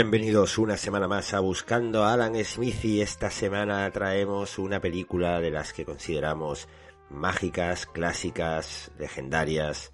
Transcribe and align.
Bienvenidos 0.00 0.56
una 0.56 0.78
semana 0.78 1.08
más 1.08 1.34
a 1.34 1.40
Buscando 1.40 2.04
a 2.04 2.14
Alan 2.14 2.42
Smith 2.42 2.86
y 2.86 3.02
esta 3.02 3.30
semana 3.30 3.90
traemos 3.90 4.58
una 4.58 4.80
película 4.80 5.40
de 5.40 5.50
las 5.50 5.74
que 5.74 5.84
consideramos 5.84 6.68
mágicas, 7.10 7.84
clásicas, 7.84 8.90
legendarias, 8.98 9.92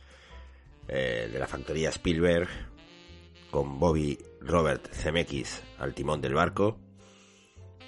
eh, 0.86 1.28
de 1.32 1.38
la 1.40 1.48
factoría 1.48 1.88
Spielberg, 1.88 2.46
con 3.50 3.80
Bobby 3.80 4.16
Robert 4.40 4.94
Zemeckis 4.94 5.64
al 5.76 5.92
timón 5.92 6.20
del 6.20 6.34
barco, 6.34 6.78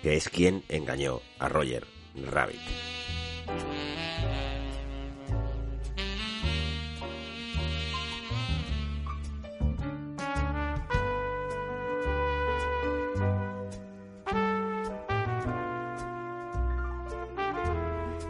que 0.02 0.16
es 0.16 0.28
quien 0.28 0.64
engañó 0.68 1.20
a 1.38 1.48
Roger 1.48 1.86
Rabbit. 2.16 3.27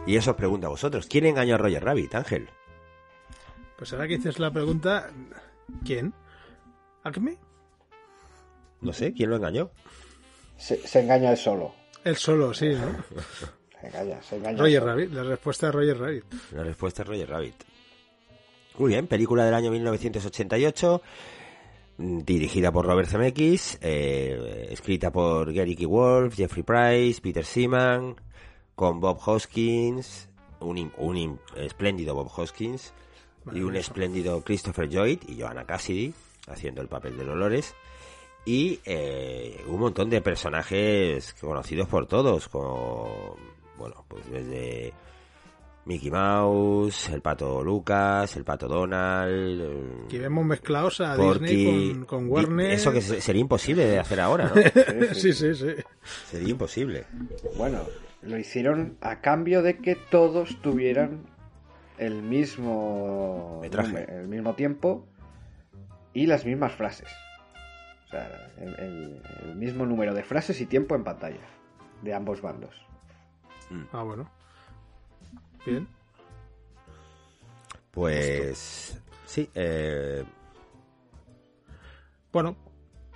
Y 0.08 0.16
eso 0.16 0.30
os 0.30 0.36
pregunto 0.38 0.66
a 0.66 0.70
vosotros. 0.70 1.06
¿Quién 1.06 1.26
engañó 1.26 1.56
a 1.56 1.58
Roger 1.58 1.84
Rabbit, 1.84 2.14
Ángel? 2.14 2.48
Pues 3.76 3.92
ahora 3.92 4.08
que 4.08 4.16
dices 4.16 4.38
la 4.38 4.50
pregunta, 4.50 5.10
¿quién? 5.84 6.14
¿Acme? 7.04 7.36
No 8.80 8.94
sé, 8.94 9.12
¿quién 9.12 9.28
lo 9.28 9.36
engañó? 9.36 9.70
Se, 10.56 10.78
se 10.78 11.00
engaña 11.00 11.32
él 11.32 11.36
solo. 11.36 11.74
Él 12.04 12.16
solo, 12.16 12.54
sí, 12.54 12.70
¿no? 12.70 13.04
Se 13.80 13.86
engaña, 13.86 14.20
se 14.22 14.36
engaña. 14.36 14.58
Roger. 14.58 14.82
Rabbit, 14.82 15.12
la 15.12 15.22
respuesta 15.22 15.68
es 15.68 15.74
Roger 15.74 15.98
Rabbit. 15.98 16.24
La 16.52 16.64
respuesta 16.64 17.02
es 17.02 17.08
Roger 17.08 17.28
Rabbit. 17.28 17.54
Muy 18.78 18.88
bien, 18.88 19.06
película 19.06 19.44
del 19.44 19.54
año 19.54 19.70
1988, 19.70 21.02
mm, 21.98 22.18
dirigida 22.20 22.72
por 22.72 22.86
Robert 22.86 23.08
Zemeckis, 23.08 23.78
eh, 23.80 24.68
escrita 24.70 25.12
por 25.12 25.52
Gary 25.52 25.76
K. 25.76 25.86
Wolf, 25.86 26.34
Jeffrey 26.34 26.64
Price, 26.64 27.20
Peter 27.20 27.44
Seaman, 27.44 28.16
con 28.78 29.00
Bob 29.00 29.18
Hoskins, 29.26 30.28
un, 30.60 30.76
im- 30.78 30.92
un 30.98 31.16
im- 31.16 31.38
espléndido 31.56 32.14
Bob 32.14 32.30
Hoskins 32.36 32.92
y 33.52 33.60
un 33.60 33.74
espléndido 33.74 34.40
Christopher 34.42 34.88
Lloyd 34.88 35.18
y 35.26 35.40
Joanna 35.40 35.64
Cassidy 35.64 36.14
haciendo 36.46 36.80
el 36.80 36.86
papel 36.86 37.16
de 37.18 37.24
Dolores 37.24 37.74
y 38.44 38.78
eh, 38.84 39.64
un 39.66 39.80
montón 39.80 40.08
de 40.10 40.20
personajes 40.20 41.34
conocidos 41.40 41.88
por 41.88 42.06
todos 42.06 42.48
como 42.48 43.36
bueno 43.76 44.04
pues 44.06 44.30
desde 44.30 44.92
Mickey 45.86 46.10
Mouse, 46.10 47.08
el 47.08 47.20
pato 47.22 47.64
Lucas, 47.64 48.36
el 48.36 48.44
pato 48.44 48.68
Donald, 48.68 49.60
eh, 49.62 50.02
Aquí 50.04 50.18
vemos 50.18 50.44
mezclados 50.44 51.00
a 51.00 51.16
Porky, 51.16 51.46
Disney 51.56 51.94
con, 51.94 52.04
con 52.04 52.28
Warner. 52.30 52.70
Eso 52.72 52.92
que 52.92 53.00
se- 53.00 53.20
sería 53.22 53.40
imposible 53.40 53.86
de 53.86 53.98
hacer 53.98 54.20
ahora, 54.20 54.52
¿no? 54.54 54.62
sí, 55.14 55.32
sí, 55.32 55.52
sí. 55.54 55.74
sería 56.30 56.48
imposible. 56.50 57.06
Bueno, 57.56 57.80
lo 58.22 58.36
hicieron 58.38 58.96
a 59.00 59.20
cambio 59.20 59.62
de 59.62 59.78
que 59.78 59.94
todos 59.94 60.60
tuvieran 60.60 61.22
el 61.98 62.22
mismo 62.22 63.60
número- 63.88 64.12
el 64.20 64.28
mismo 64.28 64.54
tiempo 64.54 65.06
y 66.12 66.26
las 66.26 66.44
mismas 66.44 66.72
frases. 66.72 67.08
O 68.06 68.10
sea, 68.10 68.50
el, 68.58 68.74
el- 68.80 69.22
el 69.44 69.56
mismo 69.56 69.84
número 69.86 70.14
de 70.14 70.22
frases 70.22 70.60
y 70.60 70.66
tiempo 70.66 70.94
en 70.94 71.04
pantalla 71.04 71.46
de 72.02 72.14
ambos 72.14 72.40
bandos. 72.40 72.74
Ah, 73.92 74.02
bueno. 74.02 74.30
Bien. 75.66 75.86
Pues 77.90 79.00
sí, 79.26 79.50
eh, 79.54 80.24
Bueno, 82.32 82.56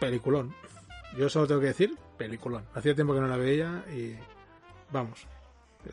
peliculón. 0.01 0.55
Yo 1.17 1.29
solo 1.29 1.47
tengo 1.47 1.61
que 1.61 1.67
decir, 1.69 1.97
peliculón. 2.17 2.65
Hacía 2.75 2.95
tiempo 2.95 3.15
que 3.15 3.21
no 3.21 3.29
la 3.29 3.37
veía 3.37 3.85
y 3.95 4.17
vamos. 4.93 5.27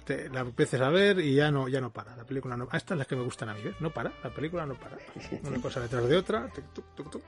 Te- 0.05 0.29
la 0.29 0.41
empieces 0.41 0.79
a 0.81 0.89
ver 0.89 1.19
y 1.19 1.33
ya 1.33 1.49
no, 1.49 1.67
ya 1.67 1.81
no 1.81 1.91
para. 1.91 2.15
La 2.15 2.23
película 2.23 2.55
no. 2.55 2.67
Ah, 2.71 2.77
estas 2.77 2.89
son 2.89 2.97
las 2.99 3.07
que 3.07 3.15
me 3.15 3.23
gustan 3.23 3.49
a 3.49 3.53
mí, 3.55 3.61
¿ves? 3.63 3.75
No 3.79 3.89
para, 3.91 4.11
la 4.23 4.29
película 4.29 4.65
no 4.65 4.75
para. 4.75 4.97
Una 5.43 5.59
cosa 5.61 5.79
detrás 5.79 6.07
de 6.07 6.15
otra. 6.17 6.47
tuc, 6.49 6.93
tuc, 6.95 7.09
tuc. 7.11 7.23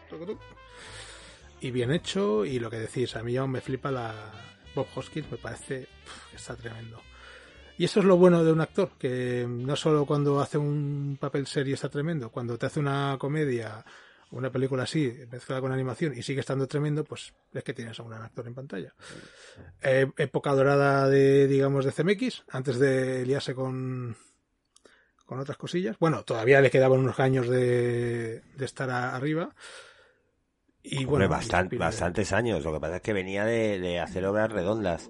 Y 1.61 1.71
bien 1.71 1.91
hecho. 1.91 2.45
Y 2.45 2.59
lo 2.59 2.69
que 2.69 2.77
decís, 2.79 3.15
a 3.15 3.23
mí 3.23 3.35
aún 3.37 3.51
me 3.51 3.61
flipa 3.61 3.89
la 3.91 4.13
Bob 4.75 4.87
Hoskins, 4.95 5.31
me 5.31 5.37
parece 5.37 5.87
que 6.29 6.35
está 6.35 6.55
tremendo. 6.55 7.01
Y 7.77 7.85
eso 7.85 7.99
es 7.99 8.05
lo 8.05 8.15
bueno 8.17 8.43
de 8.43 8.51
un 8.51 8.61
actor, 8.61 8.91
que 8.99 9.45
no 9.49 9.75
solo 9.75 10.05
cuando 10.05 10.39
hace 10.39 10.57
un 10.59 11.17
papel 11.19 11.47
serio 11.47 11.73
está 11.73 11.89
tremendo, 11.89 12.29
cuando 12.29 12.55
te 12.57 12.67
hace 12.67 12.79
una 12.79 13.15
comedia, 13.17 13.83
una 14.31 14.51
película 14.51 14.83
así, 14.83 15.13
mezclada 15.31 15.61
con 15.61 15.71
animación 15.71 16.17
y 16.17 16.23
sigue 16.23 16.39
estando 16.39 16.67
tremendo, 16.67 17.03
pues 17.03 17.33
es 17.53 17.63
que 17.63 17.73
tienes 17.73 17.99
a 17.99 18.03
un 18.03 18.09
gran 18.09 18.21
actor 18.23 18.47
en 18.47 18.55
pantalla. 18.55 18.93
Eh, 19.81 20.07
época 20.17 20.51
dorada 20.53 21.07
de, 21.09 21.47
digamos, 21.47 21.85
de 21.85 21.91
CMX, 21.91 22.43
antes 22.49 22.79
de 22.79 23.25
liarse 23.25 23.53
con, 23.53 24.15
con 25.25 25.39
otras 25.39 25.57
cosillas. 25.57 25.97
Bueno, 25.99 26.23
todavía 26.23 26.61
le 26.61 26.71
quedaban 26.71 26.99
unos 26.99 27.19
años 27.19 27.47
de, 27.49 28.41
de 28.55 28.65
estar 28.65 28.89
a- 28.89 29.15
arriba. 29.15 29.53
Y 30.83 31.05
bueno, 31.05 31.27
bastan- 31.29 31.65
y 31.65 31.67
Spielberg. 31.67 31.79
bastantes 31.89 32.31
años. 32.33 32.63
Lo 32.63 32.73
que 32.73 32.79
pasa 32.79 32.95
es 32.95 33.01
que 33.01 33.13
venía 33.13 33.45
de, 33.45 33.79
de 33.79 33.99
hacer 33.99 34.25
obras 34.25 34.51
redondas, 34.51 35.09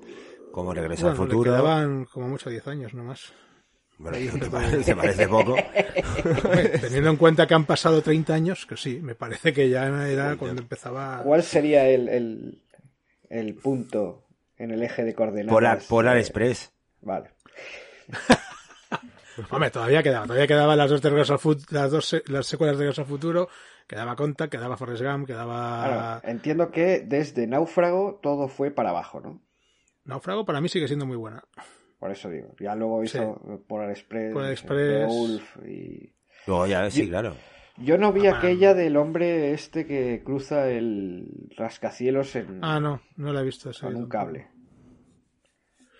como 0.51 0.73
Regreso 0.73 1.03
Bueno, 1.07 1.21
al 1.21 1.27
le 1.27 1.33
Futuro. 1.33 1.51
quedaban 1.51 2.05
como 2.05 2.27
mucho 2.27 2.49
10 2.49 2.67
años 2.67 2.93
nomás. 2.93 3.31
Bueno, 4.01 4.17
¿te 4.39 4.49
parece, 4.49 4.83
te 4.83 4.95
parece 4.95 5.27
poco? 5.27 5.55
Teniendo 6.81 7.09
en 7.11 7.17
cuenta 7.17 7.45
que 7.47 7.53
han 7.53 7.65
pasado 7.65 8.01
30 8.01 8.33
años, 8.33 8.65
que 8.65 8.75
sí, 8.77 8.99
me 9.01 9.15
parece 9.15 9.53
que 9.53 9.69
ya 9.69 9.85
era 10.07 10.35
cuando 10.37 10.61
empezaba. 10.61 11.21
¿Cuál 11.23 11.43
sería 11.43 11.87
el, 11.87 12.09
el, 12.09 12.63
el 13.29 13.53
punto 13.55 14.23
en 14.57 14.71
el 14.71 14.81
eje 14.83 15.03
de 15.03 15.13
coordenadas? 15.13 15.53
Polar, 15.53 15.79
Polar 15.87 16.17
Express. 16.17 16.71
Vale. 17.01 17.29
Hombre, 19.49 19.71
todavía 19.71 20.03
quedaba, 20.03 20.25
todavía 20.25 20.47
quedaban 20.47 20.77
las 20.77 20.89
dos 20.89 21.01
de 21.01 21.09
Regreso 21.09 21.33
al 21.33 21.39
Fut- 21.39 21.69
las 21.71 21.89
dos 21.91 22.21
las 22.27 22.45
secuelas 22.45 22.77
de 22.77 22.81
Regreso 22.83 23.01
al 23.01 23.07
Futuro, 23.07 23.49
quedaba 23.87 24.15
Conta, 24.15 24.49
quedaba 24.49 24.77
Forrest 24.77 25.03
Gump, 25.03 25.25
quedaba 25.27 25.83
Claro, 26.19 26.21
entiendo 26.31 26.69
que 26.71 26.99
desde 26.99 27.47
Náufrago 27.47 28.19
todo 28.21 28.47
fue 28.49 28.71
para 28.71 28.89
abajo, 28.89 29.21
¿no? 29.21 29.41
Náufrago, 30.03 30.45
para 30.45 30.59
mí 30.59 30.67
sigue 30.69 30.87
siendo 30.87 31.05
muy 31.05 31.17
buena. 31.17 31.43
Por 32.01 32.11
eso 32.11 32.29
digo. 32.29 32.53
Ya 32.59 32.73
luego 32.75 33.01
hizo 33.03 33.39
Polar 33.67 33.91
Express, 33.91 34.33
Polar 34.33 34.51
Express. 34.51 35.07
Wolf 35.07 35.57
y... 35.65 36.11
Luego 36.47 36.65
ya, 36.67 36.89
sí, 36.91 37.03
Yo- 37.03 37.09
claro. 37.09 37.35
Yo 37.77 37.97
no 37.97 38.11
vi 38.11 38.25
Ah, 38.27 38.37
aquella 38.37 38.73
del 38.73 38.97
hombre 38.97 39.53
este 39.53 39.85
que 39.85 40.21
cruza 40.25 40.67
el 40.69 41.49
rascacielos 41.57 42.35
en, 42.35 42.59
Ah, 42.63 42.79
no, 42.79 43.01
no 43.17 43.31
la 43.31 43.41
he 43.41 43.43
visto 43.45 43.69
esa. 43.69 43.85
con 43.87 43.95
un 43.95 44.09
cable. 44.09 44.47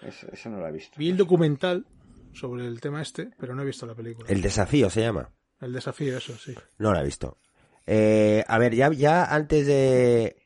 Eso, 0.01 0.27
eso 0.31 0.49
no 0.49 0.59
lo 0.59 0.67
he 0.67 0.71
visto. 0.71 0.95
Vi 0.97 1.09
el 1.11 1.17
documental 1.17 1.85
sobre 2.33 2.65
el 2.65 2.81
tema 2.81 3.01
este, 3.01 3.29
pero 3.39 3.53
no 3.55 3.61
he 3.61 3.65
visto 3.65 3.85
la 3.85 3.93
película. 3.95 4.27
El 4.29 4.41
desafío 4.41 4.89
se 4.89 5.01
llama. 5.01 5.29
El 5.59 5.71
desafío, 5.73 6.17
eso, 6.17 6.35
sí. 6.35 6.55
No 6.79 6.91
la 6.93 7.01
he 7.01 7.05
visto. 7.05 7.37
Eh, 7.85 8.43
a 8.47 8.57
ver, 8.57 8.73
ya, 8.75 8.91
ya 8.91 9.25
antes 9.25 9.67
de, 9.67 10.40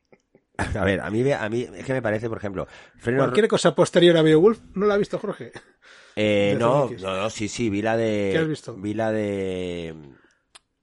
A 0.76 0.84
ver, 0.86 1.02
a 1.02 1.10
mí, 1.10 1.32
a 1.32 1.50
mí 1.50 1.68
es 1.76 1.86
que 1.86 1.94
me 1.94 2.02
parece, 2.02 2.30
por 2.30 2.38
ejemplo, 2.38 2.68
freno... 2.98 3.24
Cualquier 3.24 3.48
cosa 3.48 3.76
posterior 3.76 4.16
a 4.18 4.22
Beowulf, 4.22 4.60
¿no 4.74 4.86
la 4.86 4.94
ha 4.94 4.98
visto 4.98 5.20
Jorge? 5.20 5.52
Eh, 6.16 6.56
no, 6.60 6.90
no, 6.90 7.18
no, 7.18 7.30
sí, 7.30 7.48
sí, 7.50 7.70
vi 7.70 7.82
la 7.82 7.98
de... 7.98 8.30
¿Qué 8.32 8.38
has 8.40 8.48
visto? 8.48 8.76
Vi 8.76 8.94
la 8.94 9.12
de... 9.12 9.96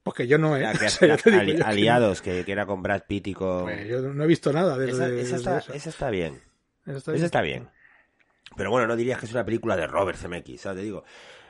Porque 0.02 0.26
yo 0.26 0.36
no, 0.36 0.56
¿eh? 0.56 0.60
la 0.62 0.72
que- 0.74 0.86
O 0.86 0.88
sea, 0.90 1.08
ya 1.08 1.14
la- 1.14 1.16
te 1.22 1.30
digo 1.30 1.40
ali- 1.42 1.52
yo 1.52 1.56
que 1.58 1.62
no. 1.64 1.68
aliados, 1.68 2.20
que, 2.22 2.44
que 2.44 2.52
era 2.52 2.66
con 2.66 2.82
Brad 2.82 3.02
Pitt 3.06 3.28
y 3.28 3.34
con... 3.34 3.62
Pues 3.64 3.88
yo 3.88 4.00
no 4.02 4.24
he 4.24 4.26
visto 4.26 4.52
nada 4.52 4.76
desde, 4.76 5.20
esa, 5.22 5.36
esa 5.36 5.36
está, 5.36 5.58
esa. 5.58 5.74
esa 5.74 5.88
está 5.90 6.10
bien. 6.10 6.40
Esa 6.86 6.96
está 6.98 7.10
Esa 7.12 7.12
bien. 7.12 7.24
está 7.24 7.40
bien. 7.42 7.70
Pero 8.56 8.70
bueno, 8.70 8.86
no 8.86 8.96
dirías 8.96 9.18
que 9.18 9.26
es 9.26 9.32
una 9.32 9.44
película 9.46 9.76
de 9.76 9.86
Robert 9.86 10.18
Zemeckis, 10.18 10.60
¿sabes? 10.60 10.78
Te 10.80 10.84
digo. 10.84 11.04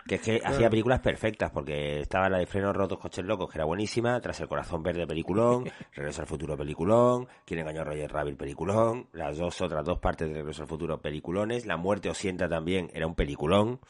Que 0.07 0.17
es 0.17 0.21
que 0.21 0.41
hacía 0.45 0.69
películas 0.69 1.01
perfectas, 1.01 1.51
porque 1.53 2.01
estaba 2.01 2.29
la 2.29 2.39
de 2.39 2.47
Frenos 2.47 2.75
Rotos, 2.75 2.99
Coches 2.99 3.25
Locos, 3.25 3.49
que 3.51 3.59
era 3.59 3.65
buenísima, 3.65 4.21
Tras 4.21 4.41
el 4.41 4.49
Corazón 4.49 4.83
Verde, 4.83 5.07
peliculón, 5.07 5.65
Regreso 5.95 6.23
al 6.23 6.27
Futuro, 6.27 6.57
peliculón, 6.57 7.29
Quién 7.45 7.61
engañó 7.61 7.83
a 7.83 7.85
Roger 7.85 8.13
Rabbit, 8.13 8.37
peliculón, 8.37 9.09
las 9.13 9.39
dos 9.39 9.61
otras 9.61 9.85
dos 9.85 9.99
partes 10.01 10.29
de 10.29 10.35
Regreso 10.35 10.63
al 10.63 10.69
Futuro, 10.69 11.01
peliculones, 11.01 11.67
La 11.67 11.77
muerte 11.77 12.09
os 12.09 12.19
sienta 12.19 12.49
también, 12.49 12.91
era 12.93 13.07
un 13.07 13.15
peliculón, 13.15 13.81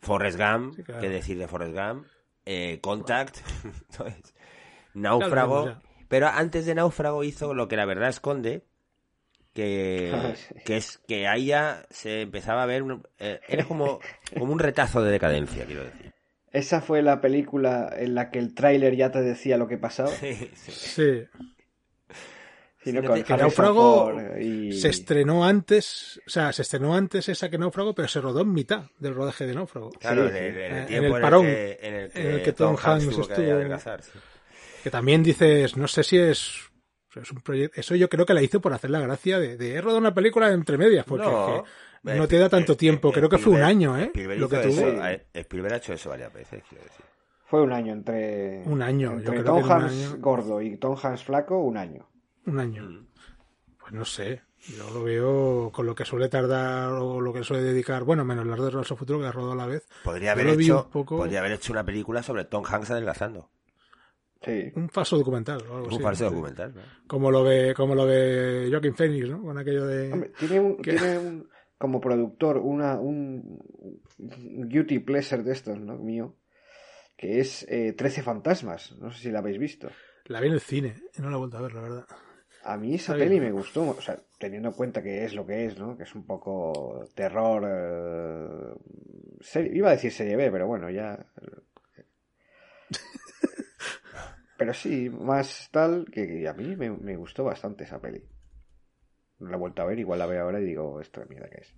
Forrest 0.00 0.38
Gump, 0.38 0.74
Sí, 0.74 0.82
claro. 0.82 1.00
qué 1.00 1.08
decir 1.08 1.38
de 1.38 1.48
Forrest 1.48 1.74
Gump, 1.74 2.06
eh, 2.44 2.78
Contact. 2.82 3.38
Náufrago, 4.94 5.76
pero 6.08 6.28
antes 6.28 6.66
de 6.66 6.74
Náufrago 6.74 7.24
hizo 7.24 7.54
lo 7.54 7.68
que 7.68 7.76
la 7.76 7.84
verdad 7.84 8.08
esconde, 8.08 8.64
que, 9.56 10.12
que 10.64 10.76
es 10.76 10.98
que 11.08 11.26
ahí 11.26 11.46
ya 11.46 11.84
se 11.90 12.20
empezaba 12.22 12.62
a 12.62 12.66
ver, 12.66 12.84
un- 12.84 13.02
eh, 13.18 13.40
era 13.48 13.64
como, 13.64 13.98
como 14.38 14.52
un 14.52 14.60
retazo 14.60 15.02
de 15.02 15.10
decadencia, 15.10 15.64
quiero 15.64 15.82
decir. 15.82 16.12
Esa 16.52 16.80
fue 16.80 17.02
la 17.02 17.20
película 17.20 17.92
en 17.98 18.14
la 18.14 18.30
que 18.30 18.38
el 18.38 18.54
tráiler 18.54 18.94
ya 18.96 19.10
te 19.10 19.20
decía 19.20 19.58
lo 19.58 19.66
que 19.66 19.76
pasaba. 19.78 20.10
Sí, 20.10 20.32
sí. 20.54 20.70
Sí. 20.72 21.24
Sí, 22.84 22.92
con 23.02 23.20
que 23.24 23.36
Náufrago 23.36 24.12
y... 24.40 24.72
Se 24.72 24.88
estrenó 24.88 25.44
antes, 25.44 26.20
o 26.24 26.30
sea, 26.30 26.52
se 26.52 26.62
estrenó 26.62 26.94
antes 26.94 27.28
esa 27.28 27.50
que 27.50 27.58
Náufrago, 27.58 27.96
pero 27.96 28.06
se 28.06 28.20
rodó 28.20 28.42
en 28.42 28.52
mitad 28.52 28.84
del 29.00 29.12
rodaje 29.12 29.44
de 29.44 29.54
Náufrago. 29.54 29.90
Claro, 29.90 30.28
Sí, 30.30 30.36
en, 30.36 30.44
el, 30.44 30.56
en 30.62 30.94
el 30.94 31.04
En 31.06 31.20
parón, 31.20 31.46
el 31.46 31.52
que, 31.52 31.78
en 31.82 31.94
el 31.94 32.10
que, 32.12 32.20
en 32.20 32.26
el 32.30 32.42
que 32.44 32.52
Tom, 32.52 32.76
Tom 32.76 32.76
Hanks 32.76 33.04
Hanks 33.04 33.16
tuvo 33.16 33.26
que 33.26 33.32
estuvo- 33.34 33.98
sí. 34.02 34.10
Que 34.84 34.90
también 34.90 35.24
dices, 35.24 35.76
no 35.76 35.88
sé 35.88 36.04
si 36.04 36.16
es, 36.16 36.70
es 37.22 37.30
un 37.32 37.38
proyecto, 37.40 37.80
eso 37.80 37.94
yo 37.94 38.08
creo 38.08 38.26
que 38.26 38.34
la 38.34 38.42
hizo 38.42 38.60
por 38.60 38.72
hacer 38.72 38.90
la 38.90 39.00
gracia 39.00 39.38
de, 39.38 39.56
de 39.56 39.74
he 39.74 39.80
rodado 39.80 39.98
una 39.98 40.14
película 40.14 40.50
entre 40.52 40.76
medias, 40.78 41.04
porque 41.04 41.26
No, 41.26 41.64
que 42.04 42.14
no 42.14 42.28
te 42.28 42.38
da 42.38 42.48
tanto 42.48 42.76
tiempo, 42.76 43.10
creo 43.12 43.28
que 43.28 43.38
fue 43.38 43.52
un 43.54 43.62
año, 43.62 43.98
¿eh? 43.98 44.04
Spielberg 44.06 44.40
Lo 44.40 44.48
que 44.48 44.58
tuvo. 44.58 44.70
eso, 44.86 45.06
eh, 45.06 45.26
Spielberg 45.34 45.74
ha 45.74 45.76
hecho 45.78 45.92
eso 45.92 46.08
varias 46.10 46.32
veces, 46.32 46.62
quiero 46.68 46.84
decir. 46.84 47.04
Fue 47.46 47.62
un 47.62 47.72
año 47.72 47.92
entre... 47.92 48.62
Un 48.66 48.82
año, 48.82 49.12
yo 49.12 49.16
Entre 49.18 49.32
creo 49.42 49.44
Tom 49.44 49.58
que 49.62 49.72
un 49.74 49.82
año. 49.84 50.16
gordo 50.18 50.60
y 50.62 50.76
Tom 50.78 50.96
Hanks 51.00 51.22
flaco, 51.24 51.58
un 51.60 51.76
año. 51.76 52.08
Un 52.46 52.58
año. 52.58 52.82
Mm. 52.82 53.06
Pues 53.78 53.92
no 53.92 54.04
sé. 54.04 54.42
Yo 54.76 54.90
lo 54.90 55.04
veo 55.04 55.70
con 55.72 55.86
lo 55.86 55.94
que 55.94 56.04
suele 56.04 56.28
tardar 56.28 56.90
o 56.94 57.20
lo 57.20 57.32
que 57.32 57.44
suele 57.44 57.62
dedicar, 57.62 58.02
bueno, 58.02 58.24
menos 58.24 58.44
las 58.48 58.58
dos 58.58 58.72
de 58.72 58.78
al 58.80 58.84
Futuro 58.84 59.20
que 59.20 59.26
ha 59.26 59.30
rodado 59.32 59.52
a 59.52 59.56
la 59.56 59.66
vez. 59.66 59.86
Podría 60.02 60.32
haber, 60.32 60.48
hecho, 60.48 60.84
un 60.86 60.90
poco- 60.90 61.18
podría 61.18 61.38
haber 61.38 61.52
hecho 61.52 61.72
una 61.72 61.84
película 61.84 62.20
sobre 62.24 62.44
Tom 62.46 62.64
Hanks 62.66 62.90
adelgazando. 62.90 63.48
Sí. 64.42 64.70
Un 64.76 64.88
falso 64.90 65.16
documental 65.18 65.60
o 65.68 65.74
algo 65.76 65.86
Un 65.88 65.94
así. 65.94 66.02
falso 66.02 66.24
¿no? 66.24 66.30
documental. 66.30 66.74
¿no? 66.74 66.82
Como 67.06 67.30
lo 67.30 67.42
de, 67.44 67.74
como 67.74 67.94
lo 67.94 68.06
de 68.06 68.68
Joaquin 68.70 68.94
Phoenix, 68.94 69.28
¿no? 69.28 69.42
Con 69.42 69.58
aquello 69.58 69.86
de. 69.86 70.12
Hombre, 70.12 70.32
tiene 70.38 70.60
un, 70.60 70.76
tiene 70.82 71.18
un- 71.18 71.48
como 71.78 72.00
productor 72.00 72.56
una, 72.58 72.98
un, 72.98 73.58
guilty 74.18 75.00
pleasure 75.00 75.42
de 75.42 75.52
estos, 75.52 75.78
¿no? 75.78 75.96
Mío, 75.98 76.36
que 77.16 77.40
es 77.40 77.66
eh, 77.68 77.92
13 77.92 78.22
fantasmas. 78.22 78.92
No 78.98 79.10
sé 79.10 79.20
si 79.24 79.30
la 79.30 79.40
habéis 79.40 79.58
visto. 79.58 79.88
La 80.26 80.40
vi 80.40 80.46
en 80.48 80.54
el 80.54 80.60
cine 80.60 80.94
y 81.16 81.22
no 81.22 81.28
la 81.30 81.36
he 81.36 81.38
vuelto 81.38 81.58
a 81.58 81.62
ver, 81.62 81.74
la 81.74 81.80
verdad. 81.82 82.06
A 82.64 82.76
mí 82.76 82.94
esa 82.94 83.12
Está 83.12 83.24
peli 83.24 83.38
bien. 83.38 83.44
me 83.44 83.52
gustó, 83.52 83.90
o 83.90 84.00
sea, 84.00 84.18
teniendo 84.38 84.68
en 84.70 84.74
cuenta 84.74 85.02
que 85.02 85.24
es 85.24 85.34
lo 85.34 85.46
que 85.46 85.66
es, 85.66 85.78
¿no? 85.78 85.96
Que 85.96 86.02
es 86.04 86.14
un 86.14 86.26
poco 86.26 87.04
terror. 87.14 87.62
eh, 87.66 88.74
serie- 89.40 89.72
iba 89.76 89.88
a 89.88 89.92
decir 89.92 90.10
serie 90.12 90.36
B, 90.36 90.50
pero 90.50 90.66
bueno, 90.66 90.90
ya. 90.90 91.26
Pero 94.56 94.72
sí, 94.74 95.10
más 95.10 95.68
tal 95.70 96.06
que, 96.10 96.26
que 96.26 96.48
a 96.48 96.52
mí 96.54 96.76
me, 96.76 96.90
me 96.90 97.16
gustó 97.16 97.44
bastante 97.44 97.84
esa 97.84 98.00
peli. 98.00 98.24
No 99.38 99.50
la 99.50 99.56
he 99.56 99.60
vuelto 99.60 99.82
a 99.82 99.84
ver, 99.86 99.98
igual 99.98 100.18
la 100.18 100.26
veo 100.26 100.42
ahora 100.44 100.60
y 100.60 100.64
digo, 100.64 101.00
esto 101.00 101.20
de 101.20 101.26
mierda 101.26 101.48
que 101.50 101.60
es. 101.60 101.74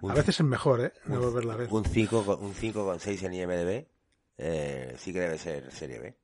Un, 0.00 0.10
A 0.10 0.14
veces 0.14 0.40
es 0.40 0.46
mejor, 0.46 0.80
¿eh? 0.80 0.92
No 1.06 1.20
volverla 1.20 1.54
a 1.54 1.56
ver. 1.56 1.68
un 1.70 1.84
5 1.84 2.24
con, 2.24 2.42
un 2.42 2.54
5 2.54 2.84
con 2.84 2.98
6 3.00 3.22
en 3.24 3.34
IMDB 3.34 3.86
eh, 4.38 4.94
sí 4.96 5.12
que 5.12 5.20
debe 5.20 5.36
ser 5.36 5.70
serie 5.70 5.98
B. 5.98 6.16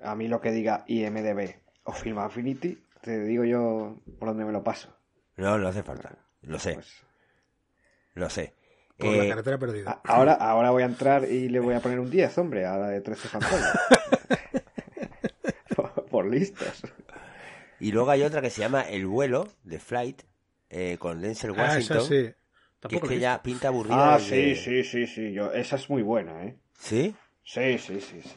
A 0.00 0.14
mí 0.14 0.28
lo 0.28 0.40
que 0.40 0.52
diga 0.52 0.84
IMDB 0.86 1.56
o 1.84 1.92
Film 1.92 2.18
Affinity, 2.18 2.84
te 3.00 3.18
digo 3.24 3.44
yo 3.44 3.96
por 4.20 4.28
dónde 4.28 4.44
me 4.44 4.52
lo 4.52 4.62
paso. 4.62 4.94
No, 5.36 5.58
no 5.58 5.66
hace 5.68 5.82
falta. 5.82 6.16
Lo 6.42 6.58
sé, 6.60 6.74
Pues, 6.74 7.02
lo 8.14 8.30
sé. 8.30 8.54
Por 8.98 9.08
la 9.16 9.24
Eh, 9.24 9.28
carretera 9.28 9.58
perdida. 9.58 10.00
ahora, 10.04 10.34
ahora 10.34 10.70
voy 10.70 10.82
a 10.82 10.86
entrar 10.86 11.24
y 11.24 11.48
le 11.48 11.58
voy 11.58 11.74
a 11.74 11.80
poner 11.80 11.98
un 11.98 12.10
10, 12.10 12.38
hombre, 12.38 12.64
a 12.66 12.76
la 12.76 12.88
de 12.88 13.00
13 13.00 13.28
fantasmas. 13.28 13.78
por, 15.76 16.06
por 16.10 16.26
listos. 16.26 16.82
y 17.80 17.92
luego 17.92 18.10
hay 18.10 18.22
otra 18.22 18.40
que 18.40 18.50
se 18.50 18.60
llama 18.60 18.82
El 18.82 19.06
vuelo 19.06 19.48
de 19.64 19.78
Flight 19.78 20.22
eh, 20.70 20.96
con 20.98 21.20
Denzel 21.20 21.52
ah, 21.56 21.62
Washington. 21.62 21.96
esa 21.98 22.06
sí. 22.06 22.34
Que 22.88 22.96
es 22.96 23.02
que 23.02 23.18
ya 23.20 23.40
pinta 23.42 23.68
aburrida. 23.68 24.14
Ah, 24.14 24.18
desde- 24.18 24.56
sí, 24.56 24.82
sí, 24.82 24.84
sí, 24.84 25.06
sí. 25.06 25.32
Yo, 25.32 25.52
esa 25.52 25.76
es 25.76 25.88
muy 25.88 26.02
buena, 26.02 26.44
¿eh? 26.44 26.56
¿Sí? 26.78 27.14
Sí, 27.44 27.78
sí, 27.78 28.00
sí, 28.00 28.20
sí. 28.22 28.32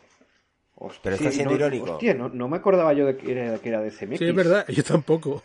Hostia, 0.76 1.00
Pero 1.04 1.16
está 1.16 1.32
siendo 1.32 1.52
no- 1.52 1.58
irónico. 1.58 1.94
Hostia, 1.94 2.14
no, 2.14 2.30
no 2.30 2.48
me 2.48 2.58
acordaba 2.58 2.94
yo 2.94 3.08
de 3.08 3.18
que 3.18 3.32
era, 3.32 3.58
que 3.58 3.70
era 3.70 3.82
de 3.82 3.90
CMX. 3.90 4.20
Sí, 4.20 4.26
es 4.26 4.36
verdad, 4.36 4.68
yo 4.68 4.84
tampoco. 4.84 5.44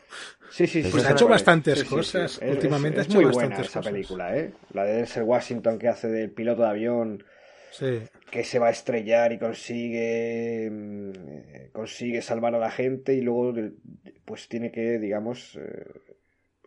Sí, 0.50 0.66
sí, 0.66 0.82
sí. 0.82 0.90
Pues 0.90 1.06
ha 1.06 1.12
hecho 1.12 1.28
bastantes 1.28 1.84
cosas. 1.84 2.40
Últimamente 2.46 2.98
ha 2.98 3.02
es 3.02 3.08
hecho 3.08 3.16
muy 3.16 3.24
bastantes 3.24 3.48
buena 3.56 3.66
esa 3.68 3.78
cosas. 3.78 3.92
película, 3.92 4.36
¿eh? 4.36 4.52
La 4.74 4.84
de 4.84 4.92
Denzel 4.96 5.22
Washington 5.22 5.78
que 5.78 5.88
hace 5.88 6.08
del 6.08 6.30
piloto 6.32 6.62
de 6.62 6.68
avión 6.68 7.24
Sí. 7.70 8.02
que 8.30 8.44
se 8.44 8.58
va 8.58 8.68
a 8.68 8.70
estrellar 8.70 9.32
y 9.32 9.38
consigue 9.38 10.68
mm, 10.70 11.72
consigue 11.72 12.22
salvar 12.22 12.54
a 12.54 12.58
la 12.58 12.70
gente 12.70 13.14
y 13.14 13.20
luego 13.20 13.54
pues 14.24 14.48
tiene 14.48 14.70
que 14.70 14.98
digamos 14.98 15.56
eh, 15.56 15.86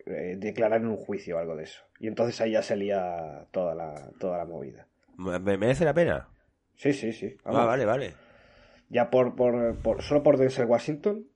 eh, 0.05 0.35
declarar 0.37 0.81
en 0.81 0.87
un 0.87 0.97
juicio 0.97 1.37
o 1.37 1.39
algo 1.39 1.55
de 1.55 1.63
eso 1.63 1.83
y 1.99 2.07
entonces 2.07 2.39
ahí 2.41 2.51
ya 2.51 2.61
se 2.61 2.75
lía 2.75 3.47
toda 3.51 3.75
la 3.75 4.11
toda 4.19 4.37
la 4.37 4.45
movida 4.45 4.87
¿Me 5.17 5.39
me 5.39 5.57
merece 5.57 5.85
la 5.85 5.93
pena? 5.93 6.27
sí 6.75 6.93
sí 6.93 7.13
sí 7.13 7.35
Ah, 7.45 7.65
vale, 7.65 7.85
vale. 7.85 8.13
ya 8.89 9.09
por, 9.09 9.35
por, 9.35 9.75
por 9.77 10.01
solo 10.01 10.23
por 10.23 10.37
Denzel 10.37 10.65
Washington 10.65 11.27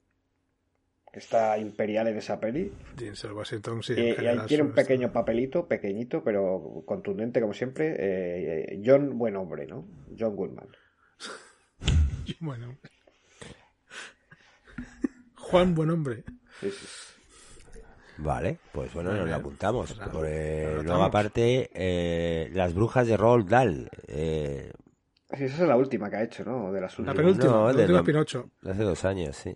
está 1.18 1.58
imperial 1.58 2.08
en 2.08 2.18
esa 2.18 2.40
peli 2.40 2.72
Denzel 2.96 3.32
Washington, 3.34 3.82
sí. 3.84 3.94
y, 3.94 4.26
ahí 4.26 4.40
tiene 4.48 4.64
un 4.64 4.72
pequeño 4.74 5.12
papelito 5.12 5.68
pequeñito 5.68 6.24
pero 6.24 6.84
contundente 6.86 7.42
como 7.42 7.54
siempre 7.54 7.90
eh, 7.98 8.66
eh, 8.70 8.82
John 8.86 9.18
buen 9.18 9.36
hombre 9.36 9.66
no 9.68 9.86
John 10.18 10.36
Goodman 10.36 10.68
Bueno. 12.40 12.78
Juan, 15.36 15.74
buen 15.76 15.90
hombre. 15.90 16.24
sí, 16.60 16.70
sí. 16.72 16.88
Vale, 18.18 18.58
pues 18.72 18.94
bueno, 18.94 19.12
nos 19.12 19.20
la 19.20 19.26
bien. 19.26 19.36
apuntamos. 19.40 19.96
La- 19.98 20.12
Por, 20.12 20.26
eh, 20.28 20.64
la 20.64 20.70
luego 20.70 20.80
anotamos. 20.82 21.08
aparte, 21.08 21.70
eh, 21.74 22.50
Las 22.54 22.74
Brujas 22.74 23.08
de 23.08 23.16
Roald 23.16 23.48
Dahl. 23.50 23.90
Eh, 24.08 24.72
Sí, 25.38 25.44
esa 25.44 25.64
es 25.64 25.68
la 25.68 25.76
última 25.76 26.10
que 26.10 26.16
ha 26.16 26.24
hecho, 26.24 26.44
¿no? 26.46 26.72
De 26.72 26.80
las 26.82 26.98
La 27.00 27.12
últimas. 27.12 27.16
penúltima, 27.18 27.52
No, 27.52 27.66
la 27.68 27.74
de 27.74 27.82
última 27.84 27.98
no- 28.00 28.04
Pinocho. 28.06 28.50
de 28.62 28.72
hace 28.72 28.84
dos 28.84 29.06
años, 29.06 29.36
sí. 29.36 29.56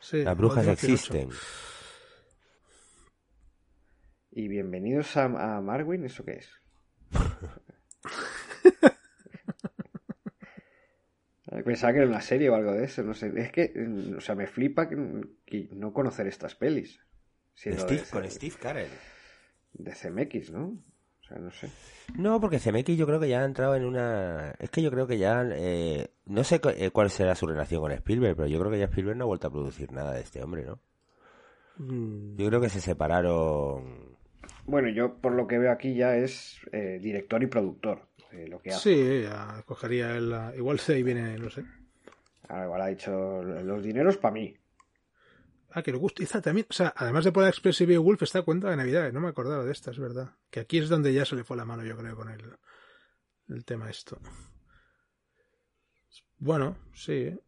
Sí, 0.00 0.22
Las 0.22 0.36
brujas 0.36 0.66
existen. 0.66 1.28
Y 4.30 4.48
bienvenidos 4.48 5.16
a, 5.16 5.56
a 5.56 5.60
Marwin, 5.60 6.04
¿eso 6.04 6.24
qué 6.24 6.32
es? 6.34 6.50
Pensaba 11.64 11.92
que 11.94 11.98
era 12.00 12.08
una 12.08 12.20
serie 12.20 12.50
o 12.50 12.54
algo 12.54 12.72
de 12.72 12.84
eso, 12.84 13.02
no 13.02 13.14
sé. 13.14 13.32
Es 13.36 13.50
que, 13.50 13.72
mm, 13.74 14.18
o 14.18 14.20
sea, 14.20 14.34
me 14.34 14.46
flipa 14.46 14.88
que, 14.88 14.96
que 15.46 15.68
no 15.72 15.92
conocer 15.92 16.26
estas 16.26 16.54
pelis. 16.54 17.00
Steve- 17.54 17.84
de, 17.86 18.02
con 18.10 18.30
Steve 18.30 18.56
Carell. 18.60 18.90
de 19.72 19.94
CMX, 19.94 20.50
¿no? 20.50 20.78
O 21.28 21.34
sea, 21.34 21.38
no 21.38 21.50
sé. 21.50 21.68
No, 22.16 22.40
porque 22.40 22.58
CMX 22.58 22.96
yo 22.96 23.06
creo 23.06 23.20
que 23.20 23.28
ya 23.28 23.42
ha 23.42 23.44
entrado 23.44 23.74
en 23.76 23.84
una... 23.84 24.54
Es 24.58 24.70
que 24.70 24.80
yo 24.82 24.90
creo 24.90 25.06
que 25.06 25.18
ya... 25.18 25.44
eh, 25.52 26.08
no 26.26 26.42
sé 26.42 26.58
eh, 26.76 26.90
cuál 26.90 27.10
será 27.10 27.34
su 27.34 27.46
relación 27.46 27.82
con 27.82 27.92
Spielberg, 27.92 28.34
pero 28.36 28.48
yo 28.48 28.58
creo 28.58 28.70
que 28.70 28.78
ya 28.78 28.86
Spielberg 28.86 29.16
no 29.18 29.24
ha 29.24 29.26
vuelto 29.28 29.46
a 29.48 29.50
producir 29.52 29.92
nada 29.92 30.12
de 30.14 30.20
este 30.22 30.42
hombre, 30.42 30.64
¿no? 30.64 30.78
Mm, 31.76 32.36
Yo 32.36 32.48
creo 32.48 32.60
que 32.60 32.68
se 32.70 32.80
separaron... 32.80 34.16
Bueno, 34.66 34.88
yo 34.90 35.14
por 35.14 35.32
lo 35.32 35.46
que 35.46 35.58
veo 35.58 35.70
aquí 35.72 35.94
ya 35.94 36.16
es 36.16 36.58
eh, 36.72 36.98
director 37.00 37.42
y 37.42 37.46
productor. 37.46 38.02
eh, 38.32 38.46
lo 38.48 38.60
que 38.60 38.70
hace. 38.70 38.94
Sí, 38.94 39.22
ya 39.22 39.62
cogería 39.66 40.16
el... 40.16 40.30
la- 40.30 40.54
Igual 40.56 40.80
ahí 40.88 41.02
viene, 41.02 41.38
no 41.38 41.50
sé. 41.50 41.64
Ahora, 42.48 42.64
igual 42.64 42.80
ha 42.82 42.86
dicho 42.86 43.42
los 43.42 43.82
dineros 43.82 44.16
para 44.16 44.32
mí. 44.34 44.56
Ah, 45.70 45.82
que 45.82 45.92
le 45.92 45.98
gusta. 45.98 46.22
Hizo 46.22 46.40
también, 46.40 46.66
o 46.68 46.72
sea, 46.72 46.92
además 46.96 47.24
de 47.24 47.32
poner 47.32 47.50
Expressive 47.50 47.98
Wolf, 47.98 48.22
está 48.22 48.42
cuenta 48.42 48.70
de 48.70 48.76
Navidad. 48.76 49.12
No 49.12 49.20
me 49.20 49.28
acordaba 49.28 49.64
de 49.64 49.72
esta, 49.72 49.90
es 49.90 49.98
verdad. 49.98 50.34
Que 50.50 50.60
aquí 50.60 50.78
es 50.78 50.88
donde 50.88 51.12
ya 51.12 51.24
se 51.24 51.36
le 51.36 51.44
fue 51.44 51.56
la 51.56 51.64
mano, 51.64 51.84
yo 51.84 51.96
creo, 51.96 52.16
con 52.16 52.30
el, 52.30 52.56
el 53.48 53.64
tema 53.64 53.90
esto. 53.90 54.18
Bueno, 56.38 56.78
sí. 56.94 57.38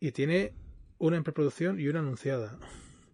Y 0.00 0.12
tiene 0.12 0.54
una 0.98 1.16
en 1.16 1.24
preproducción 1.24 1.80
y 1.80 1.88
una 1.88 2.00
anunciada. 2.00 2.58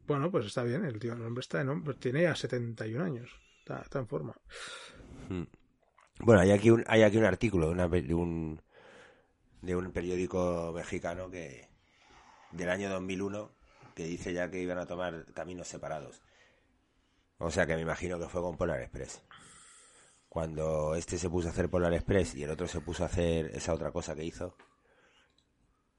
Bueno, 0.07 0.31
pues 0.31 0.47
está 0.47 0.63
bien, 0.65 0.85
el 0.85 0.99
tío, 0.99 1.15
el 1.15 1.23
hombre 1.23 1.41
está 1.41 1.61
en 1.61 1.69
hombre, 1.69 1.95
tiene 1.95 2.23
ya 2.23 2.35
71 2.35 3.05
años, 3.05 3.31
está, 3.61 3.81
está 3.81 3.99
en 3.99 4.07
forma. 4.07 4.35
Hmm. 5.29 5.45
Bueno, 6.21 6.43
hay 6.43 6.51
aquí 6.51 6.71
un, 6.71 6.85
hay 6.87 7.03
aquí 7.03 7.17
un 7.17 7.25
artículo 7.25 7.69
de, 7.69 7.73
una 7.73 7.89
de 7.89 8.15
un 8.15 8.61
de 9.63 9.75
un 9.75 9.91
periódico 9.93 10.73
mexicano 10.75 11.31
que 11.31 11.69
del 12.55 12.71
año 12.71 12.89
2001 12.91 13.51
que 13.95 14.05
dice 14.05 14.33
ya 14.33 14.51
que 14.51 14.61
iban 14.61 14.79
a 14.79 14.87
tomar 14.87 15.27
caminos 15.35 15.69
separados. 15.69 16.23
O 17.39 17.51
sea 17.51 17.67
que 17.67 17.75
me 17.77 17.83
imagino 17.83 18.19
que 18.19 18.29
fue 18.29 18.41
con 18.41 18.57
Polar 18.57 18.81
Express. 18.81 19.23
Cuando 20.29 20.95
este 20.97 21.17
se 21.19 21.31
puso 21.31 21.49
a 21.49 21.51
hacer 21.53 21.69
Polar 21.69 21.93
Express 21.95 22.35
y 22.35 22.43
el 22.43 22.51
otro 22.51 22.67
se 22.67 22.81
puso 22.81 23.05
a 23.05 23.07
hacer 23.07 23.47
esa 23.55 23.73
otra 23.75 23.93
cosa 23.93 24.15
que 24.17 24.25
hizo 24.25 24.57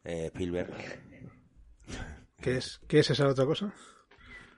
eh, 0.03 0.25
Spielberg, 0.27 0.71
¿Qué 2.41 2.57
es, 2.57 2.79
¿Qué 2.87 2.99
es 2.99 3.09
esa 3.09 3.27
otra 3.27 3.45
cosa? 3.45 3.73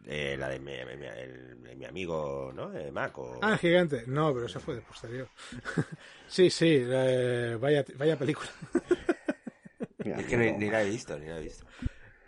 eh, 0.06 0.36
la 0.38 0.50
de 0.50 0.60
mi, 0.60 0.72
mi- 0.72 1.06
el- 1.06 1.62
de 1.64 1.76
mi 1.76 1.86
amigo, 1.86 2.52
¿no? 2.54 2.74
Eh, 2.74 2.92
Mac 2.92 3.18
o... 3.18 3.40
Ah, 3.42 3.58
gigante. 3.58 4.04
No, 4.08 4.34
pero 4.34 4.46
eso 4.48 4.60
fue 4.60 4.76
de 4.76 4.82
posterior. 4.82 5.30
sí, 6.28 6.50
sí, 6.50 6.80
eh, 6.82 7.58
vaya, 7.60 7.86
vaya 7.98 8.18
película. 8.18 8.50
Es 10.18 10.26
que 10.26 10.38
ni, 10.38 10.70
la 10.70 10.82
he 10.84 10.90
visto, 10.90 11.18
ni 11.20 11.26
la 11.28 11.38
he 11.40 11.44
visto. 11.44 11.66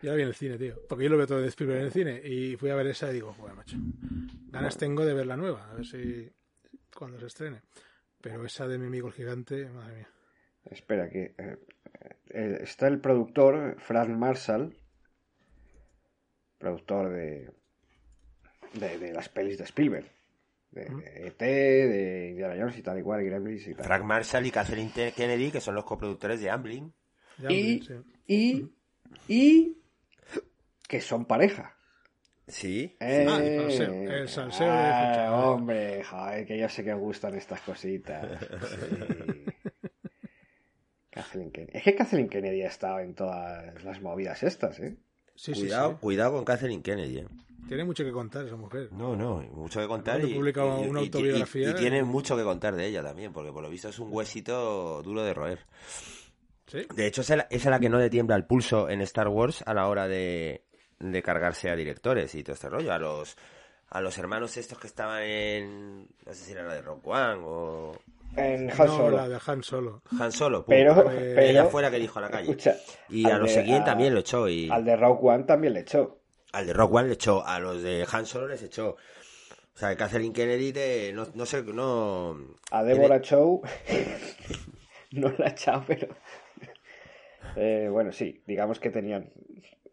Yo 0.02 0.12
la 0.12 0.16
vi 0.16 0.22
en 0.22 0.28
el 0.30 0.36
cine, 0.36 0.58
tío. 0.58 0.76
Porque 0.88 1.04
yo 1.04 1.10
lo 1.10 1.18
veo 1.18 1.28
todo 1.28 1.42
de 1.42 1.48
Spielberg 1.50 1.80
en 1.80 1.86
el 1.88 1.92
cine. 1.92 2.22
Y 2.24 2.56
fui 2.56 2.70
a 2.70 2.76
ver 2.76 2.88
esa 2.88 3.10
y 3.10 3.14
digo, 3.16 3.34
joder, 3.34 3.56
macho. 3.56 3.78
Ganas 4.52 4.78
tengo 4.78 5.06
de 5.06 5.14
ver 5.14 5.28
la 5.28 5.36
nueva. 5.38 5.70
A 5.70 5.74
ver 5.76 5.86
si. 5.86 6.32
cuando 6.96 7.20
se 7.20 7.26
estrene. 7.28 7.62
Pero 8.22 8.46
esa 8.46 8.68
de 8.68 8.78
mi 8.78 8.88
amigo 8.88 9.08
el 9.08 9.14
gigante, 9.14 9.66
madre 9.70 9.96
mía. 9.98 10.10
Espera, 10.72 11.10
que 11.10 11.34
eh, 11.38 11.58
eh, 12.30 12.58
está 12.62 12.88
el 12.88 13.00
productor 13.00 13.76
Frank 13.80 14.10
Marshall, 14.10 14.76
productor 16.58 17.10
de, 17.10 17.50
de, 18.74 18.98
de 19.00 19.14
las 19.14 19.30
pelis 19.30 19.58
de 19.58 19.64
Spielberg, 19.64 20.06
de, 20.72 20.86
de 20.86 21.28
ET, 21.28 21.40
de 21.40 22.28
Indiana 22.32 22.56
Jones 22.60 22.78
y 22.78 22.84
tal 22.84 22.98
igual, 23.00 23.22
y 23.22 23.26
Gremlins 23.26 23.68
y 23.68 23.74
tal. 23.74 23.86
Frank 23.86 24.04
Marshall 24.04 24.46
y 24.46 24.52
Kathleen 24.52 24.92
Te- 24.92 25.12
Kennedy, 25.14 25.52
que 25.52 25.62
son 25.62 25.76
los 25.76 25.86
coproductores 25.86 26.40
de 26.42 26.50
Amblin. 26.50 26.94
Y, 27.48 27.82
sí. 27.82 27.94
y, 28.28 28.66
y 29.34 29.78
que 30.88 31.00
son 31.02 31.26
pareja. 31.26 31.76
Sí. 32.48 32.96
Eh, 33.00 33.26
Ah, 33.30 33.38
el 33.44 33.60
salseo, 33.72 33.94
el 34.12 34.28
salseo 34.30 34.68
de 34.68 34.74
ah, 34.74 35.28
Fuchs. 35.30 35.46
hombre, 35.48 36.04
joder, 36.04 36.48
que 36.48 36.58
yo 36.58 36.68
sé 36.68 36.84
que 36.84 36.94
os 36.94 37.00
gustan 37.00 37.36
estas 37.36 37.62
cositas. 37.62 38.26
Sí. 41.34 41.40
Es 41.74 41.84
que 41.84 41.96
Kathleen 41.96 42.30
Kennedy 42.30 42.62
ha 42.62 42.68
estado 42.68 43.00
en 43.00 43.14
todas 43.14 43.84
las 43.84 44.02
movidas 44.02 44.42
estas, 44.44 44.80
¿eh? 44.80 44.96
Sí, 45.36 45.52
cuidado, 45.54 45.92
sí. 45.92 45.98
cuidado 46.00 46.34
con 46.34 46.46
Kathleen 46.46 46.82
Kennedy. 46.82 47.18
eh. 47.20 47.28
Tiene 47.68 47.84
mucho 47.84 48.06
que 48.06 48.12
contar 48.12 48.46
esa 48.46 48.56
mujer. 48.56 48.90
No, 48.94 49.16
no, 49.18 49.42
mucho 49.52 49.82
que 49.82 49.88
contar. 49.88 50.24
Y, 50.24 50.34
publica 50.34 50.62
y- 50.64 50.88
una 50.88 51.02
y- 51.02 51.06
autobiografía 51.06 51.68
Y, 51.68 51.72
y 51.72 51.76
tiene 51.76 52.04
mucho 52.04 52.38
que 52.38 52.44
contar 52.44 52.76
de 52.76 52.86
ella 52.88 53.04
también, 53.04 53.34
porque 53.34 53.52
por 53.52 53.62
lo 53.62 53.70
visto 53.70 53.90
es 53.90 54.00
un 54.00 54.14
huesito 54.14 55.02
duro 55.04 55.24
de 55.24 55.34
roer. 55.34 55.60
Sí. 56.72 56.86
De 56.96 57.08
hecho, 57.08 57.22
es 57.22 57.30
la, 57.32 57.48
es 57.50 57.66
a 57.66 57.70
la 57.72 57.80
que 57.80 57.90
no 57.90 57.98
le 57.98 58.10
tiembla 58.10 58.36
el 58.36 58.46
pulso 58.46 58.90
en 58.90 59.02
Star 59.02 59.28
Wars 59.28 59.64
a 59.66 59.74
la 59.74 59.88
hora 59.88 60.08
de, 60.08 60.64
de 61.00 61.22
cargarse 61.24 61.70
a 61.70 61.76
directores 61.76 62.34
y 62.36 62.44
todo 62.44 62.54
este 62.54 62.70
rollo. 62.70 62.94
A 62.94 63.00
los, 63.00 63.36
a 63.90 64.02
los 64.02 64.18
hermanos 64.18 64.56
estos 64.58 64.78
que 64.78 64.88
estaban 64.88 65.24
en. 65.24 66.02
No 66.26 66.34
sé 66.34 66.36
si 66.46 66.52
era 66.52 66.64
la 66.64 66.76
de 66.76 66.82
Rock 66.84 67.08
One 67.08 67.42
o. 67.44 67.98
En 68.36 68.70
Han 68.70 68.78
No, 68.78 68.86
Solo. 68.98 69.18
la 69.18 69.28
de 69.28 69.40
Han 69.48 69.64
Solo. 69.64 70.04
Han 70.20 70.32
Solo. 70.32 70.64
pum. 70.64 70.70
Pero, 70.76 71.12
Eh, 71.12 71.32
pero 71.36 71.42
Ella 71.42 71.66
fue 71.66 71.82
la 71.82 71.90
que 71.90 71.98
dijo 71.98 72.20
a 72.20 72.22
la 72.22 72.30
calle. 72.30 72.52
escucha, 72.52 72.76
Y 73.10 73.26
a 73.28 73.40
los 73.40 73.50
siguientes 73.50 73.82
a- 73.82 73.86
también 73.86 74.14
lo 74.14 74.20
echó. 74.20 74.48
Y 74.48 74.70
Al 74.70 74.86
de 74.86 74.96
Rogue 74.96 75.20
One 75.28 75.44
también 75.46 75.74
le 75.74 75.80
echó. 75.80 76.20
al 76.52 76.68
de 76.68 76.74
Rock 76.74 76.94
One 76.94 77.08
le 77.08 77.14
echó. 77.16 77.44
A 77.44 77.60
los 77.60 77.82
de 77.82 78.06
Han 78.12 78.26
Solo 78.28 78.48
les 78.48 78.62
echó. 78.62 78.90
O 78.92 79.78
sea, 79.80 79.96
Kathleen 79.98 80.34
Kennedy 80.34 80.72
de, 80.72 81.12
no, 81.16 81.26
no 81.34 81.46
sé, 81.48 81.64
no... 81.64 82.38
A 82.70 82.84
Deborah 82.84 83.22
Chow 83.22 83.62
no 85.12 85.32
la 85.38 85.48
ha 85.48 85.50
echado, 85.50 85.84
pero... 85.88 86.08
Eh, 87.62 87.90
bueno, 87.92 88.12
sí, 88.12 88.44
digamos 88.48 88.80
que 88.80 88.90
tenían, 88.90 89.32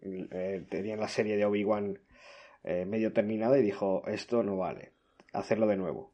eh, 0.02 0.64
tenían 0.70 1.00
la 1.00 1.08
serie 1.08 1.36
de 1.36 1.44
Obi-Wan 1.44 1.98
eh, 2.64 2.84
medio 2.86 3.12
terminada 3.12 3.58
y 3.58 3.62
dijo, 3.62 4.02
esto 4.06 4.42
no 4.42 4.56
vale, 4.56 4.92
hacerlo 5.32 5.66
de 5.66 5.76
nuevo. 5.76 6.12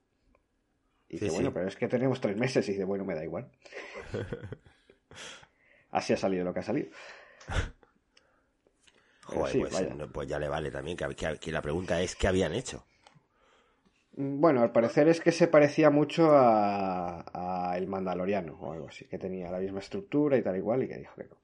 Y 1.09 1.18
Sí, 1.18 1.25
dice, 1.26 1.30
sí. 1.30 1.35
bueno, 1.35 1.52
pero 1.52 1.68
es 1.68 1.76
que 1.76 1.88
tenemos 1.88 2.21
tres 2.21 2.37
meses. 2.37 2.68
Y 2.68 2.73
dice, 2.73 2.85
bueno, 2.85 3.04
me 3.04 3.14
da 3.14 3.23
igual. 3.25 3.50
Así 5.90 6.12
ha 6.12 6.16
salido 6.16 6.44
lo 6.44 6.52
que 6.54 6.61
ha 6.61 6.64
salido. 6.64 6.88
Joder, 9.25 9.49
sí, 9.49 9.59
pues, 9.59 9.90
no, 9.97 10.12
pues 10.12 10.28
ya 10.28 10.38
le 10.38 10.49
vale 10.49 10.71
también. 10.71 10.97
Que, 10.97 11.09
que- 11.16 11.38
que 11.38 11.50
la 11.52 11.61
pregunta 11.62 12.00
es, 12.00 12.14
¿qué 12.14 12.28
habían 12.28 12.52
hecho? 12.52 12.85
Bueno, 14.16 14.62
al 14.62 14.73
parecer 14.73 15.09
es 15.09 15.21
que 15.21 15.32
se 15.32 15.49
parecía 15.49 15.90
mucho 15.90 16.30
a, 16.32 17.71
a 17.71 17.76
El 17.76 17.88
Mandaloriano 17.88 18.54
o 18.61 18.73
algo 18.73 18.88
así, 18.88 19.06
que 19.06 19.18
tenía 19.18 19.50
la 19.50 19.59
misma 19.59 19.80
estructura 19.80 20.37
y 20.38 20.42
tal 20.42 20.56
igual 20.56 20.82
y 20.85 20.88
que 20.88 20.97
dijo 20.99 21.14
que 21.16 21.25
no. 21.25 21.37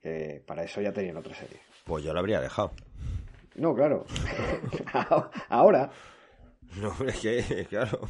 Que 0.00 0.42
para 0.46 0.64
eso 0.64 0.80
ya 0.80 0.92
tenían 0.92 1.16
otra 1.16 1.34
serie. 1.34 1.60
Pues 1.84 2.02
yo 2.04 2.12
lo 2.12 2.20
habría 2.20 2.40
dejado. 2.40 2.72
No, 3.56 3.74
claro. 3.74 4.06
Ahora. 5.48 5.90
No, 6.76 6.94
es 7.06 7.18
que, 7.20 7.66
claro. 7.68 8.00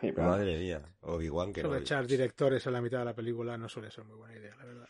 Sí, 0.00 0.12
Madre 0.12 0.58
mía. 0.58 0.82
Obi-Wan 1.00 1.52
que 1.52 1.60
Eso 1.60 1.70
no. 1.70 1.76
echar 1.76 2.06
directores 2.06 2.66
a 2.66 2.70
la 2.70 2.80
mitad 2.80 2.98
de 2.98 3.06
la 3.06 3.14
película 3.14 3.56
no 3.56 3.68
suele 3.68 3.90
ser 3.90 4.04
muy 4.04 4.16
buena 4.16 4.36
idea, 4.36 4.54
la 4.56 4.64
verdad. 4.64 4.88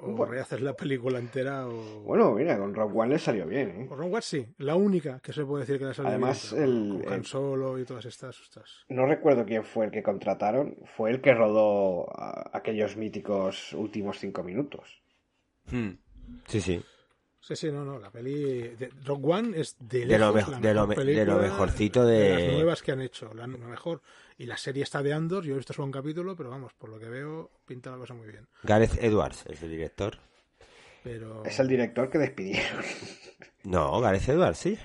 O 0.00 0.12
Bueno. 0.12 0.26
rehaces 0.32 0.60
la 0.60 0.74
película 0.74 1.18
entera 1.18 1.66
o... 1.66 2.00
Bueno, 2.02 2.32
mira, 2.32 2.56
con 2.58 2.72
Rock 2.74 2.94
One 2.94 3.10
le 3.14 3.18
salió 3.18 3.46
bien, 3.46 3.70
¿eh? 3.82 3.86
Con 3.88 3.98
Ron 3.98 4.12
Watts 4.12 4.26
sí, 4.26 4.46
la 4.58 4.76
única 4.76 5.18
que 5.20 5.32
se 5.32 5.44
puede 5.44 5.62
decir 5.64 5.78
que 5.78 5.84
le 5.86 5.90
ha 5.90 5.94
salido 5.94 6.10
Además, 6.12 6.52
bien, 6.52 6.64
pero 6.64 6.72
el- 6.98 7.04
con 7.04 7.12
Han 7.14 7.24
Solo 7.24 7.78
y 7.78 7.84
todas 7.84 8.04
estas, 8.04 8.40
ostras. 8.40 8.84
No 8.88 9.06
recuerdo 9.06 9.44
quién 9.44 9.64
fue 9.64 9.86
el 9.86 9.90
que 9.90 10.02
contrataron. 10.02 10.76
Fue 10.96 11.10
el 11.10 11.20
que 11.20 11.34
rodó 11.34 12.06
aquellos 12.54 12.96
míticos 12.96 13.72
últimos 13.72 14.18
cinco 14.18 14.42
minutos. 14.44 15.02
Hmm. 15.70 15.90
Sí, 16.46 16.60
sí. 16.60 16.82
Sí, 17.48 17.56
sí, 17.56 17.72
no, 17.72 17.82
no, 17.82 17.98
la 17.98 18.10
peli 18.10 18.68
de 18.76 18.90
Rock 19.06 19.24
One 19.24 19.58
es 19.58 19.74
de, 19.80 20.04
De 20.04 20.18
lo 20.18 20.34
lejos 20.34 20.60
de 20.60 20.74
lo 20.74 20.86
de 20.86 21.24
lo 21.24 21.38
mejorcito 21.38 22.04
de- 22.04 22.28
las 22.34 22.52
nuevas 22.52 22.82
que 22.82 22.92
han 22.92 23.00
hecho, 23.00 23.32
la 23.32 23.46
mejor. 23.46 24.02
Y 24.36 24.44
la 24.44 24.58
serie 24.58 24.82
está 24.82 25.02
de 25.02 25.14
Andor, 25.14 25.44
yo 25.44 25.54
he 25.54 25.56
visto 25.56 25.72
solo 25.72 25.86
un 25.86 25.92
capítulo, 25.92 26.36
pero 26.36 26.50
vamos, 26.50 26.74
por 26.74 26.90
lo 26.90 26.98
que 26.98 27.08
veo, 27.08 27.50
pinta 27.64 27.90
la 27.90 27.96
cosa 27.96 28.12
muy 28.12 28.26
bien. 28.26 28.46
Gareth 28.64 29.02
Edwards 29.02 29.46
es 29.48 29.62
el 29.62 29.70
director. 29.70 30.18
Pero 31.02 31.42
Es 31.46 31.58
el 31.58 31.68
director 31.68 32.10
que 32.10 32.18
despidieron. 32.18 32.84
No, 33.64 33.98
Gareth 34.00 34.28
Edwards, 34.28 34.58
sí. 34.58 34.78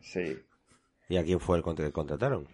Sí. 0.00 0.36
¿Y 1.08 1.16
a 1.16 1.22
quién 1.22 1.38
fue 1.38 1.58
el 1.58 1.62
que 1.76 1.92
contrataron? 1.92 2.48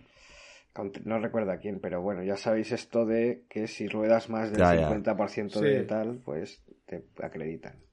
Cont- 0.75 1.01
No 1.05 1.19
recuerdo 1.19 1.53
a 1.53 1.57
quién, 1.57 1.81
pero 1.81 2.03
bueno, 2.03 2.23
ya 2.23 2.37
sabéis 2.37 2.73
esto 2.73 3.07
de 3.07 3.45
que 3.49 3.69
si 3.69 3.89
ruedas 3.89 4.29
más 4.29 4.51
del 4.51 4.61
Ya, 4.61 4.75
ya. 4.75 4.89
50% 4.91 5.61
de 5.61 5.83
tal, 5.85 6.19
pues 6.25 6.63
te 6.85 7.03
acreditan. 7.23 7.86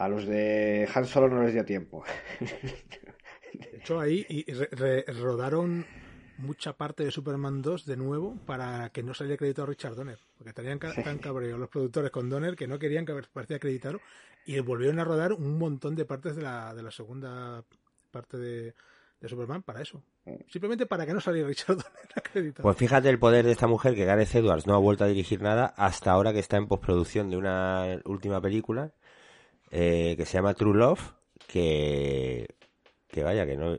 A 0.00 0.08
los 0.08 0.26
de 0.26 0.88
Han 0.94 1.06
Solo 1.06 1.28
no 1.28 1.42
les 1.42 1.52
dio 1.54 1.64
tiempo. 1.64 2.04
de 3.52 3.76
hecho 3.78 3.98
ahí 4.00 4.24
y 4.28 4.50
re- 4.52 4.68
re- 4.72 5.04
rodaron 5.20 5.84
mucha 6.38 6.72
parte 6.74 7.04
de 7.04 7.10
Superman 7.10 7.62
2 7.62 7.84
de 7.84 7.96
nuevo 7.96 8.36
para 8.46 8.90
que 8.90 9.02
no 9.02 9.12
saliera 9.12 9.34
acreditado 9.34 9.66
Richard 9.66 9.96
Donner, 9.96 10.18
porque 10.36 10.52
tenían 10.52 10.78
ca- 10.78 10.94
tan 11.02 11.18
cabreo 11.18 11.58
los 11.58 11.68
productores 11.68 12.10
con 12.12 12.28
Donner 12.30 12.54
que 12.54 12.68
no 12.68 12.78
querían 12.78 13.04
que 13.04 13.12
apareciera 13.12 13.56
acreditado 13.56 14.00
y 14.46 14.58
volvieron 14.60 15.00
a 15.00 15.04
rodar 15.04 15.32
un 15.32 15.58
montón 15.58 15.96
de 15.96 16.04
partes 16.04 16.36
de 16.36 16.42
la, 16.42 16.72
de 16.74 16.82
la 16.82 16.92
segunda 16.92 17.64
parte 18.12 18.36
de, 18.38 18.74
de 19.20 19.28
Superman 19.28 19.62
para 19.64 19.82
eso. 19.82 20.00
Simplemente 20.48 20.86
para 20.86 21.04
que 21.06 21.12
no 21.12 21.20
saliera 21.20 21.48
Richard 21.48 21.76
Donner 21.78 21.92
acreditado. 22.14 22.62
Pues 22.62 22.76
fíjate 22.76 23.08
el 23.10 23.18
poder 23.18 23.44
de 23.44 23.50
esta 23.52 23.66
mujer 23.66 23.96
que 23.96 24.04
Gareth 24.04 24.32
Edwards 24.36 24.66
no 24.68 24.74
ha 24.76 24.78
vuelto 24.78 25.02
a 25.02 25.08
dirigir 25.08 25.42
nada 25.42 25.66
hasta 25.76 26.12
ahora 26.12 26.32
que 26.32 26.38
está 26.38 26.56
en 26.56 26.68
postproducción 26.68 27.30
de 27.30 27.36
una 27.36 28.00
última 28.04 28.40
película 28.40 28.92
eh, 29.70 30.14
que 30.16 30.24
se 30.26 30.34
llama 30.34 30.54
True 30.54 30.76
Love, 30.78 31.00
que 31.46 32.46
que 33.06 33.22
vaya 33.22 33.46
que 33.46 33.56
no 33.56 33.78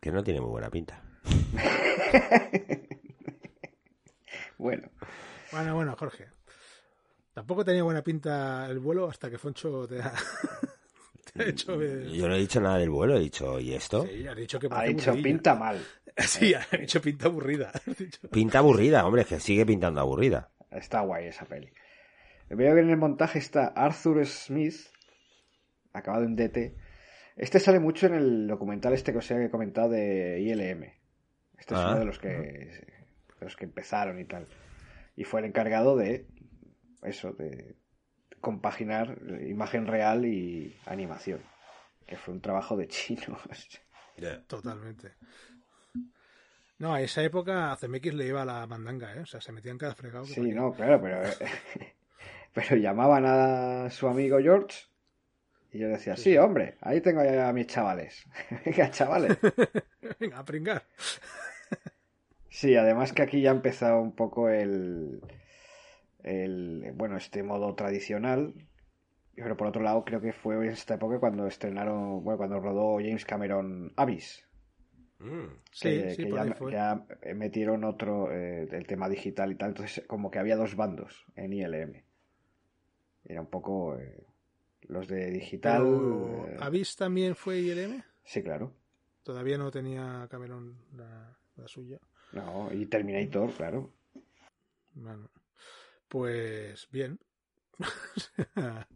que 0.00 0.10
no 0.12 0.22
tiene 0.24 0.40
muy 0.40 0.50
buena 0.50 0.70
pinta. 0.70 1.02
bueno, 4.58 4.88
Bueno, 5.52 5.74
bueno, 5.74 5.96
Jorge. 5.96 6.26
Tampoco 7.32 7.64
tenía 7.64 7.82
buena 7.82 8.02
pinta 8.02 8.66
el 8.68 8.78
vuelo 8.78 9.08
hasta 9.08 9.30
que 9.30 9.38
Foncho 9.38 9.86
te 9.88 10.02
ha, 10.02 10.12
te 11.32 11.42
ha 11.42 11.46
hecho... 11.46 11.80
Yo 11.82 12.28
no 12.28 12.34
he 12.34 12.40
dicho 12.40 12.60
nada 12.60 12.76
del 12.78 12.90
vuelo, 12.90 13.16
he 13.16 13.20
dicho, 13.20 13.58
¿y 13.58 13.72
esto? 13.72 14.06
Sí, 14.06 14.26
has 14.26 14.36
dicho 14.36 14.58
que 14.58 14.68
ha 14.70 14.82
dicho 14.82 15.14
pinta 15.14 15.54
mal. 15.54 15.82
Sí, 16.18 16.52
ha 16.52 16.66
dicho 16.76 17.00
pinta 17.00 17.28
aburrida. 17.28 17.72
Pinta 18.30 18.58
aburrida, 18.58 19.06
hombre, 19.06 19.22
es 19.22 19.28
que 19.28 19.40
sigue 19.40 19.64
pintando 19.64 20.02
aburrida. 20.02 20.50
Está 20.70 21.00
guay 21.00 21.28
esa 21.28 21.46
peli. 21.46 21.72
Veo 22.56 22.74
que 22.74 22.80
en 22.80 22.90
el 22.90 22.96
montaje 22.96 23.38
está 23.38 23.66
Arthur 23.68 24.24
Smith, 24.26 24.76
acabado 25.92 26.24
en 26.24 26.36
DT. 26.36 26.76
Este 27.36 27.58
sale 27.60 27.80
mucho 27.80 28.06
en 28.06 28.14
el 28.14 28.46
documental 28.46 28.92
este 28.92 29.12
que 29.12 29.18
os 29.18 29.30
he 29.30 29.50
comentado 29.50 29.90
de 29.90 30.40
ILM. 30.40 30.82
Este 31.58 31.74
es 31.74 31.80
Ah. 31.80 31.90
uno 31.90 31.98
de 32.00 32.04
los 32.04 32.18
que 32.18 32.28
de 32.28 33.44
los 33.46 33.56
que 33.56 33.64
empezaron 33.64 34.20
y 34.20 34.24
tal. 34.24 34.46
Y 35.16 35.24
fue 35.24 35.40
el 35.40 35.46
encargado 35.46 35.96
de 35.96 36.26
eso, 37.02 37.32
de 37.32 37.76
compaginar 38.40 39.18
imagen 39.46 39.86
real 39.86 40.24
y 40.26 40.76
animación. 40.86 41.40
Que 42.06 42.16
fue 42.16 42.34
un 42.34 42.40
trabajo 42.40 42.76
de 42.76 42.88
chinos. 42.88 43.40
Totalmente. 44.46 45.14
No, 46.78 46.94
a 46.94 47.00
esa 47.00 47.22
época 47.22 47.72
a 47.72 47.76
CMX 47.76 48.12
le 48.14 48.26
iba 48.26 48.44
la 48.44 48.66
mandanga, 48.66 49.14
¿eh? 49.14 49.20
O 49.20 49.26
sea, 49.26 49.40
se 49.40 49.52
metían 49.52 49.78
cada 49.78 49.94
fregado. 49.94 50.24
Sí, 50.24 50.40
no, 50.52 50.72
claro, 50.72 51.00
pero, 51.00 51.20
pero 52.52 52.76
llamaban 52.76 53.24
a 53.26 53.90
su 53.90 54.08
amigo 54.08 54.38
George 54.40 54.92
y 55.72 55.78
yo 55.78 55.88
decía, 55.88 56.16
sí, 56.16 56.36
hombre, 56.36 56.76
ahí 56.82 57.00
tengo 57.00 57.24
ya 57.24 57.48
a 57.48 57.52
mis 57.52 57.66
chavales. 57.66 58.26
Venga, 58.64 58.90
chavales. 58.90 59.38
Venga, 60.20 60.38
a 60.38 60.44
pringar. 60.44 60.82
sí, 62.50 62.76
además 62.76 63.14
que 63.14 63.22
aquí 63.22 63.40
ya 63.40 63.50
ha 63.50 63.54
empezado 63.54 64.02
un 64.02 64.14
poco 64.14 64.50
el, 64.50 65.22
el, 66.22 66.92
bueno, 66.94 67.16
este 67.16 67.42
modo 67.42 67.74
tradicional. 67.74 68.54
Pero 69.34 69.56
por 69.56 69.68
otro 69.68 69.82
lado, 69.82 70.04
creo 70.04 70.20
que 70.20 70.34
fue 70.34 70.56
en 70.56 70.72
esta 70.72 70.94
época 70.94 71.18
cuando 71.18 71.46
estrenaron, 71.46 72.22
bueno, 72.22 72.36
cuando 72.36 72.60
rodó 72.60 72.98
James 72.98 73.24
Cameron 73.24 73.94
Abyss. 73.96 74.46
Mm. 75.20 75.46
sí, 75.70 76.10
sí, 76.10 76.24
que, 76.24 76.70
ya, 76.70 77.06
metieron 77.34 77.84
otro, 77.84 78.30
eh, 78.30 78.68
el 78.70 78.86
tema 78.86 79.08
digital 79.08 79.52
y 79.52 79.54
tal. 79.54 79.70
Entonces, 79.70 80.04
como 80.06 80.30
que 80.30 80.38
había 80.38 80.56
dos 80.56 80.76
bandos 80.76 81.24
en 81.34 81.54
ILM. 81.54 82.02
Era 83.24 83.40
un 83.40 83.46
poco 83.48 83.96
eh, 83.98 84.26
los 84.82 85.08
de 85.08 85.30
digital. 85.30 85.82
Eh, 86.48 86.56
¿Abyss 86.60 86.96
también 86.96 87.34
fue 87.34 87.60
ILM? 87.60 88.02
Sí, 88.24 88.42
claro. 88.42 88.72
Todavía 89.22 89.58
no 89.58 89.70
tenía 89.70 90.26
Cameron 90.30 90.76
la, 90.96 91.38
la 91.56 91.68
suya. 91.68 91.98
No, 92.32 92.68
y 92.72 92.86
Terminator, 92.86 93.52
claro. 93.52 93.92
Bueno. 94.94 95.30
Pues 96.08 96.88
bien. 96.90 97.20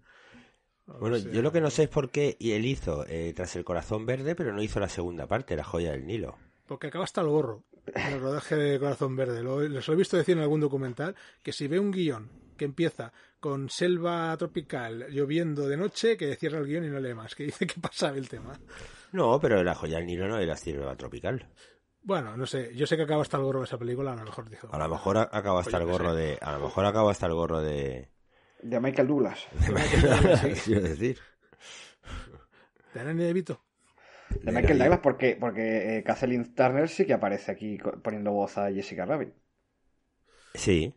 bueno, 0.87 1.17
yo 1.17 1.43
lo 1.43 1.53
que 1.53 1.61
no 1.61 1.71
sé 1.71 1.85
es 1.85 1.89
por 1.89 2.11
qué 2.11 2.37
y 2.39 2.53
él 2.53 2.67
hizo 2.67 3.07
eh, 3.09 3.33
Tras 3.35 3.57
el 3.57 3.65
Corazón 3.65 4.07
Verde, 4.07 4.35
pero 4.35 4.53
no 4.53 4.63
hizo 4.63 4.81
la 4.81 4.89
segunda 4.89 5.27
parte, 5.27 5.57
La 5.57 5.65
Joya 5.65 5.93
del 5.93 6.07
Nilo. 6.07 6.37
Porque 6.67 6.89
acaba 6.89 7.05
hasta 7.05 7.21
el 7.21 7.29
gorro 7.29 7.65
el 7.95 8.21
rodaje 8.21 8.57
de 8.57 8.79
Corazón 8.79 9.17
Verde. 9.17 9.43
Lo, 9.43 9.61
les 9.61 9.87
lo 9.87 9.95
he 9.95 9.97
visto 9.97 10.17
decir 10.17 10.37
en 10.37 10.43
algún 10.43 10.61
documental 10.61 11.15
que 11.43 11.53
si 11.53 11.69
ve 11.69 11.79
un 11.79 11.91
guion 11.91 12.29
que 12.57 12.65
empieza 12.65 13.13
con 13.41 13.69
selva 13.69 14.37
tropical 14.37 15.07
lloviendo 15.11 15.69
de 15.69 15.77
noche, 15.77 16.17
que 16.17 16.35
cierra 16.37 16.59
el 16.59 16.67
guion 16.67 16.85
y 16.85 16.89
no 16.89 16.99
lee 16.99 17.15
más, 17.15 17.35
que 17.35 17.45
dice 17.45 17.67
que 17.67 17.81
pasa 17.81 18.11
el 18.11 18.29
tema. 18.29 18.59
No, 19.13 19.39
pero 19.41 19.63
La 19.63 19.75
Joya 19.75 19.99
del 19.99 20.07
Nilo 20.07 20.29
no 20.29 20.39
era 20.39 20.57
selva 20.57 20.97
tropical. 20.97 21.49
Bueno, 22.03 22.37
no 22.37 22.47
sé, 22.47 22.73
yo 22.75 22.87
sé 22.87 22.97
que 22.97 23.03
acaba 23.03 23.23
hasta 23.23 23.37
el 23.37 23.43
gorro 23.43 23.61
de 23.61 23.65
esa 23.65 23.79
película, 23.79 24.13
a 24.13 24.17
lo 24.17 24.25
mejor 24.25 24.49
dijo. 24.49 24.69
A 24.73 24.79
lo 24.79 24.89
mejor 24.89 25.19
acaba 25.19 25.61
hasta 25.61 25.77
el 25.79 25.87
gorro 25.87 26.15
de. 26.15 26.39
A 26.41 26.53
lo 26.53 26.61
mejor 26.61 26.87
acaba 26.87 27.11
hasta 27.11 27.27
el 27.27 27.35
gorro 27.35 27.61
de. 27.61 28.11
De 28.63 28.81
Michael 28.81 29.09
Douglas. 29.09 29.47
De 29.67 29.73
Michael 29.73 30.03
Douglas, 30.03 30.63
quiero 30.65 30.83
decir. 30.83 31.19
De 32.95 33.05
Danny 33.05 33.25
DeVito. 33.25 33.61
De 34.41 34.53
Michael 34.53 34.79
Douglas 34.79 35.01
porque, 35.03 35.37
porque 35.39 35.99
eh, 35.99 36.05
Kathleen 36.05 36.55
Turner 36.55 36.89
sí 36.89 37.07
que 37.07 37.13
aparece 37.13 37.51
aquí 37.51 37.79
poniendo 38.03 38.31
voz 38.31 38.57
a 38.57 38.71
Jessica 38.71 39.05
Rabbit. 39.05 39.35
Sí. 40.55 40.95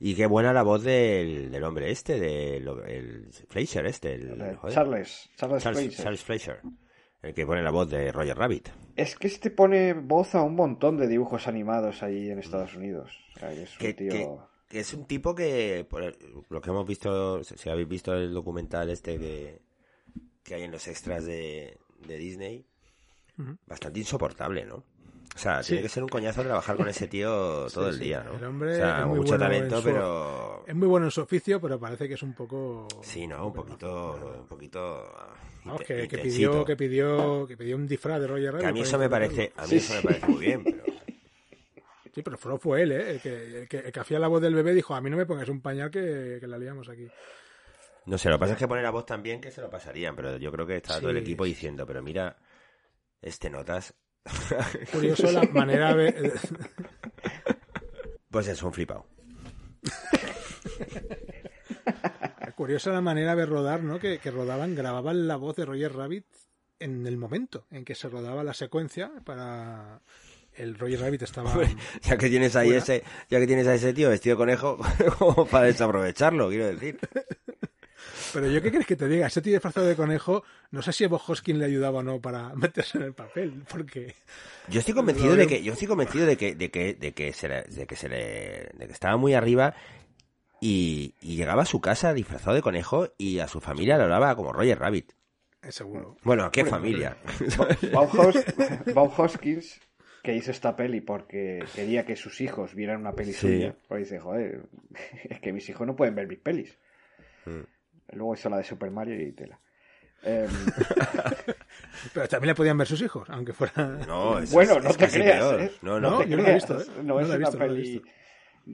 Y 0.00 0.14
qué 0.14 0.26
buena 0.26 0.52
la 0.52 0.62
voz 0.62 0.82
del, 0.82 1.50
del 1.50 1.62
hombre 1.62 1.90
este, 1.90 2.18
del 2.18 2.66
el 2.86 3.28
Fleischer 3.48 3.86
este. 3.86 4.14
El, 4.14 4.58
Charles, 4.70 5.30
Charles, 5.36 5.62
Charles, 5.62 5.96
Charles 5.96 6.24
Fleischer 6.24 6.60
el 7.22 7.34
que 7.34 7.46
pone 7.46 7.62
la 7.62 7.70
voz 7.70 7.90
de 7.90 8.12
Roger 8.12 8.36
Rabbit. 8.36 8.68
Es 8.96 9.16
que 9.16 9.26
este 9.26 9.50
pone 9.50 9.92
voz 9.92 10.34
a 10.34 10.42
un 10.42 10.54
montón 10.54 10.96
de 10.96 11.06
dibujos 11.06 11.46
animados 11.48 12.02
ahí 12.02 12.30
en 12.30 12.38
Estados 12.38 12.74
Unidos. 12.74 13.12
es 13.42 13.78
un 13.78 13.94
tío... 13.94 14.48
que, 14.68 14.80
es 14.80 14.94
un 14.94 15.06
tipo 15.06 15.34
que, 15.34 15.86
por 15.88 16.16
lo 16.48 16.60
que 16.60 16.70
hemos 16.70 16.86
visto, 16.86 17.42
si 17.44 17.68
habéis 17.68 17.88
visto 17.88 18.14
el 18.14 18.32
documental 18.32 18.88
este 18.90 19.18
que, 19.18 19.62
que 20.42 20.54
hay 20.54 20.62
en 20.62 20.70
los 20.70 20.86
extras 20.88 21.24
de, 21.24 21.78
de 22.06 22.16
Disney, 22.16 22.66
bastante 23.66 24.00
insoportable, 24.00 24.64
¿no? 24.64 24.84
O 25.34 25.38
sea, 25.38 25.60
tiene 25.62 25.82
que 25.82 25.88
ser 25.88 26.02
un 26.02 26.08
coñazo 26.08 26.42
trabajar 26.42 26.76
con 26.76 26.88
ese 26.88 27.06
tío 27.06 27.66
todo 27.72 27.88
el 27.88 27.98
día, 27.98 28.22
¿no? 28.22 28.36
El 28.36 28.44
hombre 28.44 28.72
o 28.72 28.76
sea, 28.76 29.06
muy 29.06 29.18
mucho 29.18 29.30
bueno 29.30 29.44
talento, 29.44 29.80
pero... 29.82 30.64
Es 30.66 30.74
muy 30.74 30.88
bueno 30.88 31.06
en 31.06 31.10
su 31.10 31.20
oficio, 31.20 31.60
pero 31.60 31.78
parece 31.78 32.08
que 32.08 32.14
es 32.14 32.22
un 32.22 32.34
poco... 32.34 32.88
Sí, 33.02 33.26
¿no? 33.26 33.46
Un 33.46 33.52
poquito... 33.52 34.36
Un 34.40 34.46
poquito... 34.46 35.12
Vamos, 35.64 35.82
que, 35.82 36.08
que, 36.08 36.18
pidió, 36.18 36.64
que, 36.64 36.76
pidió, 36.76 37.46
que 37.46 37.56
pidió 37.56 37.76
un 37.76 37.86
disfraz 37.86 38.20
de 38.20 38.26
Roger 38.26 38.52
Rabbit. 38.52 38.66
A 38.66 38.72
mí 38.72 38.80
eso 38.80 38.98
me 38.98 39.08
parece, 39.08 39.52
a 39.56 39.66
mí 39.66 39.76
eso 39.76 39.94
me 39.94 40.02
parece 40.02 40.26
muy 40.26 40.46
bien, 40.46 40.64
pero... 40.64 40.82
Sí, 42.12 42.22
pero 42.22 42.36
fue, 42.36 42.58
fue 42.58 42.82
él, 42.82 42.92
¿eh? 42.92 43.10
El 43.12 43.20
que, 43.20 43.78
el 43.86 43.92
que, 43.92 44.00
hacía 44.00 44.18
la 44.18 44.26
voz 44.26 44.42
del 44.42 44.54
bebé 44.54 44.74
dijo, 44.74 44.94
a 44.94 45.00
mí 45.00 45.10
no 45.10 45.16
me 45.16 45.26
pongas 45.26 45.48
un 45.48 45.60
pañal 45.60 45.90
que, 45.90 46.38
que 46.40 46.46
la 46.46 46.58
liamos 46.58 46.88
aquí. 46.88 47.06
No 48.06 48.18
sé, 48.18 48.28
lo 48.28 48.36
que 48.36 48.40
pasa 48.40 48.52
es 48.54 48.58
que 48.58 48.66
poner 48.66 48.82
la 48.82 48.90
voz 48.90 49.06
también 49.06 49.40
que 49.40 49.50
se 49.50 49.60
lo 49.60 49.70
pasarían, 49.70 50.16
pero 50.16 50.36
yo 50.38 50.50
creo 50.50 50.66
que 50.66 50.76
está 50.76 50.98
todo 50.98 51.10
el 51.10 51.18
equipo 51.18 51.44
diciendo, 51.44 51.86
pero 51.86 52.02
mira, 52.02 52.36
este 53.22 53.50
notas 53.50 53.94
Curioso 54.92 55.30
la 55.32 55.42
manera 55.44 55.94
de... 55.94 56.32
Pues 58.30 58.48
es 58.48 58.62
un 58.62 58.72
flipado. 58.72 59.06
Curioso 62.56 62.92
la 62.92 63.00
manera 63.00 63.34
de 63.34 63.46
rodar, 63.46 63.82
¿no? 63.82 63.98
Que, 63.98 64.18
rodaban, 64.30 64.74
grababan 64.74 65.26
la 65.26 65.36
voz 65.36 65.56
de 65.56 65.64
Roger 65.64 65.94
Rabbit 65.94 66.26
en 66.78 67.06
el 67.06 67.16
momento 67.16 67.66
en 67.70 67.84
que 67.84 67.94
se 67.94 68.08
rodaba 68.08 68.44
la 68.44 68.54
secuencia 68.54 69.10
para 69.24 70.00
el 70.54 70.78
Roger 70.78 71.00
Rabbit 71.00 71.22
estaba 71.22 71.54
ya 72.02 72.16
que 72.16 72.28
tienes 72.28 72.56
ahí 72.56 72.72
ese 72.72 73.04
ya 73.28 73.38
que 73.38 73.46
tienes 73.46 73.66
a 73.66 73.74
ese 73.74 73.92
tío 73.92 74.08
vestido 74.08 74.36
conejo 74.36 74.78
como 75.18 75.46
para 75.46 75.66
desaprovecharlo 75.66 76.48
quiero 76.48 76.66
decir 76.66 76.98
pero 78.32 78.48
yo 78.48 78.62
qué 78.62 78.70
crees 78.70 78.86
que 78.86 78.96
te 78.96 79.08
diga, 79.08 79.26
ese 79.26 79.42
tío 79.42 79.52
disfrazado 79.52 79.86
de 79.86 79.96
conejo, 79.96 80.44
no 80.70 80.82
sé 80.82 80.92
si 80.92 81.06
Bob 81.06 81.20
Hoskin 81.26 81.58
le 81.58 81.64
ayudaba 81.64 82.00
o 82.00 82.02
no 82.02 82.20
para 82.20 82.54
meterse 82.54 82.98
en 82.98 83.04
el 83.04 83.12
papel, 83.12 83.62
porque 83.68 84.14
yo 84.68 84.80
estoy 84.80 84.94
convencido 84.94 85.36
de 85.36 85.46
que 85.46 85.62
yo 85.62 85.72
estoy 85.72 85.88
convencido 85.88 86.26
de 86.26 86.36
que 86.36 86.54
de 86.54 86.70
que 86.70 86.94
de 86.94 87.12
que 87.12 87.32
se 87.32 87.48
le, 87.48 87.62
de 87.62 87.86
que 87.86 87.96
se 87.96 88.08
le 88.08 88.70
de 88.74 88.86
que 88.86 88.92
estaba 88.92 89.16
muy 89.16 89.34
arriba 89.34 89.74
y, 90.60 91.14
llegaba 91.20 91.62
a 91.62 91.66
su 91.66 91.80
casa 91.80 92.12
disfrazado 92.12 92.54
de 92.54 92.62
conejo 92.62 93.08
y 93.16 93.38
a 93.38 93.48
su 93.48 93.60
familia 93.60 93.96
le 93.96 94.04
hablaba 94.04 94.36
como 94.36 94.52
Roger 94.52 94.78
Rabbit. 94.78 95.12
Seguro. 95.68 96.16
Bueno, 96.22 96.50
¿qué 96.50 96.64
familia? 96.64 97.16
Bob, 97.92 99.12
Hoskins 99.16 99.80
que 100.22 100.34
hizo 100.34 100.50
esta 100.50 100.76
peli 100.76 101.00
porque 101.00 101.64
quería 101.74 102.04
que 102.04 102.16
sus 102.16 102.40
hijos 102.42 102.74
vieran 102.74 103.00
una 103.00 103.12
peli 103.12 103.32
suya. 103.32 103.74
Pues 103.88 104.04
dice, 104.04 104.20
joder, 104.20 104.62
es 105.24 105.40
que 105.40 105.52
mis 105.52 105.68
hijos 105.68 105.86
no 105.86 105.96
pueden 105.96 106.14
ver 106.14 106.28
mis 106.28 106.38
pelis. 106.38 106.76
Mm. 107.46 107.60
Luego 108.12 108.34
hizo 108.34 108.48
la 108.48 108.58
de 108.58 108.64
Super 108.64 108.90
Mario 108.90 109.20
y 109.20 109.32
tela. 109.32 109.60
Em, 110.22 110.50
Pero 112.14 112.28
también 112.28 112.48
le 112.48 112.54
podían 112.54 112.76
ver 112.76 112.86
sus 112.86 113.00
hijos, 113.00 113.28
aunque 113.30 113.52
fuera. 113.52 113.86
No, 114.06 114.40
bueno, 114.52 114.80
no 114.80 114.92
te 114.92 115.08
creas. 115.08 115.60
¿eh? 115.60 115.72
No, 115.82 115.98
no, 115.98 116.22
yo 116.24 116.36
no 116.36 116.42
lo 116.42 116.48
he 116.48 116.54
visto. 116.54 116.80
¿eh? 116.80 116.84
No, 117.02 117.20
es 117.20 117.28
una 117.28 117.50
peli. 117.50 118.02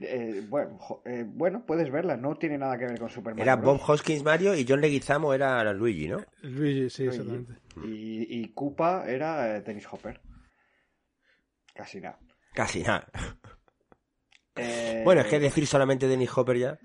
Eh, 0.01 0.45
bueno, 0.47 0.77
eh, 1.05 1.23
bueno, 1.25 1.65
puedes 1.65 1.89
verla, 1.89 2.17
no 2.17 2.35
tiene 2.35 2.57
nada 2.57 2.77
que 2.77 2.85
ver 2.85 2.99
con 2.99 3.09
Super 3.09 3.33
Mario. 3.33 3.43
Era 3.43 3.55
Bob 3.55 3.79
Hoskins 3.87 4.23
Mario 4.23 4.53
y 4.53 4.65
John 4.67 4.81
Leguizamo 4.81 5.33
era 5.33 5.73
Luigi, 5.73 6.09
¿no? 6.09 6.23
Luigi, 6.41 6.89
sí, 6.89 7.05
exactamente. 7.05 7.53
Y, 7.83 8.41
y 8.41 8.53
Koopa 8.53 9.05
era 9.07 9.61
Dennis 9.61 9.87
Hopper. 9.89 10.19
Casi 11.73 12.01
nada. 12.01 12.19
Casi 12.53 12.83
nada. 12.83 13.07
bueno, 15.03 15.21
es 15.21 15.27
que 15.27 15.39
decir 15.39 15.65
solamente 15.65 16.07
Dennis 16.07 16.37
Hopper 16.37 16.57
ya. 16.57 16.79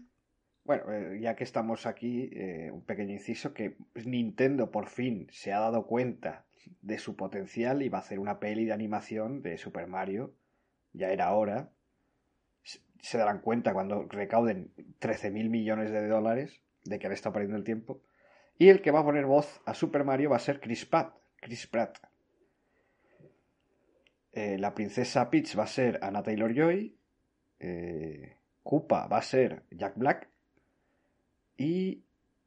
Bueno, 0.64 0.92
eh, 0.92 1.18
ya 1.20 1.34
que 1.34 1.42
estamos 1.42 1.86
aquí, 1.86 2.30
eh, 2.32 2.70
un 2.72 2.82
pequeño 2.82 3.12
inciso 3.12 3.52
que 3.52 3.76
Nintendo 3.94 4.70
por 4.70 4.88
fin 4.88 5.26
se 5.32 5.52
ha 5.52 5.58
dado 5.58 5.86
cuenta 5.86 6.44
de 6.82 6.98
su 6.98 7.16
potencial 7.16 7.82
y 7.82 7.88
va 7.88 7.98
a 7.98 8.02
hacer 8.02 8.20
una 8.20 8.38
peli 8.38 8.64
de 8.64 8.72
animación 8.72 9.42
de 9.42 9.58
Super 9.58 9.88
Mario. 9.88 10.34
Ya 10.92 11.10
era 11.10 11.32
hora. 11.32 11.70
Se 13.00 13.18
darán 13.18 13.40
cuenta 13.40 13.72
cuando 13.72 14.04
recauden 14.04 14.70
13 15.00 15.32
mil 15.32 15.50
millones 15.50 15.90
de 15.90 16.06
dólares 16.06 16.62
de 16.84 17.00
que 17.00 17.08
han 17.08 17.12
estado 17.12 17.32
perdiendo 17.32 17.56
el 17.56 17.64
tiempo. 17.64 18.00
Y 18.56 18.68
el 18.68 18.82
que 18.82 18.92
va 18.92 19.00
a 19.00 19.04
poner 19.04 19.26
voz 19.26 19.60
a 19.64 19.74
Super 19.74 20.04
Mario 20.04 20.30
va 20.30 20.36
a 20.36 20.40
ser 20.40 20.60
Chris 20.60 20.86
Pratt. 20.86 21.16
Chris 21.40 21.66
Pratt. 21.66 21.98
Eh, 24.30 24.58
la 24.58 24.74
princesa 24.74 25.28
Peach 25.28 25.58
va 25.58 25.64
a 25.64 25.66
ser 25.66 25.98
Anna 26.02 26.22
Taylor 26.22 26.54
Joy. 26.54 26.96
Koopa 28.62 29.08
va 29.08 29.18
a 29.18 29.22
ser 29.22 29.64
Jack 29.70 29.94
Black. 29.96 30.31
Y 31.56 32.04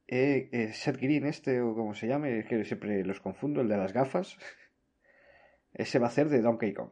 eh, 0.08 0.48
eh, 0.52 0.72
Seth 0.72 0.98
Green, 0.98 1.26
este 1.26 1.60
o 1.60 1.74
como 1.74 1.94
se 1.94 2.06
llame, 2.06 2.38
es 2.38 2.46
que 2.46 2.64
siempre 2.64 3.04
los 3.04 3.20
confundo, 3.20 3.60
el 3.60 3.68
de 3.68 3.76
las 3.76 3.92
gafas. 3.92 4.38
Ese 5.74 5.98
va 5.98 6.06
a 6.06 6.10
ser 6.10 6.28
de 6.28 6.40
Donkey 6.40 6.72
Kong. 6.72 6.90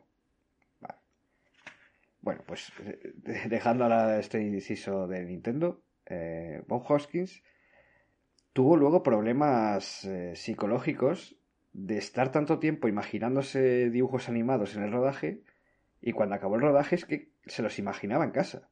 Bueno, 2.20 2.42
pues 2.46 2.72
eh, 2.80 3.12
dejando 3.48 3.84
ahora 3.84 4.18
este 4.18 4.42
inciso 4.42 5.06
de 5.06 5.24
Nintendo, 5.24 5.82
Bob 6.66 6.84
Hoskins 6.90 7.42
tuvo 8.52 8.76
luego 8.76 9.02
problemas 9.02 10.06
psicológicos 10.34 11.36
de 11.72 11.96
estar 11.96 12.30
tanto 12.30 12.58
tiempo 12.58 12.88
imaginándose 12.88 13.88
dibujos 13.88 14.28
animados 14.28 14.76
en 14.76 14.82
el 14.82 14.92
rodaje 14.92 15.40
y 16.02 16.12
cuando 16.12 16.34
acabó 16.34 16.56
el 16.56 16.60
rodaje 16.60 16.94
es 16.96 17.06
que 17.06 17.30
se 17.46 17.62
los 17.62 17.78
imaginaba 17.78 18.24
en 18.24 18.32
casa. 18.32 18.68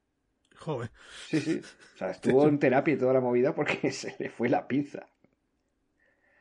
Joder. 0.58 0.90
Sí, 1.28 1.40
sí. 1.40 1.60
O 1.94 1.98
sea, 1.98 2.10
estuvo 2.12 2.46
en 2.46 2.58
terapia 2.58 2.94
y 2.94 2.98
toda 2.98 3.12
la 3.12 3.20
movida 3.20 3.54
porque 3.54 3.90
se 3.92 4.14
le 4.18 4.30
fue 4.30 4.48
la 4.48 4.66
pinza. 4.66 5.06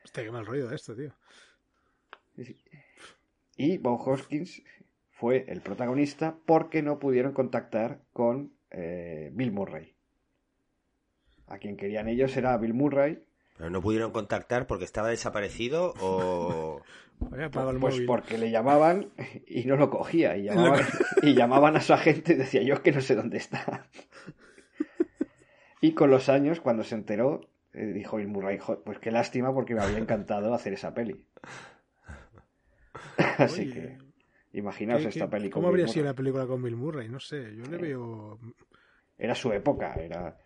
Hostia, 0.04 0.24
qué 0.24 0.30
mal 0.30 0.46
rollo 0.46 0.68
de 0.68 0.76
esto, 0.76 0.94
tío. 0.94 1.12
Y 3.56 3.78
Bob 3.78 4.00
Hoskins 4.06 4.62
fue 5.10 5.44
el 5.48 5.60
protagonista 5.60 6.36
porque 6.46 6.82
no 6.82 6.98
pudieron 6.98 7.32
contactar 7.32 8.00
con 8.12 8.52
eh, 8.70 9.30
Bill 9.32 9.52
Murray. 9.52 9.94
A 11.46 11.58
quien 11.58 11.76
querían 11.76 12.08
ellos 12.08 12.36
era 12.36 12.56
Bill 12.56 12.74
Murray. 12.74 13.22
¿Pero 13.56 13.70
no 13.70 13.82
pudieron 13.82 14.10
contactar 14.10 14.66
porque 14.66 14.84
estaba 14.84 15.08
desaparecido 15.08 15.94
o...? 16.00 16.82
pues 17.80 18.00
porque 18.06 18.38
le 18.38 18.50
llamaban 18.50 19.10
y 19.46 19.64
no 19.64 19.76
lo 19.76 19.90
cogía. 19.90 20.36
Y 20.36 20.44
llamaban, 20.44 20.80
y 21.22 21.34
llamaban 21.34 21.76
a 21.76 21.80
su 21.80 21.92
agente 21.92 22.34
y 22.34 22.36
decía, 22.36 22.62
yo 22.62 22.74
es 22.74 22.80
que 22.80 22.92
no 22.92 23.00
sé 23.00 23.14
dónde 23.14 23.38
está. 23.38 23.88
Y 25.82 25.94
con 25.94 26.10
los 26.10 26.28
años, 26.28 26.60
cuando 26.60 26.84
se 26.84 26.94
enteró, 26.94 27.40
eh, 27.72 27.86
dijo 27.86 28.16
Bill 28.16 28.28
Murray, 28.28 28.58
pues 28.84 29.00
qué 29.00 29.10
lástima 29.10 29.52
porque 29.52 29.74
me 29.74 29.82
había 29.82 29.98
encantado 29.98 30.54
hacer 30.54 30.74
esa 30.74 30.94
peli. 30.94 31.26
Así 33.38 33.68
que, 33.68 33.98
imaginaos 34.52 35.04
esta 35.04 35.28
película. 35.28 35.54
¿Cómo 35.54 35.68
habría 35.68 35.88
sido 35.88 36.06
la 36.06 36.14
película 36.14 36.46
con 36.46 36.62
Bill 36.62 36.76
Murray? 36.76 37.08
No 37.08 37.18
sé, 37.18 37.56
yo 37.56 37.64
le 37.64 37.78
veo... 37.78 38.38
Era 39.18 39.34
su 39.34 39.52
época, 39.52 39.94
era... 39.94 40.38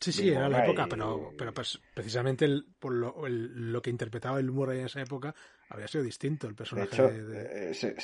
Sí, 0.00 0.12
sí, 0.12 0.28
era 0.28 0.48
la 0.48 0.64
época, 0.64 0.86
pero, 0.88 1.32
pero 1.36 1.52
pues, 1.52 1.80
precisamente 1.94 2.46
por 2.78 2.92
lo, 2.92 3.26
lo, 3.26 3.82
que 3.82 3.90
interpretaba 3.90 4.38
el 4.38 4.52
Murray 4.52 4.80
en 4.80 4.86
esa 4.86 5.00
época 5.00 5.34
habría 5.68 5.88
sido 5.88 6.04
distinto 6.04 6.46
el 6.46 6.54
personaje. 6.54 6.88
De 6.90 6.94
hecho, 6.94 7.08
eh, 7.08 7.74
se, 7.74 8.00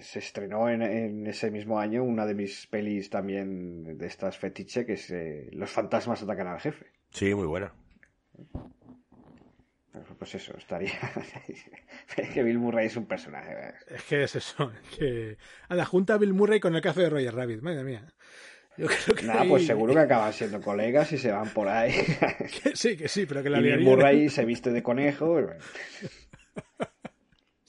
se, 0.00 0.18
estrenó 0.18 0.68
en, 0.68 0.82
en, 0.82 1.26
ese 1.26 1.50
mismo 1.50 1.78
año 1.78 2.02
una 2.02 2.26
de 2.26 2.34
mis 2.34 2.66
pelis 2.66 3.10
también 3.10 3.98
de 3.98 4.06
estas 4.06 4.36
fetiche, 4.38 4.84
que 4.84 4.94
es 4.94 5.10
eh, 5.10 5.48
Los 5.52 5.70
fantasmas 5.70 6.22
atacan 6.22 6.48
al 6.48 6.60
jefe. 6.60 6.86
Sí, 7.10 7.34
muy 7.34 7.46
buena. 7.46 7.72
Pues 10.18 10.34
eso, 10.36 10.56
estaría. 10.56 10.92
es 12.16 12.28
que 12.30 12.42
Bill 12.42 12.58
Murray 12.58 12.86
es 12.86 12.96
un 12.96 13.06
personaje. 13.06 13.74
Es 13.88 14.02
que 14.04 14.22
es 14.24 14.36
eso. 14.36 14.72
Es 14.72 14.98
que... 14.98 15.36
A 15.68 15.74
la 15.74 15.84
junta 15.84 16.16
Bill 16.16 16.32
Murray 16.32 16.60
con 16.60 16.74
el 16.74 16.80
café 16.80 17.02
de 17.02 17.10
Roger 17.10 17.34
Rabbit, 17.34 17.60
madre 17.60 17.84
mía. 17.84 18.06
Yo 18.78 18.86
creo 18.86 19.16
que 19.16 19.26
Nada, 19.26 19.44
pues 19.46 19.66
seguro 19.66 19.92
que 19.92 20.00
acaban 20.00 20.32
siendo 20.32 20.60
colegas 20.60 21.12
y 21.12 21.18
se 21.18 21.30
van 21.30 21.50
por 21.50 21.68
ahí. 21.68 21.92
sí, 22.74 22.96
que 22.96 23.08
sí, 23.08 23.26
pero 23.26 23.42
que 23.42 23.50
la 23.50 23.58
y 23.60 23.62
Bill 23.62 23.80
Murray 23.80 24.28
se 24.28 24.44
viste 24.44 24.70
de 24.70 24.82
conejo. 24.82 25.40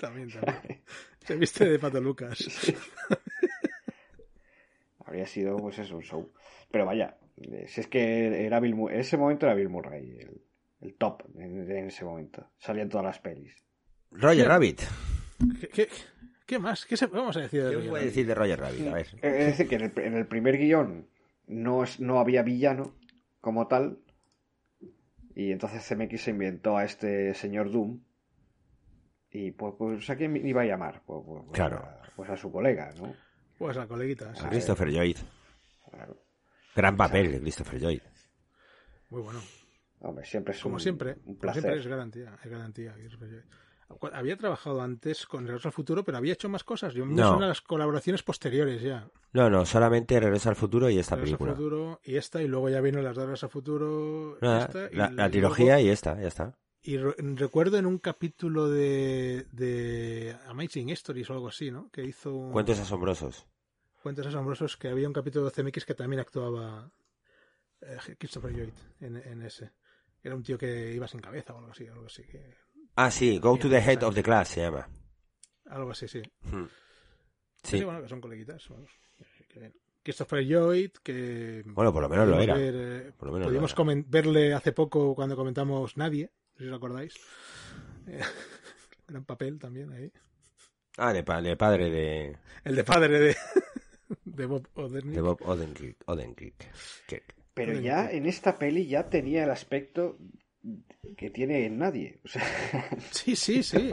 también, 0.04 0.30
también. 0.30 0.82
Se 1.26 1.36
viste 1.38 1.66
de 1.66 1.80
Pato 1.80 2.02
Lucas. 2.02 2.38
Habría 5.06 5.26
sido, 5.26 5.56
pues 5.58 5.80
eso, 5.80 5.96
un 5.96 6.04
show. 6.04 6.32
Pero 6.70 6.86
vaya, 6.86 7.18
si 7.68 7.82
es 7.82 7.88
que 7.88 8.46
era 8.46 8.60
Bill 8.60 8.76
Murray, 8.76 8.96
en 8.96 9.02
ese 9.02 9.16
momento 9.16 9.46
era 9.46 9.56
Bill 9.56 9.70
Murray 9.70 10.20
el, 10.82 10.96
top 10.96 11.24
en, 11.38 11.72
ese 11.88 12.04
momento. 12.04 12.50
Salían 12.58 12.89
todas 12.89 13.06
las 13.06 13.20
pelis. 13.20 13.56
Roger 14.12 14.48
Rabbit. 14.48 14.82
¿Qué, 15.74 15.88
qué, 16.46 16.60
más? 16.60 16.86
¿Qué 16.86 16.98
se, 16.98 17.08
vamos 17.08 17.38
a 17.38 17.42
decir 17.42 17.63
de 17.63 17.72
¿Qué 17.72 17.88
voy 17.89 18.02
a 18.02 18.04
decir 18.04 18.28
de 18.28 18.36
Roger 18.36 18.60
Rabbit? 18.60 18.88
A 18.88 18.94
ver. 18.94 19.08
Es 19.22 19.58
decir, 19.58 19.68
que 19.70 19.76
en 19.76 20.13
el, 20.16 20.28
primer 20.28 20.58
guion 20.58 21.08
no, 21.48 21.84
no 22.00 22.20
había 22.20 22.44
villano 22.44 22.94
como 23.39 23.68
tal. 23.68 24.00
Y 25.36 25.52
entonces 25.52 25.88
CMX 25.88 26.22
se 26.22 26.32
inventó 26.32 26.78
a 26.78 26.84
este 26.84 27.34
señor 27.34 27.72
Doom. 27.72 28.02
Y 29.34 29.52
pues, 29.52 29.74
pues 29.78 30.10
¿a 30.10 30.15
quién 30.15 30.36
iba 30.48 30.62
a 30.62 30.65
llamar? 30.65 31.02
Pues, 31.06 31.22
pues, 31.26 31.41
pues 31.46 31.56
claro. 31.56 31.78
A, 31.78 32.02
pues 32.15 32.30
a 32.30 32.38
su 32.38 32.52
colega, 32.52 32.91
¿no? 32.98 33.13
Pues 33.58 33.76
a 33.78 33.88
coleguita. 33.88 34.32
A 34.32 34.50
Christopher 34.50 34.89
Lloyd. 34.89 35.17
Claro. 35.89 36.17
Gran 36.76 36.96
papel 36.96 37.32
de 37.32 37.41
Christopher 37.41 37.80
Lloyd. 37.82 38.02
Muy 39.10 39.22
bueno. 39.22 39.39
Hombre, 40.02 40.26
siempre 40.26 40.54
es 40.54 40.62
Como 40.62 40.76
un, 40.76 40.80
siempre, 40.82 41.17
un 41.26 41.36
como 41.36 41.54
siempre 41.54 41.78
es 41.80 41.88
garantía, 41.88 42.38
es 42.43 42.50
garantía. 42.52 42.93
Había 44.13 44.38
trabajado 44.38 44.82
antes 44.82 45.26
con 45.28 45.46
Regreso 45.46 45.67
al 45.67 45.72
Futuro, 45.74 46.04
pero 46.04 46.17
había 46.17 46.34
hecho 46.34 46.50
más 46.50 46.63
cosas. 46.63 46.93
Yo 46.93 47.06
me 47.06 47.13
No. 47.13 47.30
son 47.30 47.41
las 47.48 47.62
colaboraciones 47.62 48.24
posteriores 48.24 48.82
ya. 48.82 49.08
No, 49.34 49.50
no, 49.50 49.65
solamente 49.65 50.19
Regreso 50.19 50.50
al 50.50 50.56
Futuro 50.56 50.89
y 50.89 50.98
esta 51.00 51.15
Regreso 51.15 51.36
al 51.36 51.38
película. 51.38 51.56
Futuro 51.56 52.02
y 52.04 52.17
esta, 52.17 52.41
y 52.41 52.48
luego 52.48 52.69
ya 52.69 52.82
vino 52.82 53.02
las 53.02 53.15
dos 53.15 53.26
Regreso 53.26 53.46
al 53.46 53.52
Futuro. 53.52 54.38
Nada, 54.41 54.65
esta, 54.65 54.89
y 54.91 54.96
la, 54.96 55.06
la 55.06 55.10
luego- 55.12 55.30
trilogía 55.32 55.80
y 55.80 55.89
esta, 55.89 56.19
ya 56.19 56.28
está. 56.28 56.58
Y 56.86 56.98
re- 56.98 57.15
recuerdo 57.36 57.78
en 57.78 57.86
un 57.86 57.98
capítulo 57.98 58.69
de, 58.69 59.48
de 59.52 60.36
Amazing 60.48 60.89
Stories 60.89 61.30
o 61.30 61.34
algo 61.34 61.48
así, 61.48 61.72
¿no? 61.72 61.89
Que 61.91 62.04
hizo 62.04 62.34
un- 62.36 62.52
Cuentos 62.52 62.78
asombrosos. 62.80 63.46
Cuentos 64.02 64.28
asombrosos 64.28 64.76
que 64.76 64.89
había 64.89 65.08
un 65.08 65.13
capítulo 65.13 65.46
de 65.46 65.52
CMX 65.52 65.86
que 65.86 65.93
también 65.96 66.19
actuaba 66.19 66.91
eh, 67.82 68.15
Christopher 68.19 68.52
Lloyd 68.52 68.74
en, 69.00 69.15
en 69.15 69.41
ese. 69.43 69.72
Era 70.22 70.36
un 70.36 70.43
tío 70.43 70.58
que 70.58 70.93
iba 70.93 71.08
sin 71.08 71.22
cabeza 71.22 71.54
o 71.54 71.60
algo 71.60 71.72
así, 71.72 71.88
algo 71.88 72.06
así, 72.06 72.24
que, 72.24 72.54
Ah, 72.96 73.10
sí, 73.10 73.39
Go 73.39 73.58
to 73.58 73.69
the 73.69 73.78
Head 73.80 74.04
of 74.04 74.13
the 74.13 74.22
Class 74.24 74.50
se 74.50 74.62
llama. 74.62 74.88
algo 75.67 75.91
así, 75.91 76.08
sí. 76.08 76.22
Hmm. 76.43 76.65
Sí, 77.63 77.78
Sí. 77.80 77.84
bueno, 77.86 78.02
que 78.02 78.10
son 78.10 78.19
coleguitas. 78.22 78.67
vamos. 78.69 78.91
Christopher 80.04 80.41
Lloyd, 80.43 80.91
que... 81.02 81.63
Bueno, 81.65 81.93
por 81.93 82.02
lo 82.04 82.10
menos 82.10 82.28
lo 82.28 82.38
era. 82.41 82.56
ver, 82.56 82.76
eh, 82.76 83.12
Por 83.17 83.28
lo 83.30 83.34
menos 83.34 83.46
lo 83.48 83.52
pudimos 83.52 83.74
era. 83.74 84.04
verle 84.10 84.54
hace 84.54 84.74
poco 84.74 85.15
cuando 85.15 85.36
comentamos 85.38 85.96
Nadie, 85.96 86.30
no 86.54 86.58
sé 86.58 86.63
si 86.63 86.70
os 86.70 86.76
acordáis. 86.78 87.13
Eh, 88.08 88.20
gran 89.08 89.26
papel 89.26 89.60
también 89.60 89.92
ahí. 89.92 90.12
Ah, 90.98 91.12
de, 91.13 91.24
pa- 91.24 91.42
de 91.42 91.56
padre 91.58 91.89
de, 91.89 92.38
El 92.63 92.76
de 92.76 92.84
padre 92.84 93.20
de, 93.20 93.36
de 94.26 94.46
Bob 94.46 94.68
Odenkirk. 94.76 95.16
de 95.16 95.22
Bob 95.22 95.42
Odenkirk. 95.44 95.98
Odenkirk. 96.06 96.66
Kirk. 97.08 97.36
Pero 97.54 97.80
ya 97.80 98.10
en 98.12 98.26
esta 98.26 98.58
peli 98.58 98.88
ya 98.88 99.10
tenía 99.10 99.44
el 99.44 99.52
aspecto 99.52 100.18
que 101.18 101.30
tiene 101.30 101.66
en 101.66 101.78
nadie. 101.80 102.20
O 102.24 102.28
sea, 102.28 102.44
Sí, 103.12 103.36
sí, 103.36 103.62
sí. 103.63 103.92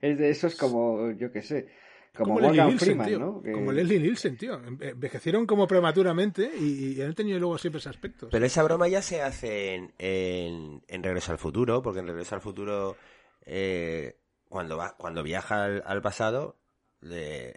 es 0.00 0.18
de 0.18 0.30
esos 0.30 0.54
como, 0.56 1.10
yo 1.12 1.30
qué 1.32 1.42
sé, 1.42 1.68
como, 2.16 2.34
Como 2.34 2.40
Leslie 2.48 2.64
Nielsen, 2.64 2.86
Freeman, 2.86 3.06
tío. 3.06 3.18
¿no? 3.18 3.42
Que- 3.42 3.52
Como 3.52 3.72
Leslie 3.72 4.00
Nielsen, 4.00 4.36
tío. 4.36 4.60
Enve- 4.62 4.90
Envejecieron 4.90 5.46
como 5.46 5.66
prematuramente 5.66 6.50
y, 6.58 6.94
y 6.98 7.02
han 7.02 7.14
tenido 7.14 7.38
luego 7.38 7.58
siempre 7.58 7.78
ese 7.78 7.88
aspecto. 7.88 8.28
Pero 8.30 8.44
esa 8.46 8.62
broma 8.62 8.88
ya 8.88 9.02
se 9.02 9.22
hace 9.22 9.74
en, 9.74 9.92
en, 9.98 10.82
en 10.88 11.02
Regreso 11.02 11.32
al 11.32 11.38
Futuro, 11.38 11.82
porque 11.82 12.00
en 12.00 12.06
Regreso 12.08 12.34
al 12.34 12.40
Futuro, 12.40 12.96
eh, 13.44 14.16
cuando 14.48 14.76
va, 14.76 14.96
cuando 14.96 15.22
viaja 15.22 15.64
al, 15.64 15.82
al 15.86 16.02
pasado, 16.02 16.56
de, 17.00 17.54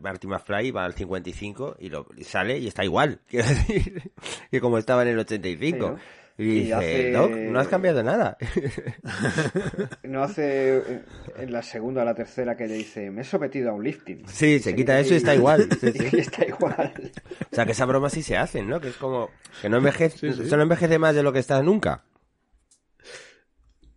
Marty 0.00 0.26
McFly 0.28 0.70
va 0.70 0.84
al 0.84 0.94
55 0.94 1.76
y, 1.80 1.88
lo, 1.88 2.06
y 2.16 2.24
sale 2.24 2.58
y 2.58 2.68
está 2.68 2.84
igual, 2.84 3.20
quiero 3.28 3.48
decir, 3.48 4.12
que 4.50 4.60
como 4.60 4.78
estaba 4.78 5.02
en 5.02 5.08
el 5.08 5.18
85. 5.18 5.76
Sí, 5.76 5.82
¿no? 5.82 5.98
Y 6.38 6.44
Y 6.44 6.60
dice, 6.62 6.74
hace- 6.74 7.10
Doc, 7.12 7.30
no 7.30 7.60
has 7.60 7.68
cambiado 7.68 8.02
nada. 8.02 8.36
No 10.02 10.22
hace 10.22 10.76
eh, 10.78 11.02
en 11.38 11.52
la 11.52 11.62
segunda 11.62 12.02
o 12.02 12.04
la 12.04 12.14
tercera 12.14 12.56
que 12.56 12.66
le 12.66 12.74
dice, 12.74 13.10
me 13.10 13.22
he 13.22 13.24
sometido 13.24 13.70
a 13.70 13.74
un 13.74 13.84
lifting. 13.84 14.26
Sí, 14.28 14.58
se 14.60 14.74
quita 14.74 14.98
eso 14.98 15.14
y 15.14 15.18
está 15.18 15.34
igual. 15.34 15.68
Sí, 15.80 15.92
sí. 15.92 16.08
Y 16.12 16.20
está 16.20 16.46
igual. 16.46 17.12
O 17.50 17.54
sea, 17.54 17.64
que 17.66 17.72
esa 17.72 17.84
broma 17.86 18.10
sí 18.10 18.22
se 18.22 18.36
hace, 18.36 18.62
¿no? 18.62 18.80
Que 18.80 18.88
es 18.88 18.96
como 18.96 19.30
que 19.60 19.68
no 19.68 19.78
envejece, 19.78 20.18
Sí, 20.18 20.32
sí. 20.42 20.48
se 20.48 20.56
no 20.56 20.62
envejece 20.62 20.98
más 20.98 21.14
de 21.14 21.22
lo 21.22 21.32
que 21.32 21.38
está 21.38 21.62
nunca. 21.62 22.04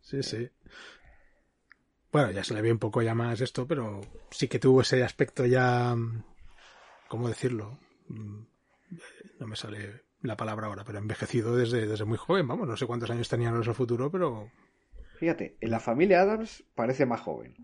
Sí, 0.01 0.21
sí. 0.23 0.49
Bueno, 2.11 2.31
ya 2.31 2.43
se 2.43 2.53
le 2.53 2.61
ve 2.61 2.71
un 2.71 2.79
poco 2.79 3.01
ya 3.01 3.13
más 3.15 3.41
esto, 3.41 3.67
pero 3.67 4.01
sí 4.31 4.47
que 4.47 4.59
tuvo 4.59 4.81
ese 4.81 5.03
aspecto 5.03 5.45
ya. 5.45 5.95
mm, 5.95 6.23
¿Cómo 7.07 7.27
decirlo? 7.27 7.77
Mm, 8.07 8.43
No 9.39 9.47
me 9.47 9.55
sale 9.55 10.03
la 10.21 10.35
palabra 10.37 10.67
ahora, 10.67 10.83
pero 10.85 10.97
envejecido 10.99 11.55
desde, 11.55 11.87
desde 11.87 12.05
muy 12.05 12.17
joven, 12.17 12.47
vamos. 12.47 12.67
No 12.67 12.75
sé 12.77 12.85
cuántos 12.85 13.09
años 13.09 13.29
tenían 13.29 13.53
en 13.55 13.61
el 13.63 13.73
futuro, 13.75 14.11
pero. 14.11 14.49
Fíjate, 15.19 15.55
en 15.61 15.71
la 15.71 15.79
familia 15.79 16.21
Adams 16.21 16.63
parece 16.75 17.05
más 17.05 17.21
joven. 17.21 17.55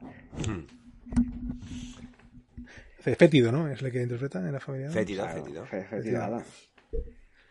Fétido, 3.00 3.52
¿no? 3.52 3.68
Es 3.68 3.82
el 3.82 3.92
que 3.92 4.02
interpreta 4.04 4.40
en 4.40 4.54
la 4.54 4.60
familia. 4.60 4.88
Adams. 4.88 5.00
Fétido, 5.00 5.24
Claro, 5.24 5.44
fétido. 5.44 5.66
Fétido. 5.66 6.24
Adams. 6.24 6.70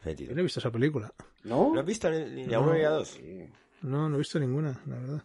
fétido. 0.03 0.29
Yo 0.31 0.35
no 0.37 0.41
he 0.41 0.45
visto 0.45 0.61
esa 0.61 0.71
película. 0.71 1.13
¿No? 1.45 1.75
¿No 1.75 1.81
has 1.81 1.87
visto 1.87 2.11
ni 2.11 2.47
ni 2.47 2.55
a 2.55 2.61
uno 2.61 2.75
ni 2.75 2.83
a 2.83 2.91
dos? 2.91 3.09
Sí. 3.09 3.49
No, 3.83 4.09
no 4.09 4.15
he 4.15 4.19
visto 4.19 4.39
ninguna, 4.39 4.81
la 4.87 4.99
verdad. 4.99 5.23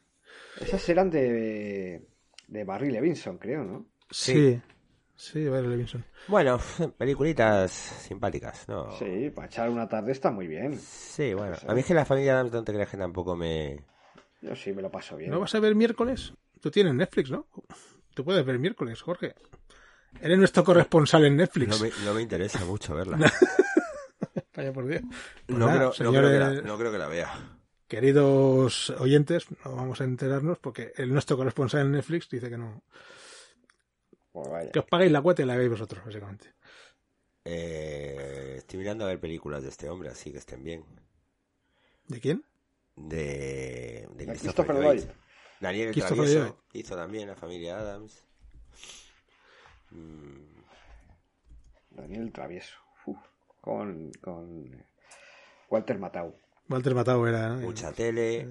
Esas 0.60 0.88
eran 0.90 1.10
de, 1.12 2.08
de 2.48 2.64
Barry 2.64 2.90
Levinson, 2.92 3.38
creo, 3.38 3.64
¿no? 3.64 3.86
Sí. 4.10 4.34
Sí, 4.34 4.62
Barry 5.34 5.67
Levinson. 5.67 6.06
Bueno, 6.28 6.60
peliculitas 6.97 7.71
simpáticas, 7.71 8.67
¿no? 8.67 8.91
Sí, 8.97 9.32
para 9.34 9.47
echar 9.47 9.69
una 9.69 9.88
tarde 9.88 10.12
está 10.12 10.32
muy 10.32 10.47
bien. 10.47 10.78
Sí, 10.80 11.34
bueno. 11.34 11.56
A 11.67 11.73
mí 11.73 11.80
es 11.80 11.86
que 11.86 11.93
la 11.93 12.06
familia 12.06 12.34
Adams 12.34 12.51
no 12.51 12.63
te 12.63 12.73
creas 12.73 12.89
que 12.89 12.97
tampoco 12.97 13.36
me... 13.36 13.84
Yo 14.41 14.56
sí 14.56 14.73
me 14.73 14.82
lo 14.82 14.91
paso 14.91 15.15
bien. 15.17 15.32
¿No 15.32 15.39
vas 15.39 15.56
a 15.56 15.60
ver 15.60 15.75
miércoles? 15.75 16.34
Tú 16.62 16.69
tienes 16.69 16.93
Netflix, 16.93 17.32
¿no? 17.32 17.47
Tú 18.13 18.23
puedes 18.23 18.45
ver 18.45 18.60
miércoles, 18.60 19.01
Jorge. 19.01 19.36
Eres 20.21 20.38
nuestro 20.38 20.63
corresponsal 20.63 21.25
en 21.25 21.36
Netflix. 21.38 21.69
No 21.69 21.80
me, 21.80 21.91
no 22.06 22.13
me 22.13 22.21
interesa 22.21 22.63
mucho 22.65 22.93
verla. 22.95 23.17
Vaya 24.56 24.71
por 24.71 24.88
Dios. 24.88 25.01
Pues 25.45 25.58
No, 25.60 25.65
nada, 25.67 25.78
creo, 25.78 25.88
no, 25.88 25.93
señores, 25.93 26.30
creo 26.30 26.32
que 26.32 26.56
la, 26.56 26.62
no 26.62 26.78
creo 26.78 26.91
que 26.91 26.97
la 26.97 27.08
vea. 27.08 27.58
Queridos 27.88 28.89
oyentes, 28.91 29.47
no 29.63 29.75
vamos 29.75 30.01
a 30.01 30.06
enterarnos 30.06 30.58
porque 30.60 30.93
el 30.95 31.12
nuestro 31.12 31.38
corresponsal 31.38 31.82
en 31.82 31.91
Netflix 31.91 32.30
dice 32.30 32.49
que 32.49 32.58
no. 32.58 32.84
Pues 34.36 34.50
vaya. 34.50 34.69
Que 34.71 34.80
os 34.80 34.86
paguéis 34.86 35.13
la 35.13 35.21
cuota 35.21 35.41
y 35.41 35.45
la 35.45 35.56
veáis 35.56 35.69
vosotros, 35.69 36.04
básicamente. 36.04 36.54
Eh, 37.45 38.56
estoy 38.58 38.80
mirando 38.80 39.06
a 39.06 39.08
ver 39.08 39.19
películas 39.21 39.63
de 39.63 39.69
este 39.69 39.89
hombre, 39.89 40.10
así 40.10 40.32
que 40.34 40.39
estén 40.39 40.62
bien. 40.62 40.84
¿De 42.10 42.19
quién? 42.19 42.43
De, 42.98 44.08
de 44.13 44.26
De 44.26 44.34
Christopher, 44.38 44.76
Lloyd. 44.76 45.04
Daniel 45.62 45.88
el 45.88 45.93
Christopher 45.93 46.26
Travieso 46.26 46.39
Lloyd. 46.48 46.54
hizo 46.74 46.95
también 46.98 47.28
la 47.30 47.36
familia 47.36 47.78
Adams. 47.80 48.26
Mm, 49.91 50.62
Daniel 51.91 52.32
Travieso. 52.34 52.76
Uf, 53.06 53.17
con, 53.62 54.12
con 54.21 54.86
Walter 55.69 55.98
Matau. 55.98 56.36
Walter 56.67 56.93
Matthau 56.95 57.26
era. 57.26 57.50
¿no? 57.50 57.62
mucha 57.62 57.91
tele, 57.93 58.50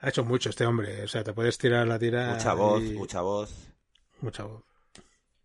Ha 0.00 0.08
hecho 0.08 0.24
mucho 0.24 0.50
este 0.50 0.66
hombre. 0.66 1.04
O 1.04 1.08
sea, 1.08 1.22
te 1.22 1.32
puedes 1.32 1.56
tirar 1.58 1.86
la 1.86 1.98
tira. 1.98 2.32
mucha 2.34 2.54
voz, 2.54 2.82
y- 2.82 2.94
mucha 2.94 3.20
voz. 3.20 3.70
Mucha 4.20 4.44
voz. 4.44 4.62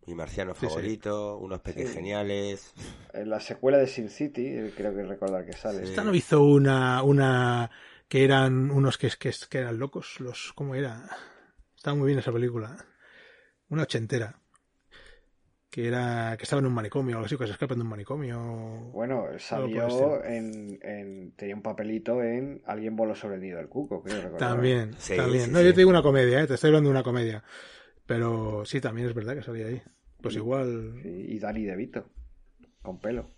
Mi 0.07 0.15
marciano 0.15 0.53
Sí, 0.55 0.61
sí. 0.61 0.67
favorito, 0.67 1.37
unos 1.37 1.59
peques 1.61 1.87
Sí. 1.87 1.95
geniales. 1.95 2.73
En 3.13 3.29
la 3.29 3.39
secuela 3.39 3.77
de 3.77 3.87
Sin 3.87 4.09
City, 4.09 4.47
eh, 4.47 4.71
creo 4.75 4.93
que 4.95 5.03
recordar 5.03 5.45
que 5.45 5.53
sale. 5.53 5.83
Esta 5.83 6.03
no 6.03 6.13
hizo 6.13 6.41
una, 6.43 7.03
una 7.03 7.69
que 8.07 8.23
eran 8.23 8.71
unos 8.71 8.97
que, 8.97 9.09
que, 9.19 9.31
que 9.49 9.57
eran 9.59 9.77
locos, 9.79 10.19
los, 10.19 10.53
¿cómo 10.53 10.75
era? 10.75 11.09
Estaba 11.75 11.95
muy 11.95 12.07
bien 12.07 12.19
esa 12.19 12.31
película. 12.31 12.77
Una 13.69 13.83
ochentera. 13.83 14.35
Que 15.69 15.87
era, 15.87 16.35
que 16.35 16.43
estaba 16.43 16.61
en 16.61 16.65
un 16.65 16.73
manicomio, 16.73 17.15
o 17.15 17.17
algo 17.19 17.25
así, 17.27 17.37
que 17.37 17.45
se 17.45 17.51
escapan 17.53 17.77
de 17.77 17.83
un 17.83 17.89
manicomio. 17.89 18.39
Bueno, 18.91 19.27
salió 19.37 20.23
en, 20.25 20.79
en- 20.81 21.31
Tenía 21.33 21.55
un 21.55 21.61
papelito 21.61 22.23
en 22.23 22.61
Alguien 22.65 22.95
voló 22.95 23.13
sobre 23.13 23.35
el 23.35 23.41
nido 23.41 23.57
del 23.59 23.69
cuco, 23.69 24.01
creo 24.01 24.15
recordar. 24.21 24.49
También, 24.49 24.95
Sí, 24.99 25.15
también. 25.15 25.45
sí, 25.45 25.51
no, 25.51 25.59
sí. 25.59 25.65
yo 25.65 25.71
te 25.73 25.77
digo 25.81 25.89
una 25.91 26.01
comedia, 26.01 26.41
¿eh? 26.41 26.47
te 26.47 26.55
estoy 26.55 26.69
hablando 26.69 26.89
de 26.89 26.95
una 26.95 27.03
comedia. 27.03 27.43
Pero 28.09 28.65
sí, 28.65 28.81
también 28.81 29.07
es 29.07 29.13
verdad 29.13 29.35
que 29.35 29.43
salía 29.43 29.67
ahí. 29.67 29.79
Pues 30.19 30.35
igual. 30.35 30.99
Y 31.05 31.37
Dani 31.37 31.63
DeVito, 31.63 32.09
con 32.81 32.99
pelo. 32.99 33.29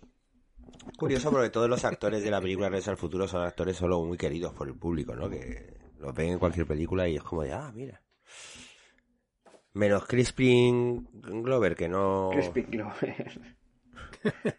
Curioso 0.96 1.30
porque 1.30 1.50
todos 1.50 1.68
los 1.68 1.84
actores 1.84 2.24
de 2.24 2.30
la 2.30 2.40
película 2.40 2.70
Regreso 2.70 2.90
al 2.90 2.96
Futuro 2.96 3.28
son 3.28 3.42
actores 3.42 3.76
solo 3.76 4.02
muy 4.02 4.16
queridos 4.16 4.54
por 4.54 4.68
el 4.68 4.74
público, 4.74 5.14
¿no? 5.14 5.28
Que 5.28 5.76
los 5.98 6.14
ven 6.14 6.30
en 6.30 6.38
cualquier 6.38 6.66
película 6.66 7.06
y 7.06 7.16
es 7.16 7.22
como 7.22 7.42
de, 7.42 7.52
ah, 7.52 7.70
mira. 7.74 8.00
Menos 9.74 10.06
Crispin 10.06 11.06
Glover, 11.12 11.76
que 11.76 11.90
no... 11.90 12.30
Crispy 12.32 12.62
Glover. 12.62 13.40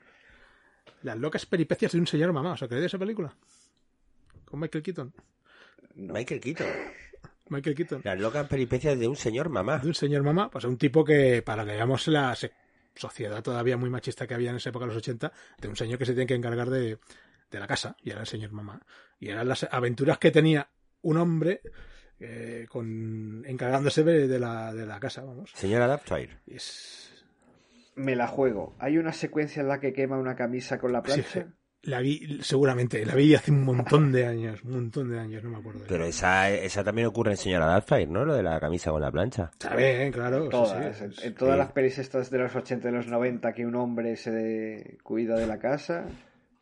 Las 1.02 1.18
locas 1.18 1.48
peripecias 1.48 1.94
de 1.94 2.00
un 2.00 2.06
señor 2.06 2.32
mamá. 2.34 2.52
¿Os 2.52 2.62
acordáis 2.62 2.82
de 2.82 2.88
esa 2.88 3.00
película? 3.00 3.36
Con 4.46 4.60
Michael 4.60 4.84
Keaton. 4.84 5.12
No. 5.96 6.14
Michael 6.14 6.40
Keaton. 6.40 6.68
Michael 7.54 7.76
Keaton. 7.76 8.02
Las 8.04 8.20
locas 8.20 8.48
peripecias 8.48 8.98
de 9.00 9.08
un 9.08 9.16
señor 9.16 9.50
mamá. 9.50 9.80
de 9.80 9.88
un 9.88 9.94
señor 9.96 10.24
mamá, 10.24 10.50
pues 10.50 10.66
un 10.66 10.78
tipo 10.78 11.04
que, 11.06 11.42
para 11.42 11.64
que 11.66 11.72
veamos 11.72 12.08
la 12.08 12.36
sociedad 12.96 13.42
todavía 13.42 13.78
muy 13.78 13.90
machista 13.90 14.28
que 14.28 14.34
había 14.34 14.50
en 14.52 14.58
esa 14.58 14.70
época, 14.70 14.86
los 14.86 14.96
80, 14.98 15.32
de 15.60 15.68
un 15.68 15.76
señor 15.76 15.98
que 15.98 16.06
se 16.06 16.14
tiene 16.14 16.28
que 16.28 16.36
encargar 16.36 16.70
de, 16.70 17.00
de 17.50 17.60
la 17.60 17.68
casa, 17.68 17.96
y 18.04 18.12
era 18.12 18.22
el 18.22 18.28
señor 18.28 18.52
mamá. 18.52 18.82
Y 19.20 19.30
eran 19.30 19.48
las 19.48 19.64
aventuras 19.72 20.18
que 20.18 20.32
tenía 20.32 20.70
un 21.02 21.18
hombre 21.18 21.62
eh, 22.20 22.66
con, 22.70 23.44
encargándose 23.48 24.04
de, 24.04 24.28
de 24.28 24.40
la, 24.40 24.74
de 24.74 24.86
la 24.86 25.00
casa, 25.00 25.22
vamos. 25.24 25.52
Señora 25.56 25.86
Adaptire. 25.86 26.40
Y 26.46 26.56
es- 26.56 27.26
Me 27.96 28.16
la 28.16 28.28
juego. 28.28 28.76
Hay 28.80 28.98
una 28.98 29.12
secuencia 29.14 29.62
en 29.62 29.68
la 29.68 29.80
que 29.80 29.94
quema 29.94 30.18
una 30.18 30.36
camisa 30.36 30.78
con 30.80 30.92
la 30.94 31.00
Sí, 31.00 31.06
plancha. 31.06 31.30
sí. 31.30 31.46
La 31.84 32.00
vi, 32.00 32.40
seguramente, 32.42 33.06
la 33.06 33.14
vi 33.14 33.36
hace 33.36 33.52
un 33.52 33.64
montón 33.66 34.12
de 34.14 34.26
años, 34.26 34.64
un 34.64 34.72
montón 34.72 35.10
de 35.10 35.20
años, 35.20 35.44
no 35.44 35.50
me 35.50 35.58
acuerdo. 35.58 35.82
Pero 35.88 36.06
esa, 36.06 36.50
esa 36.50 36.82
también 36.84 37.08
ocurre 37.08 37.32
en 37.32 37.38
Señora 37.38 37.66
Adaptire, 37.66 38.08
¿no? 38.08 38.24
Lo 38.24 38.36
de 38.36 38.44
la 38.44 38.58
camisa 38.60 38.92
con 38.92 39.02
la 39.02 39.12
plancha. 39.12 39.50
Está 39.52 39.76
bien, 39.76 40.12
claro. 40.14 40.48
Todas, 40.48 40.98
sí. 40.98 41.04
en, 41.04 41.14
en 41.28 41.36
todas 41.36 41.56
Sí. 41.56 41.60
las 41.60 41.72
pelis 41.74 41.98
estas 42.00 42.30
de 42.30 42.38
los 42.38 42.56
80 42.56 42.88
y 42.88 42.92
los 42.94 43.08
90 43.08 43.52
que 43.54 43.66
un 43.66 43.76
hombre 43.76 44.16
se 44.16 44.98
cuida 45.04 45.36
de 45.38 45.46
la 45.46 45.60
casa, 45.60 46.06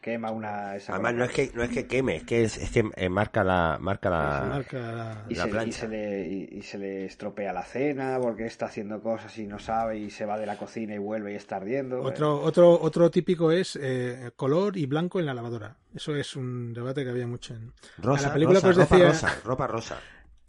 quema 0.02 0.32
una 0.32 0.76
esa 0.76 0.94
Además, 0.94 1.14
no 1.14 1.24
es 1.26 1.32
que, 1.32 1.52
no 1.54 1.64
es 1.64 1.70
que 1.70 1.88
queme, 1.88 2.16
es 2.18 2.24
que, 2.24 2.44
es, 2.44 2.58
es 2.58 2.72
que 2.72 2.90
eh, 2.96 3.08
marca 3.10 3.44
la... 3.44 3.78
Marca 3.80 4.10
Se 4.10 4.16
la... 4.46 4.50
marca 4.50 4.78
la- 4.92 5.26
y 5.30 5.36
la 5.36 5.44
se, 5.44 5.48
y, 5.48 5.52
plancha. 5.52 5.80
se 5.80 5.88
le, 5.88 6.28
y, 6.28 6.58
y 6.58 6.62
se 6.64 6.78
le 6.78 7.06
estropea 7.06 7.54
la 7.54 7.64
cena 7.64 8.18
porque 8.22 8.46
está 8.46 8.66
haciendo 8.66 9.02
cosas 9.02 9.38
y 9.38 9.46
no 9.48 9.60
sabe 9.60 10.00
y 10.00 10.10
se 10.10 10.26
va 10.26 10.38
de 10.40 10.46
la 10.46 10.58
cocina 10.58 10.96
y 10.96 10.98
vuelve 10.98 11.34
y 11.34 11.36
está 11.36 11.58
ardiendo. 11.58 12.02
Otro, 12.02 12.42
otro, 12.42 12.82
otro 12.82 13.10
típico 13.12 13.52
es 13.52 13.78
eh, 13.82 14.32
color 14.36 14.76
y 14.78 14.86
blanco 14.88 15.20
en 15.20 15.28
la 15.28 15.34
lavadora. 15.34 15.78
Eso 15.96 16.16
es 16.16 16.36
un 16.36 16.74
debate 16.74 17.04
que 17.04 17.12
había 17.12 17.28
mucho 17.28 17.54
en 17.54 17.72
Rosa, 18.00 18.28
la 18.28 18.34
película 18.34 18.60
rosa, 18.60 18.68
que 18.68 18.72
os 18.72 18.78
ropa 18.90 18.96
decía- 18.96 19.08
rosa, 19.10 19.42
ropa 19.46 19.68
rosa. 19.68 20.00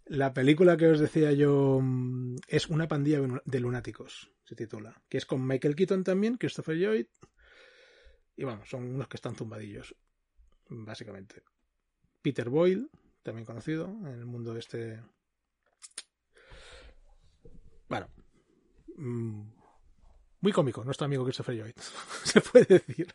la 0.06 0.32
película 0.32 0.76
que 0.76 0.86
os 0.88 0.98
decía 1.00 1.32
yo 1.32 1.78
mm, 1.82 2.36
es 2.48 2.68
una 2.68 2.88
pandilla 2.88 3.20
de 3.44 3.60
lunáticos 3.60 4.30
se 4.44 4.56
titula 4.56 5.00
que 5.08 5.16
es 5.18 5.24
con 5.26 5.46
Michael 5.46 5.74
Keaton 5.76 6.02
también 6.04 6.36
Christopher 6.36 6.76
Lloyd 6.76 7.06
y 8.42 8.44
vamos 8.44 8.68
son 8.68 8.94
unos 8.94 9.06
que 9.06 9.16
están 9.16 9.36
zumbadillos 9.36 9.94
básicamente 10.68 11.42
Peter 12.20 12.48
Boyle 12.48 12.88
también 13.22 13.46
conocido 13.46 13.86
en 13.86 14.18
el 14.18 14.26
mundo 14.26 14.52
de 14.52 14.58
este 14.58 15.00
bueno 17.88 18.08
mm, 18.96 19.42
muy 20.40 20.52
cómico 20.52 20.82
nuestro 20.82 21.04
amigo 21.04 21.24
Christopher 21.24 21.54
Lloyd 21.54 21.76
se 22.24 22.40
puede 22.40 22.66
decir 22.66 23.14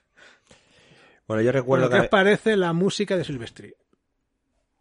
Bueno, 1.28 1.44
yo 1.44 1.52
recuerdo 1.52 1.90
bueno, 1.90 1.98
¿qué 1.98 2.00
os 2.00 2.06
que... 2.06 2.10
parece 2.10 2.56
la 2.56 2.72
música 2.72 3.18
de 3.18 3.26
Silvestri? 3.26 3.76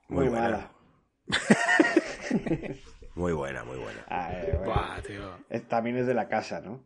Muy, 0.09 0.29
buena. 0.29 0.43
mala. 0.43 0.73
Muy 3.17 3.33
buena, 3.33 3.65
muy 3.65 3.79
buena. 3.79 4.05
Ah, 4.09 4.31
eh, 4.31 4.53
bueno. 4.59 4.75
Buah, 4.75 5.01
tío. 5.01 5.61
También 5.69 5.97
es 5.97 6.07
de 6.07 6.13
la 6.13 6.29
casa, 6.29 6.61
¿no? 6.61 6.85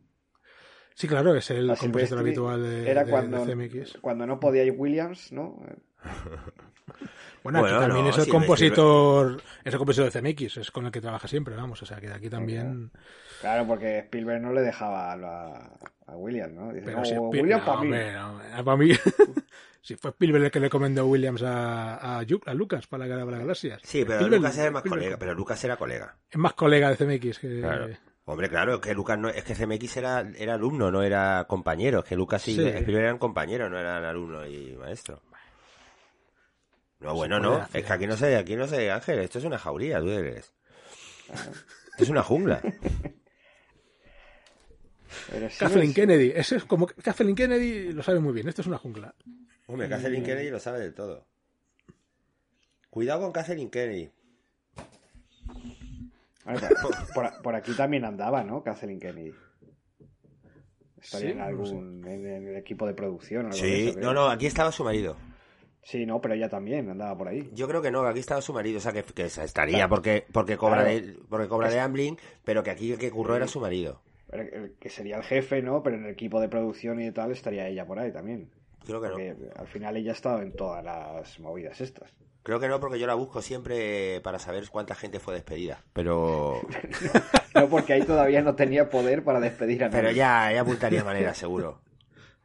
Sí, 0.95 1.07
claro, 1.07 1.35
es 1.35 1.49
el 1.51 1.67
compositor 1.67 1.79
Silvestri 1.91 2.19
habitual 2.19 2.63
de, 2.63 2.89
era 2.91 3.03
de- 3.03 3.11
cuando, 3.11 3.45
de 3.45 3.53
CMX. 3.55 3.97
cuando 4.01 4.25
no 4.27 4.39
podía 4.39 4.63
ir 4.63 4.73
Williams, 4.77 5.31
¿no? 5.31 5.55
Bueno, 5.55 5.77
Bueno, 7.43 7.59
aquí 7.65 7.79
también 7.87 8.05
no, 8.05 8.11
es 8.11 8.17
el 8.19 8.27
compositor, 8.27 9.41
es 9.63 9.73
el 9.73 9.77
compositor 9.79 10.11
de 10.11 10.21
CMX, 10.21 10.57
es 10.57 10.71
con 10.71 10.85
el 10.85 10.91
que 10.91 11.01
trabaja 11.01 11.27
siempre, 11.27 11.55
vamos, 11.55 11.81
o 11.81 11.85
sea 11.85 11.99
que 11.99 12.07
de 12.07 12.13
aquí 12.13 12.29
también. 12.29 12.91
Claro, 13.39 13.65
porque 13.65 13.99
Spielberg 13.99 14.41
no 14.41 14.53
le 14.53 14.61
dejaba 14.61 15.11
a, 15.13 16.15
Williams, 16.15 16.53
¿no? 16.53 16.71
Dice, 16.73 16.85
Pero 16.85 16.97
"No, 16.99 17.05
si 17.05 17.17
Williams 17.17 17.65
no, 17.65 17.65
para 17.65 17.81
mí. 17.81 17.87
hombre, 17.87 18.13
no, 18.13 18.63
para 18.65 18.77
mí. 18.77 18.91
si 19.81 19.95
fue 19.95 20.11
Spielberg 20.11 20.43
el 20.43 20.51
que 20.51 20.59
le 20.59 20.65
recomendó 20.67 21.01
a 21.01 21.05
Williams 21.05 21.41
a, 21.41 21.95
a, 21.95 22.19
a 22.19 22.53
Lucas 22.53 22.85
para 22.87 23.05
la 23.05 23.07
Guerra 23.07 23.25
de 23.25 23.31
las 23.31 23.39
Galaxias. 23.39 23.81
Sí, 23.83 24.03
pero 24.05 24.19
Spielberg- 24.19 24.35
Lucas 24.37 24.57
era 24.59 24.71
más 24.71 24.79
Spielberg 24.81 25.01
colega, 25.03 25.17
pero 25.17 25.33
Lucas 25.33 25.63
era 25.63 25.77
colega. 25.77 26.17
Es 26.29 26.37
más 26.37 26.53
colega 26.53 26.89
de 26.93 26.97
CMX 26.97 27.39
que. 27.39 27.59
Claro. 27.61 27.87
Hombre, 28.25 28.49
claro, 28.49 28.75
es 28.75 28.79
que 28.81 28.93
Lucas 28.93 29.17
no, 29.17 29.29
es 29.29 29.43
que 29.43 29.55
CMX 29.55 29.97
era, 29.97 30.21
era 30.37 30.53
alumno, 30.53 30.91
no 30.91 31.01
era 31.01 31.45
compañero, 31.47 31.99
es 31.99 32.05
que 32.05 32.15
Lucas 32.15 32.47
y 32.47 32.55
Sí. 32.55 32.61
Spielberg 32.67 33.03
eran 33.05 33.17
compañeros, 33.17 33.69
no 33.71 33.79
eran 33.79 34.03
alumno 34.05 34.45
y 34.45 34.75
maestro. 34.77 35.21
No, 36.99 37.15
bueno, 37.15 37.39
no, 37.39 37.55
hacer. 37.55 37.81
es 37.81 37.87
que 37.87 37.93
aquí 37.93 38.05
no 38.07 38.15
sé, 38.15 38.35
aquí 38.37 38.55
no 38.55 38.67
sé, 38.67 38.91
Ángel, 38.91 39.19
esto 39.19 39.39
es 39.39 39.45
una 39.45 39.57
jauría, 39.57 39.99
tú 39.99 40.09
eres. 40.09 40.53
Esto 41.29 42.03
es 42.03 42.09
una 42.09 42.23
jungla. 42.23 42.61
Sí, 45.29 45.57
Kathleen 45.59 45.89
sí. 45.89 45.93
Kennedy, 45.93 46.31
eso 46.33 46.55
es 46.55 46.63
como 46.63 46.87
Kathleen 46.87 47.35
Kennedy 47.35 47.91
lo 47.91 48.01
sabe 48.01 48.21
muy 48.21 48.31
bien, 48.31 48.47
esto 48.47 48.61
es 48.61 48.67
una 48.67 48.77
jungla. 48.77 49.13
Hombre, 49.67 49.89
Kathleen 49.89 50.23
Kennedy 50.23 50.49
lo 50.49 50.59
sabe 50.59 50.79
del 50.79 50.93
todo. 50.93 51.27
Cuidado 52.89 53.21
con 53.21 53.33
Kathleen 53.33 53.69
Kennedy. 53.69 54.09
Bueno, 56.45 56.59
por, 56.81 57.13
por- 57.13 57.41
por 57.41 57.55
aquí 57.55 57.73
también 57.75 58.05
andaba, 58.05 58.43
¿no? 58.43 58.63
Kathleen 58.63 58.99
Kennedy. 58.99 59.33
Estaría 61.01 61.27
Sí, 61.27 61.31
en 61.33 61.37
no 61.39 61.43
algún 61.45 62.07
en 62.07 62.25
el 62.47 62.55
equipo 62.57 62.85
de 62.87 62.93
producción. 62.93 63.45
o 63.45 63.49
algo 63.49 63.57
de 63.57 63.63
Sí, 63.63 63.89
eso, 63.89 63.99
no, 63.99 64.13
no, 64.13 64.27
aquí 64.27 64.45
estaba 64.45 64.71
su 64.71 64.83
marido. 64.83 65.17
Sí, 65.83 66.05
no, 66.05 66.21
pero 66.21 66.35
ella 66.35 66.47
también 66.47 66.89
andaba 66.91 67.17
por 67.17 67.27
ahí. 67.27 67.49
Yo 67.53 67.67
creo 67.67 67.81
que 67.81 67.89
no, 67.89 68.03
que 68.03 68.09
aquí 68.09 68.19
estaba 68.19 68.39
su 68.41 68.53
marido, 68.53 68.77
o 68.77 68.81
sea, 68.81 68.91
que, 68.93 69.01
que 69.03 69.23
estaría 69.25 69.87
porque 69.87 70.25
porque 70.31 70.55
cobra 70.57 70.83
Claro. 70.83 70.89
de, 70.91 71.17
porque 71.27 71.47
cobra 71.47 71.69
de 71.71 71.79
Amblin, 71.79 72.17
pero 72.43 72.61
que 72.61 72.69
aquí 72.69 72.91
el 72.91 72.99
que 72.99 73.09
curró 73.09 73.35
era 73.35 73.47
su 73.47 73.59
marido. 73.59 74.01
Que 74.79 74.89
sería 74.89 75.17
el 75.17 75.23
jefe, 75.23 75.61
¿no? 75.63 75.81
Pero 75.81 75.97
en 75.97 76.05
el 76.05 76.11
equipo 76.11 76.39
de 76.39 76.49
producción 76.49 77.01
y 77.01 77.05
de 77.05 77.11
tal 77.11 77.31
estaría 77.31 77.67
ella 77.67 77.85
por 77.85 77.97
ahí 77.99 78.11
también. 78.11 78.51
Creo 78.85 79.01
que 79.01 79.09
no. 79.09 79.15
Al 79.55 79.67
final 79.67 79.97
ella 79.97 80.11
ha 80.11 80.13
estado 80.13 80.41
en 80.43 80.53
todas 80.53 80.83
las 80.85 81.39
movidas 81.39 81.81
estas. 81.81 82.13
Creo 82.43 82.59
que 82.59 82.67
no, 82.67 82.79
porque 82.79 82.99
yo 82.99 83.05
la 83.05 83.13
busco 83.13 83.41
siempre 83.41 84.19
para 84.21 84.39
saber 84.39 84.67
cuánta 84.69 84.95
gente 84.95 85.19
fue 85.19 85.35
despedida. 85.35 85.83
Pero 85.93 86.61
No, 87.55 87.69
porque 87.69 87.93
ahí 87.93 88.01
todavía 88.03 88.41
no 88.41 88.55
tenía 88.55 88.89
poder 88.89 89.23
para 89.23 89.39
despedir 89.39 89.83
a 89.83 89.89
nadie. 89.89 90.01
pero 90.01 90.11
ya, 90.11 90.51
ya 90.51 90.61
apuntaría 90.61 91.03
manera, 91.03 91.33
seguro. 91.33 91.81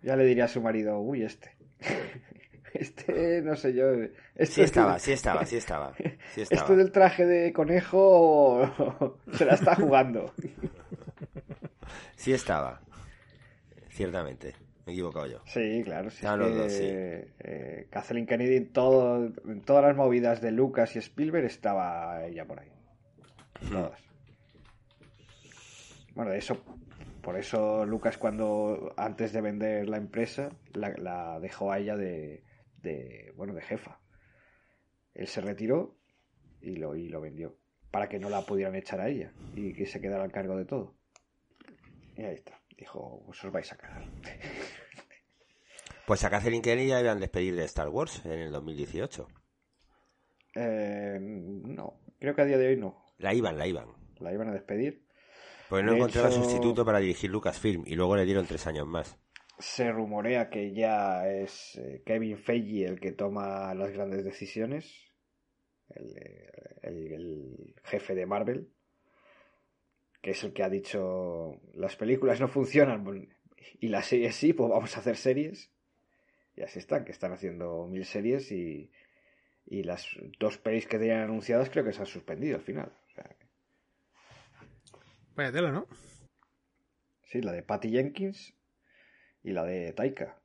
Ya 0.02 0.16
le 0.16 0.24
diría 0.24 0.44
a 0.44 0.48
su 0.48 0.60
marido, 0.60 0.98
uy, 0.98 1.22
este. 1.22 1.56
Este, 2.78 3.40
no 3.40 3.56
sé 3.56 3.72
yo. 3.72 3.90
Este, 4.34 4.46
Sí 4.46 4.60
estaba, 4.60 4.98
sí 4.98 5.12
estaba, 5.12 5.46
sí 5.46 5.56
estaba. 5.56 5.94
Sí 6.34 6.42
estaba. 6.42 6.60
Esto 6.60 6.76
del 6.76 6.92
traje 6.92 7.24
de 7.24 7.50
conejo 7.50 9.16
se 9.32 9.46
la 9.46 9.54
está 9.54 9.76
jugando. 9.76 10.30
Sí 12.16 12.34
estaba. 12.34 12.82
Ciertamente. 13.88 14.54
Me 14.86 14.92
he 14.92 14.94
equivocado 14.94 15.26
yo. 15.26 15.42
Sí, 15.46 15.82
claro. 15.84 16.10
Sí, 16.10 16.24
sí. 16.70 16.84
eh, 16.84 17.88
Kathleen 17.90 18.24
Kennedy 18.26 18.56
en, 18.56 18.72
todo, 18.72 19.26
en 19.44 19.60
todas 19.62 19.82
las 19.84 19.96
movidas 19.96 20.40
de 20.40 20.52
Lucas 20.52 20.94
y 20.96 21.00
Spielberg 21.00 21.44
estaba 21.46 22.24
ella 22.24 22.44
por 22.46 22.60
ahí. 22.60 22.70
Hmm. 23.62 23.70
Todas. 23.72 24.00
Bueno, 26.14 26.30
de 26.30 26.38
eso 26.38 26.62
Por 27.20 27.36
eso 27.36 27.84
Lucas 27.84 28.16
cuando 28.16 28.94
antes 28.96 29.32
de 29.32 29.40
vender 29.40 29.88
la 29.88 29.96
empresa 29.96 30.50
la, 30.72 30.90
la 30.96 31.40
dejó 31.40 31.72
a 31.72 31.78
ella 31.78 31.96
de, 31.96 32.44
de, 32.78 33.32
bueno, 33.36 33.52
de 33.54 33.62
jefa. 33.62 33.98
Él 35.14 35.26
se 35.26 35.40
retiró 35.40 35.98
y 36.60 36.76
lo, 36.76 36.94
y 36.94 37.08
lo 37.08 37.20
vendió 37.20 37.56
para 37.90 38.08
que 38.08 38.18
no 38.18 38.28
la 38.30 38.42
pudieran 38.42 38.76
echar 38.76 39.00
a 39.00 39.08
ella 39.08 39.32
y 39.54 39.72
que 39.72 39.86
se 39.86 40.00
quedara 40.00 40.22
al 40.22 40.32
cargo 40.32 40.56
de 40.56 40.64
todo. 40.64 40.94
Y 42.16 42.22
ahí 42.22 42.34
está. 42.34 42.60
Dijo, 42.76 43.24
os 43.26 43.50
vais 43.50 43.72
a 43.72 43.76
cagar. 43.76 44.04
Pues 46.06 46.24
a 46.24 46.30
Catherine 46.30 46.62
Kennedy 46.62 46.88
ya 46.88 47.00
iban 47.00 47.16
a 47.16 47.20
despedir 47.20 47.56
de 47.56 47.64
Star 47.64 47.88
Wars 47.88 48.24
en 48.24 48.32
el 48.32 48.52
2018. 48.52 49.26
Eh, 50.54 51.18
no, 51.20 52.00
creo 52.18 52.34
que 52.34 52.42
a 52.42 52.44
día 52.44 52.58
de 52.58 52.68
hoy 52.68 52.76
no. 52.76 53.04
La 53.18 53.34
iban, 53.34 53.58
la 53.58 53.66
iban. 53.66 53.88
La 54.18 54.32
iban 54.32 54.48
a 54.48 54.52
despedir. 54.52 55.04
Pues 55.68 55.84
no 55.84 55.90
De 55.92 55.98
encontraba 55.98 56.28
hecho- 56.28 56.42
sustituto 56.42 56.84
para 56.84 57.00
dirigir 57.00 57.30
Lucasfilm 57.30 57.82
y 57.86 57.96
luego 57.96 58.16
le 58.16 58.24
dieron 58.24 58.46
tres 58.46 58.66
años 58.66 58.86
más. 58.86 59.18
Se 59.58 59.90
rumorea 59.90 60.48
que 60.48 60.72
ya 60.74 61.26
es 61.28 61.76
eh, 61.76 62.02
Kevin 62.06 62.38
Feige 62.38 62.84
el 62.84 63.00
que 63.00 63.12
toma 63.12 63.74
las 63.74 63.90
grandes 63.90 64.22
decisiones. 64.24 65.10
El, 65.88 66.16
eh, 66.16 66.50
el- 66.82 67.12
el 67.12 67.74
jefe 67.84 68.14
de 68.14 68.26
Marvel. 68.26 68.70
Que 70.22 70.30
es 70.32 70.44
el 70.44 70.52
que 70.52 70.62
ha 70.62 70.68
dicho 70.68 71.60
las 71.74 71.96
películas 71.96 72.40
no 72.40 72.48
funcionan 72.48 73.28
y 73.80 73.88
las 73.88 74.06
series 74.06 74.36
sí, 74.36 74.52
pues 74.52 74.70
vamos 74.70 74.96
a 74.96 75.00
hacer 75.00 75.16
series. 75.16 75.72
Y 76.56 76.62
así 76.62 76.78
están, 76.78 77.04
que 77.04 77.12
están 77.12 77.32
haciendo 77.32 77.86
mil 77.86 78.04
series 78.04 78.50
y, 78.50 78.90
y 79.66 79.82
las 79.82 80.08
dos 80.38 80.58
pelis 80.58 80.86
que 80.86 80.98
tenían 80.98 81.20
anunciadas 81.22 81.70
creo 81.70 81.84
que 81.84 81.92
se 81.92 82.00
han 82.00 82.06
suspendido 82.06 82.56
al 82.56 82.62
final. 82.62 82.92
O 83.08 83.10
sea, 83.14 83.36
Vaya 85.36 85.52
tela, 85.52 85.70
¿no? 85.70 85.86
sí, 87.24 87.42
la 87.42 87.52
de 87.52 87.62
Patty 87.62 87.90
Jenkins 87.90 88.54
y 89.42 89.52
la 89.52 89.64
de 89.64 89.92
Taika. 89.92 90.40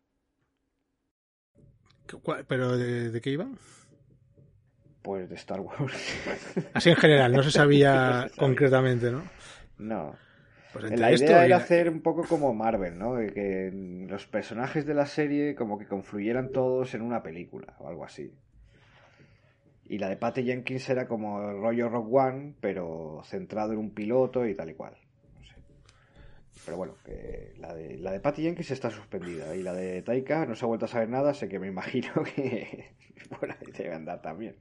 ¿Qué- 2.08 2.17
cuál- 2.17 2.45
¿Pero 2.45 2.78
de, 2.78 3.10
de 3.10 3.21
qué 3.21 3.30
iban? 3.32 3.58
Pues 5.02 5.30
de 5.30 5.36
Star 5.36 5.60
Wars. 5.62 6.13
Así 6.74 6.89
en 6.89 6.95
general, 6.95 7.32
no 7.32 7.41
se 7.43 7.52
sabía 7.52 7.93
No 8.24 8.30
se 8.30 8.36
sabía. 8.36 8.38
concretamente, 8.38 9.12
¿no? 9.12 9.24
no. 9.78 10.17
Pues 10.73 10.97
La 10.97 11.12
idea 11.12 11.45
era 11.45 11.57
hacer 11.57 11.89
un 11.89 12.01
poco 12.01 12.23
como 12.23 12.53
Marvel, 12.53 12.97
¿no? 12.97 13.15
De 13.15 13.34
que 13.34 13.71
los 14.07 14.25
personajes 14.27 14.86
de 14.86 14.93
la 14.93 15.05
serie 15.05 15.53
como 15.55 15.77
que 15.77 15.86
confluyeran 15.86 16.51
todos 16.51 16.93
en 16.93 17.01
una 17.01 17.21
película 17.21 17.75
o 17.79 17.89
algo 17.89 18.05
así. 18.05 18.34
Y 19.86 19.97
la 19.97 20.07
de 20.07 20.15
Patty 20.15 20.45
Jenkins 20.45 20.89
era 20.89 21.05
como 21.05 21.49
el 21.49 21.57
rollo 21.57 21.89
Rock 21.89 22.13
One, 22.13 22.53
pero 22.62 23.21
centrado 23.25 23.73
en 23.73 23.79
un 23.79 23.93
piloto 23.93 24.45
y 24.45 24.55
tal 24.55 24.69
y 24.69 24.73
cual. 24.73 24.95
No 25.38 25.43
sé. 25.43 25.55
Pero 26.65 26.77
bueno, 26.77 26.95
que 27.03 27.53
la 27.57 27.73
de, 27.73 27.97
la 27.97 28.13
de 28.13 28.21
Patty 28.21 28.43
Jenkins 28.43 28.71
está 28.71 28.89
suspendida. 28.89 29.53
Y 29.53 29.63
la 29.63 29.73
de 29.73 30.01
Taika 30.01 30.45
no 30.45 30.55
se 30.55 30.63
ha 30.63 30.69
vuelto 30.69 30.86
a 30.86 30.88
saber 30.88 31.10
nada, 31.10 31.31
así 31.31 31.49
que 31.49 31.60
me 31.60 31.67
imagino 31.67 32.23
que 32.36 32.93
por 33.38 33.51
ahí 33.51 33.71
debe 33.77 33.93
andar 33.93 34.21
también. 34.21 34.55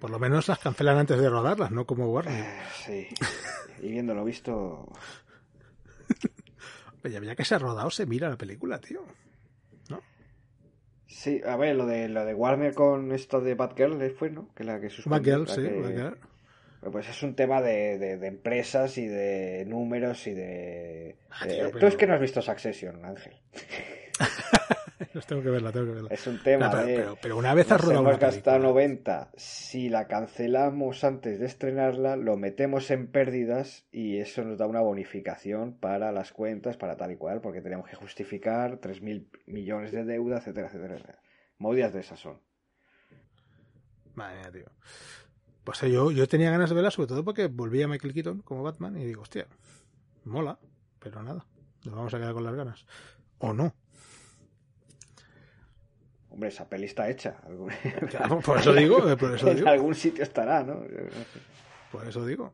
Por 0.00 0.10
lo 0.10 0.18
menos 0.18 0.48
las 0.48 0.58
cancelan 0.58 0.96
antes 0.98 1.18
de 1.20 1.28
rodarlas, 1.28 1.70
no 1.70 1.86
como 1.86 2.10
Warner. 2.10 2.44
Sí. 2.84 3.06
Y 3.82 3.90
viéndolo 3.92 4.24
visto, 4.24 4.90
Oye, 7.04 7.20
ya 7.24 7.36
que 7.36 7.44
se 7.44 7.54
ha 7.54 7.58
rodado, 7.58 7.90
se 7.90 8.06
mira 8.06 8.28
la 8.28 8.36
película, 8.36 8.78
tío. 8.80 9.04
Sí, 11.06 11.40
a 11.44 11.56
ver, 11.56 11.74
lo 11.74 11.86
de, 11.86 12.08
lo 12.08 12.24
de 12.24 12.34
Warner 12.34 12.72
con 12.72 13.10
esto 13.12 13.40
de 13.40 13.54
Batgirl 13.56 14.00
eh, 14.00 14.10
fue, 14.10 14.30
¿no? 14.30 14.48
Que 14.54 14.62
la 14.64 14.80
que. 14.80 14.90
Batgirl, 15.06 15.48
sí, 15.48 15.56
que- 15.62 15.80
Batgirl. 15.80 16.18
Pues 16.92 17.08
es 17.08 17.22
un 17.22 17.34
tema 17.34 17.60
de, 17.60 17.98
de- 17.98 18.16
de 18.16 18.26
empresas 18.28 18.96
y 18.96 19.06
de 19.06 19.64
números 19.66 20.26
y 20.28 20.32
de... 20.34 21.18
Ah, 21.30 21.46
de- 21.46 21.64
Tú 21.64 21.70
pero- 21.74 21.88
es 21.88 21.96
que 21.96 22.06
no 22.06 22.14
has 22.14 22.20
visto 22.20 22.40
Succession, 22.40 23.04
Ángel. 23.04 23.34
Tengo 25.26 25.42
que 25.42 25.50
verla, 25.50 25.72
tengo 25.72 25.86
que 25.86 25.92
verla. 25.92 26.08
Es 26.12 26.26
un 26.26 26.42
tema 26.42 26.70
Pero, 26.70 26.84
de... 26.86 26.96
pero- 26.96 27.18
pero 27.22 27.36
una 27.38 27.54
vez 27.54 27.70
has 27.72 27.80
rodado 27.80 28.00
hemos 28.00 28.10
una 28.14 28.18
gastado 28.18 28.56
película. 28.58 28.72
90. 28.72 29.30
Si 29.36 29.88
la 29.88 30.06
cancelamos 30.06 31.04
antes 31.04 31.40
de 31.40 31.46
estrenarla, 31.46 32.16
lo 32.16 32.36
metemos 32.36 32.90
en 32.90 33.06
pérdidas 33.10 33.86
y 33.90 34.18
eso 34.18 34.44
nos 34.44 34.58
da 34.58 34.66
una 34.66 34.80
bonificación 34.80 35.78
para 35.78 36.12
las 36.12 36.32
cuentas, 36.32 36.76
para 36.76 36.96
tal 36.96 37.12
y 37.12 37.16
cual, 37.16 37.40
porque 37.40 37.60
tenemos 37.62 37.88
que 37.88 37.96
justificar 37.96 38.78
3.000 38.80 39.28
millones 39.46 39.92
de 39.92 40.04
deuda, 40.04 40.38
etcétera, 40.38 40.66
etcétera. 40.68 40.94
etcétera. 40.96 41.18
Movidas 41.58 41.92
de 41.92 42.00
esas 42.00 42.18
son. 42.20 42.40
Madre 44.14 44.38
mía, 44.40 44.50
tío. 44.52 44.66
Pues 45.64 45.82
eh, 45.82 45.90
yo, 45.90 46.10
yo 46.10 46.26
tenía 46.28 46.50
ganas 46.50 46.68
de 46.70 46.74
verla, 46.74 46.90
sobre 46.90 47.08
todo 47.08 47.24
porque 47.24 47.46
volvía 47.46 47.86
Michael 47.88 48.12
Keaton 48.14 48.40
como 48.42 48.62
Batman 48.62 48.96
y 48.98 49.04
digo, 49.04 49.22
hostia, 49.22 49.46
mola, 50.24 50.58
pero 50.98 51.22
nada, 51.22 51.46
nos 51.84 51.94
vamos 51.94 52.12
a 52.14 52.18
quedar 52.18 52.34
con 52.34 52.44
las 52.44 52.54
ganas. 52.54 52.86
O 53.38 53.52
no. 53.52 53.74
Hombre, 56.30 56.48
esa 56.48 56.68
peli 56.68 56.86
está 56.86 57.08
hecha. 57.10 57.36
Claro, 58.10 58.40
por 58.40 58.58
eso 58.58 58.72
digo, 58.72 59.08
eh, 59.10 59.16
por 59.16 59.34
eso 59.34 59.48
en 59.50 59.56
digo. 59.56 59.68
algún 59.68 59.94
sitio 59.94 60.22
estará, 60.22 60.62
¿no? 60.62 60.82
Por 61.92 62.06
eso 62.06 62.24
digo. 62.24 62.52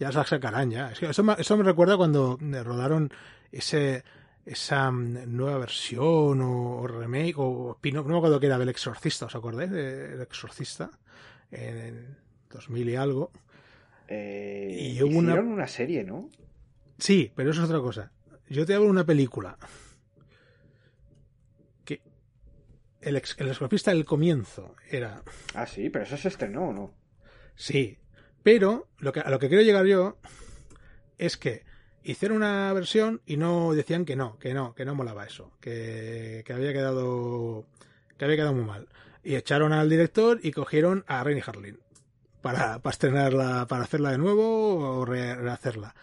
Ya 0.00 0.10
se 0.10 0.24
sacarán 0.24 0.70
ya. 0.70 0.90
Es 0.90 0.98
que 0.98 1.06
eso, 1.06 1.22
me, 1.22 1.34
eso 1.38 1.56
me 1.56 1.62
recuerda 1.62 1.96
cuando 1.96 2.38
eh, 2.40 2.62
rodaron 2.62 3.10
ese 3.52 4.02
esa 4.44 4.90
mm, 4.90 5.36
nueva 5.36 5.58
versión 5.58 6.40
o, 6.40 6.80
o 6.80 6.86
remake 6.88 7.34
o 7.36 7.72
spin-off, 7.76 8.06
no 8.06 8.12
me 8.14 8.18
acuerdo 8.18 8.40
qué 8.40 8.46
era 8.46 8.58
del 8.58 8.70
Exorcista, 8.70 9.26
¿os 9.26 9.36
acordáis 9.36 9.70
del 9.70 10.20
Exorcista? 10.20 10.90
En 11.52 11.76
el 11.78 12.16
2000 12.50 12.88
y 12.88 12.96
algo. 12.96 13.30
Eh, 14.08 14.94
Y 14.96 15.02
hubo 15.02 15.18
una- 15.18 15.30
hicieron 15.32 15.52
una 15.52 15.68
serie, 15.68 16.02
¿no? 16.02 16.28
Sí, 16.98 17.30
pero 17.36 17.50
eso 17.52 17.62
es 17.62 17.68
otra 17.68 17.80
cosa. 17.80 18.10
Yo 18.48 18.66
te 18.66 18.74
hablo 18.74 18.86
de 18.86 18.90
una 18.90 19.04
película 19.06 19.56
que 21.84 22.00
el, 23.02 23.16
ex- 23.16 23.36
el 23.38 23.48
del 23.84 24.04
comienzo 24.04 24.74
era 24.90 25.22
Ah, 25.54 25.66
sí, 25.66 25.90
pero 25.90 26.04
eso 26.04 26.16
se 26.16 26.28
estrenó, 26.28 26.72
¿no? 26.72 26.94
Sí, 27.54 27.98
pero 28.42 28.88
lo 28.98 29.12
que, 29.12 29.20
a 29.20 29.30
lo 29.30 29.38
que 29.38 29.48
quiero 29.48 29.62
llegar 29.62 29.84
yo 29.86 30.18
es 31.18 31.36
que 31.36 31.64
hicieron 32.02 32.38
una 32.38 32.72
versión 32.72 33.20
y 33.26 33.36
no 33.36 33.72
decían 33.74 34.04
que 34.04 34.16
no, 34.16 34.38
que 34.38 34.54
no, 34.54 34.74
que 34.74 34.84
no 34.84 34.94
molaba 34.94 35.24
eso, 35.26 35.52
que, 35.60 36.42
que 36.44 36.52
había 36.52 36.72
quedado 36.72 37.66
que 38.16 38.24
había 38.24 38.36
quedado 38.36 38.54
muy 38.54 38.64
mal. 38.64 38.88
Y 39.24 39.36
echaron 39.36 39.72
al 39.72 39.88
director 39.88 40.40
y 40.42 40.50
cogieron 40.52 41.04
a 41.06 41.22
Renny 41.22 41.42
Harlin 41.46 41.78
para, 42.40 42.80
para 42.80 42.92
estrenarla, 42.92 43.66
para 43.68 43.84
hacerla 43.84 44.10
de 44.10 44.18
nuevo 44.18 44.98
o 45.00 45.04
re- 45.04 45.36
rehacerla. 45.36 45.94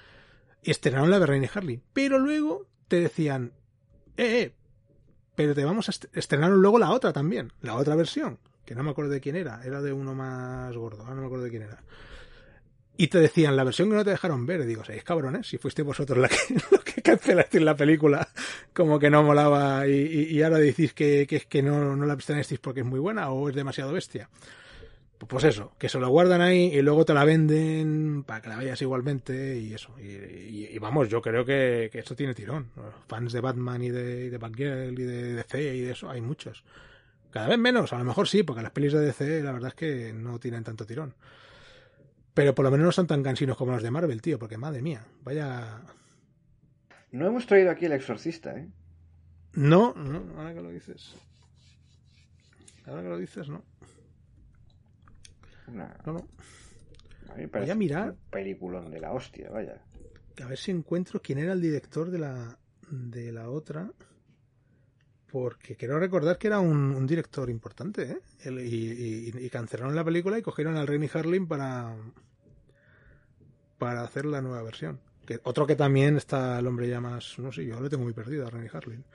Y 0.64 0.72
estrenaron 0.72 1.10
la 1.12 1.20
de 1.20 1.26
Renny 1.26 1.50
Harlin. 1.54 1.84
Pero 1.92 2.18
luego 2.20 2.68
te 2.88 3.02
decían, 3.02 3.52
eh, 4.16 4.42
eh, 4.44 4.56
pero 5.40 5.56
te 5.56 5.64
vamos 5.64 5.88
a 5.88 5.92
est- 5.92 6.18
estrenaron 6.18 6.62
luego 6.62 6.78
la 6.78 6.92
otra 6.92 7.14
también, 7.14 7.54
la 7.62 7.76
otra 7.76 7.96
versión, 7.96 8.40
que 8.66 8.76
no 8.76 8.84
me 8.84 8.90
acuerdo 8.90 9.12
de 9.12 9.22
quién 9.22 9.38
era, 9.38 9.62
era 9.64 9.82
de 9.82 9.94
uno 9.94 10.14
más 10.14 10.76
gordo, 10.76 11.06
no 11.06 11.16
me 11.16 11.26
acuerdo 11.26 11.46
de 11.46 11.50
quién 11.50 11.62
era. 11.62 11.82
Y 12.98 13.08
te 13.08 13.20
decían, 13.20 13.56
la 13.56 13.64
versión 13.64 13.90
que 13.90 13.96
no 13.96 14.04
te 14.04 14.10
dejaron 14.10 14.46
ver, 14.46 14.60
y 14.60 14.66
digo, 14.66 14.84
seis 14.84 15.02
cabrones, 15.06 15.48
si 15.48 15.58
fuiste 15.58 15.82
vosotros 15.82 16.18
la 16.18 16.28
que, 16.28 16.36
lo 17.34 17.46
que 17.50 17.60
la 17.62 17.78
película, 17.78 18.28
como 18.74 19.00
que 19.00 19.10
no 19.10 19.24
molaba, 19.24 19.88
y, 19.88 20.44
ahora 20.44 20.58
decís 20.58 20.92
que, 20.94 21.26
que 21.26 21.40
que 21.40 21.64
no, 21.64 21.96
no 21.96 22.06
la 22.06 22.16
estrenasteis 22.16 22.60
porque 22.60 22.82
es 22.82 22.86
muy 22.86 23.00
buena 23.00 23.30
o 23.30 23.48
es 23.48 23.56
demasiado 23.56 23.94
bestia. 23.94 24.28
Pues 25.28 25.44
eso, 25.44 25.74
que 25.78 25.90
se 25.90 26.00
lo 26.00 26.08
guardan 26.10 26.40
ahí 26.42 26.72
y 26.74 26.82
luego 26.82 27.04
te 27.06 27.14
la 27.14 27.26
venden 27.26 28.24
para 28.26 28.42
que 28.42 28.50
la 28.50 28.56
veas 28.58 28.82
igualmente 28.82 29.58
y 29.60 29.74
eso. 29.74 29.94
Y, 30.00 30.06
y- 30.08 30.70
y 30.72 30.80
vamos, 30.80 31.10
yo 31.10 31.22
creo 31.22 31.44
que, 31.46 31.90
que 31.92 32.00
esto 32.00 32.16
tiene 32.16 32.34
tirón. 32.34 32.72
Fans 33.08 33.34
de 33.34 33.42
Batman 33.42 33.84
y 33.84 33.90
de, 33.90 34.26
y 34.26 34.30
de 34.30 34.38
Batgirl 34.38 34.98
y 34.98 35.04
de 35.04 35.34
DC 35.34 35.76
y 35.76 35.82
de 35.82 35.92
eso, 35.92 36.10
hay 36.10 36.22
muchos. 36.22 36.64
Cada 37.32 37.48
vez 37.50 37.60
menos, 37.60 37.92
a 37.94 37.98
lo 37.98 38.06
mejor 38.06 38.28
sí, 38.28 38.44
porque 38.44 38.62
las 38.64 38.72
pelis 38.72 38.94
de 38.94 39.02
DC 39.02 39.44
la 39.44 39.52
verdad 39.52 39.68
es 39.70 39.76
que 39.76 40.14
no 40.14 40.40
tienen 40.40 40.64
tanto 40.64 40.86
tirón. 40.86 41.14
Pero 42.34 42.56
por 42.56 42.64
lo 42.64 42.72
menos 42.72 42.86
no 42.86 42.92
son 42.94 43.06
tan 43.08 43.22
cansinos 43.22 43.58
como 43.58 43.74
los 43.74 43.84
de 43.84 43.92
Marvel, 43.92 44.22
tío, 44.22 44.40
porque 44.40 44.58
madre 44.58 44.82
mía, 44.82 45.06
vaya... 45.24 45.82
No 47.12 47.28
hemos 47.28 47.46
traído 47.46 47.72
aquí 47.72 47.86
el 47.86 47.92
exorcista, 47.92 48.58
¿eh? 48.58 48.70
No, 49.54 49.94
no, 49.96 50.24
ahora 50.38 50.54
que 50.54 50.62
lo 50.62 50.70
dices. 50.70 51.16
Ahora 52.86 53.02
que 53.02 53.10
lo 53.10 53.18
dices, 53.18 53.50
no. 53.50 53.64
Una, 55.72 55.98
No, 56.06 56.14
no. 56.14 56.28
a 57.30 57.36
mí 57.36 57.42
me 57.44 57.48
parece 57.48 57.72
a 57.72 57.76
mirar. 57.76 58.12
un 58.12 58.18
peliculón 58.30 58.90
de 58.92 59.00
la 59.00 59.12
hostia, 59.14 59.50
vaya. 59.50 59.82
A 60.44 60.46
ver 60.48 60.58
si 60.58 60.72
encuentro 60.72 61.22
quién 61.22 61.40
era 61.40 61.54
el 61.54 61.62
director 61.62 62.10
de 62.10 62.20
la, 62.20 62.58
de 62.90 63.32
la 63.32 63.50
otra. 63.50 63.92
Porque 65.32 65.76
quiero 65.76 66.00
recordar 66.00 66.38
que 66.40 66.48
era 66.48 66.60
un, 66.60 66.96
un 66.96 67.06
director 67.06 67.50
importante, 67.52 68.04
¿eh? 68.12 68.18
El- 68.46 68.62
y, 68.62 69.30
y- 69.36 69.46
y 69.46 69.50
cancelaron 69.52 69.96
la 69.96 70.04
película 70.04 70.40
y 70.40 70.42
cogieron 70.42 70.76
al 70.76 70.88
Renny 70.88 71.08
Harlin 71.14 71.46
para, 71.48 71.96
para 73.78 74.02
hacer 74.02 74.26
la 74.26 74.42
nueva 74.42 74.64
versión. 74.64 75.00
Que, 75.28 75.40
otro 75.44 75.68
que 75.68 75.76
también 75.76 76.18
está 76.18 76.58
el 76.58 76.66
hombre 76.66 76.88
ya 76.90 77.00
más, 77.00 77.38
no 77.38 77.52
sé, 77.52 77.64
yo 77.64 77.80
lo 77.80 77.88
tengo 77.90 78.06
muy 78.06 78.14
perdido 78.14 78.48
a 78.48 78.50
Renny 78.50 78.70
Harlin. 78.74 79.06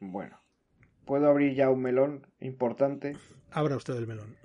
Bueno, 0.00 0.38
puedo 1.06 1.28
abrir 1.28 1.54
ya 1.54 1.70
un 1.70 1.80
melón 1.80 2.26
importante. 2.40 3.16
Abra 3.52 3.76
usted 3.76 3.96
el 3.96 4.06
melón. 4.06 4.36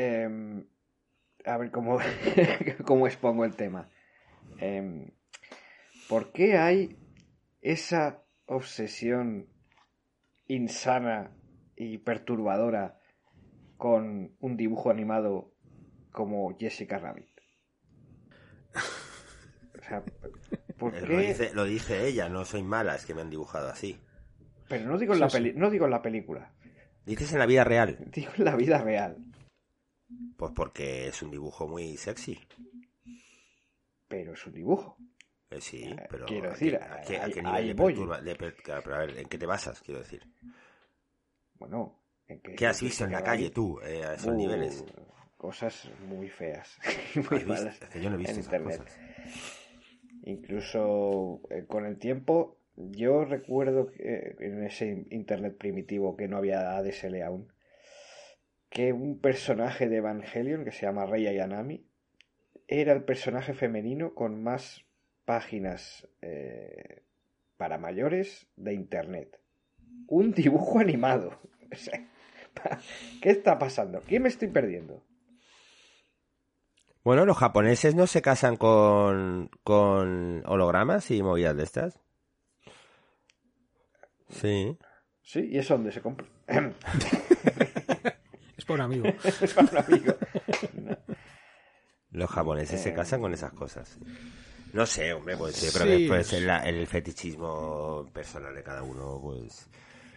Eh, 0.00 0.64
a 1.44 1.56
ver 1.56 1.70
cómo, 1.72 1.98
cómo 2.86 3.06
expongo 3.08 3.44
el 3.44 3.56
tema. 3.56 3.88
Em, 4.60 5.10
¿Por 6.08 6.30
qué 6.32 6.56
hay 6.56 6.96
esa 7.60 8.22
obsesión 8.46 9.48
insana 10.46 11.32
y 11.74 11.98
perturbadora 11.98 13.00
con 13.76 14.36
un 14.40 14.56
dibujo 14.56 14.90
animado 14.90 15.52
como 16.12 16.56
Jessica 16.56 16.98
Rabbit? 16.98 17.28
O 18.74 19.82
sea, 19.88 20.02
¿por 20.78 20.94
Eh, 20.94 21.00
Lo 21.02 21.06
qué? 21.08 21.28
dice, 21.28 21.50
lo 21.54 21.64
dice 21.64 22.06
ella, 22.06 22.28
no 22.28 22.44
soy 22.44 22.62
mala, 22.62 22.94
es 22.94 23.04
que 23.04 23.14
me 23.14 23.22
han 23.22 23.30
dibujado 23.30 23.68
así. 23.68 23.98
Pero 24.68 24.86
no 24.86 24.96
digo, 24.98 25.14
en 25.14 25.20
la 25.20 25.28
peli- 25.28 25.54
no 25.54 25.70
digo 25.70 25.86
en 25.86 25.90
la 25.90 26.02
película, 26.02 26.52
Dices 27.04 27.32
en 27.32 27.38
la 27.38 27.46
vida 27.46 27.64
real, 27.64 27.96
digo 28.12 28.30
en 28.36 28.44
la 28.44 28.54
vida 28.54 28.78
real. 28.82 29.16
Pues 30.36 30.52
porque 30.54 31.08
es 31.08 31.22
un 31.22 31.30
dibujo 31.30 31.66
muy 31.68 31.96
sexy. 31.96 32.38
Pero 34.08 34.32
es 34.32 34.46
un 34.46 34.52
dibujo. 34.54 34.96
Eh, 35.50 35.60
sí, 35.60 35.84
Eh, 35.84 36.06
pero 36.10 36.26
quiero 36.26 36.48
¿a 36.48 36.52
decir, 36.52 36.78
qué- 36.78 36.84
a 36.84 37.00
qué, 37.02 37.16
a 37.18 37.24
ahí- 37.24 37.32
qué 37.32 37.42
nivel 37.42 37.54
ahí 37.56 37.68
de 37.68 37.74
voy. 37.74 37.94
perturba- 37.94 38.20
de 38.22 38.34
per- 38.36 38.56
claro, 38.56 38.82
pero 38.84 38.96
a 38.96 38.98
ver, 39.00 39.16
¿en 39.18 39.28
qué 39.28 39.38
te 39.38 39.46
basas? 39.46 39.80
Quiero 39.80 40.00
decir. 40.00 40.22
Bueno, 41.58 41.98
¿en 42.28 42.40
qué, 42.40 42.54
¿Qué 42.54 42.66
has 42.66 42.80
visto 42.82 43.04
en 43.04 43.12
la 43.12 43.22
calle 43.22 43.44
Rabbit? 43.44 43.54
tú 43.54 43.80
eh, 43.80 44.04
a 44.04 44.14
esos 44.14 44.28
Uh, 44.28 44.36
niveles? 44.36 44.84
Cosas 45.36 45.90
muy 46.08 46.28
feas. 46.28 46.78
muy 47.30 47.44
malas 47.44 47.80
Es 47.80 47.88
que 47.88 48.00
yo 48.02 48.10
no 48.10 48.16
he 48.16 48.18
visto 48.18 48.32
en 48.34 48.40
esas 48.40 48.54
internet. 48.54 48.80
cosas. 48.80 48.98
Incluso 50.24 51.40
eh, 51.50 51.64
con 51.66 51.86
el 51.86 51.98
tiempo, 51.98 52.58
yo 52.76 53.24
recuerdo 53.24 53.86
que, 53.90 54.02
eh, 54.02 54.36
en 54.40 54.64
ese 54.64 55.06
internet 55.10 55.56
primitivo 55.56 56.16
que 56.16 56.28
no 56.28 56.36
había 56.36 56.76
ADSL 56.76 57.22
aún, 57.22 57.52
que 58.70 58.92
un 58.92 59.20
personaje 59.20 59.88
de 59.88 59.96
Evangelion 59.96 60.64
que 60.64 60.72
se 60.72 60.86
llama 60.86 61.06
Rei 61.06 61.26
Ayanami 61.26 61.86
era 62.66 62.92
el 62.92 63.04
personaje 63.04 63.54
femenino 63.54 64.14
con 64.14 64.42
más 64.42 64.84
páginas 65.24 66.06
eh, 66.20 67.02
para 67.56 67.78
mayores 67.78 68.46
de 68.56 68.74
internet. 68.74 69.40
Un 70.06 70.32
dibujo 70.32 70.78
animado. 70.78 71.40
¿Qué 73.22 73.30
está 73.30 73.58
pasando? 73.58 74.02
¿Qué 74.06 74.20
me 74.20 74.28
estoy 74.28 74.48
perdiendo? 74.48 75.02
Bueno, 77.04 77.24
los 77.24 77.38
japoneses 77.38 77.94
no 77.94 78.06
se 78.06 78.20
casan 78.20 78.56
con, 78.56 79.50
con 79.64 80.42
hologramas 80.46 81.10
y 81.10 81.22
movidas 81.22 81.56
de 81.56 81.62
estas. 81.62 81.98
Sí. 84.28 84.76
Sí, 85.22 85.48
¿y 85.50 85.58
eso 85.58 85.74
dónde 85.74 85.92
se 85.92 86.02
compra? 86.02 86.26
Es 88.68 88.70
por 88.70 88.74
un 88.76 88.80
amigo. 88.82 89.06
es 89.24 89.54
para 89.54 89.70
un 89.70 89.78
amigo. 89.78 90.14
No. 90.74 90.96
Los 92.10 92.30
japoneses 92.30 92.80
se 92.80 92.90
Eh. 92.90 92.94
casan 92.94 93.20
con 93.20 93.32
esas 93.34 93.52
cosas. 93.52 93.98
No 94.72 94.84
sé, 94.86 95.12
hombre, 95.14 95.36
pues 95.36 95.60
yo 95.62 95.72
creo 95.78 95.96
Sí. 95.96 96.02
que 96.02 96.08
puede 96.08 96.24
ser 96.24 96.42
la- 96.42 96.62
el 96.68 96.86
fetichismo 96.86 98.06
personal 98.12 98.54
de 98.54 98.62
cada 98.62 98.82
uno, 98.82 99.18
pues. 99.22 99.68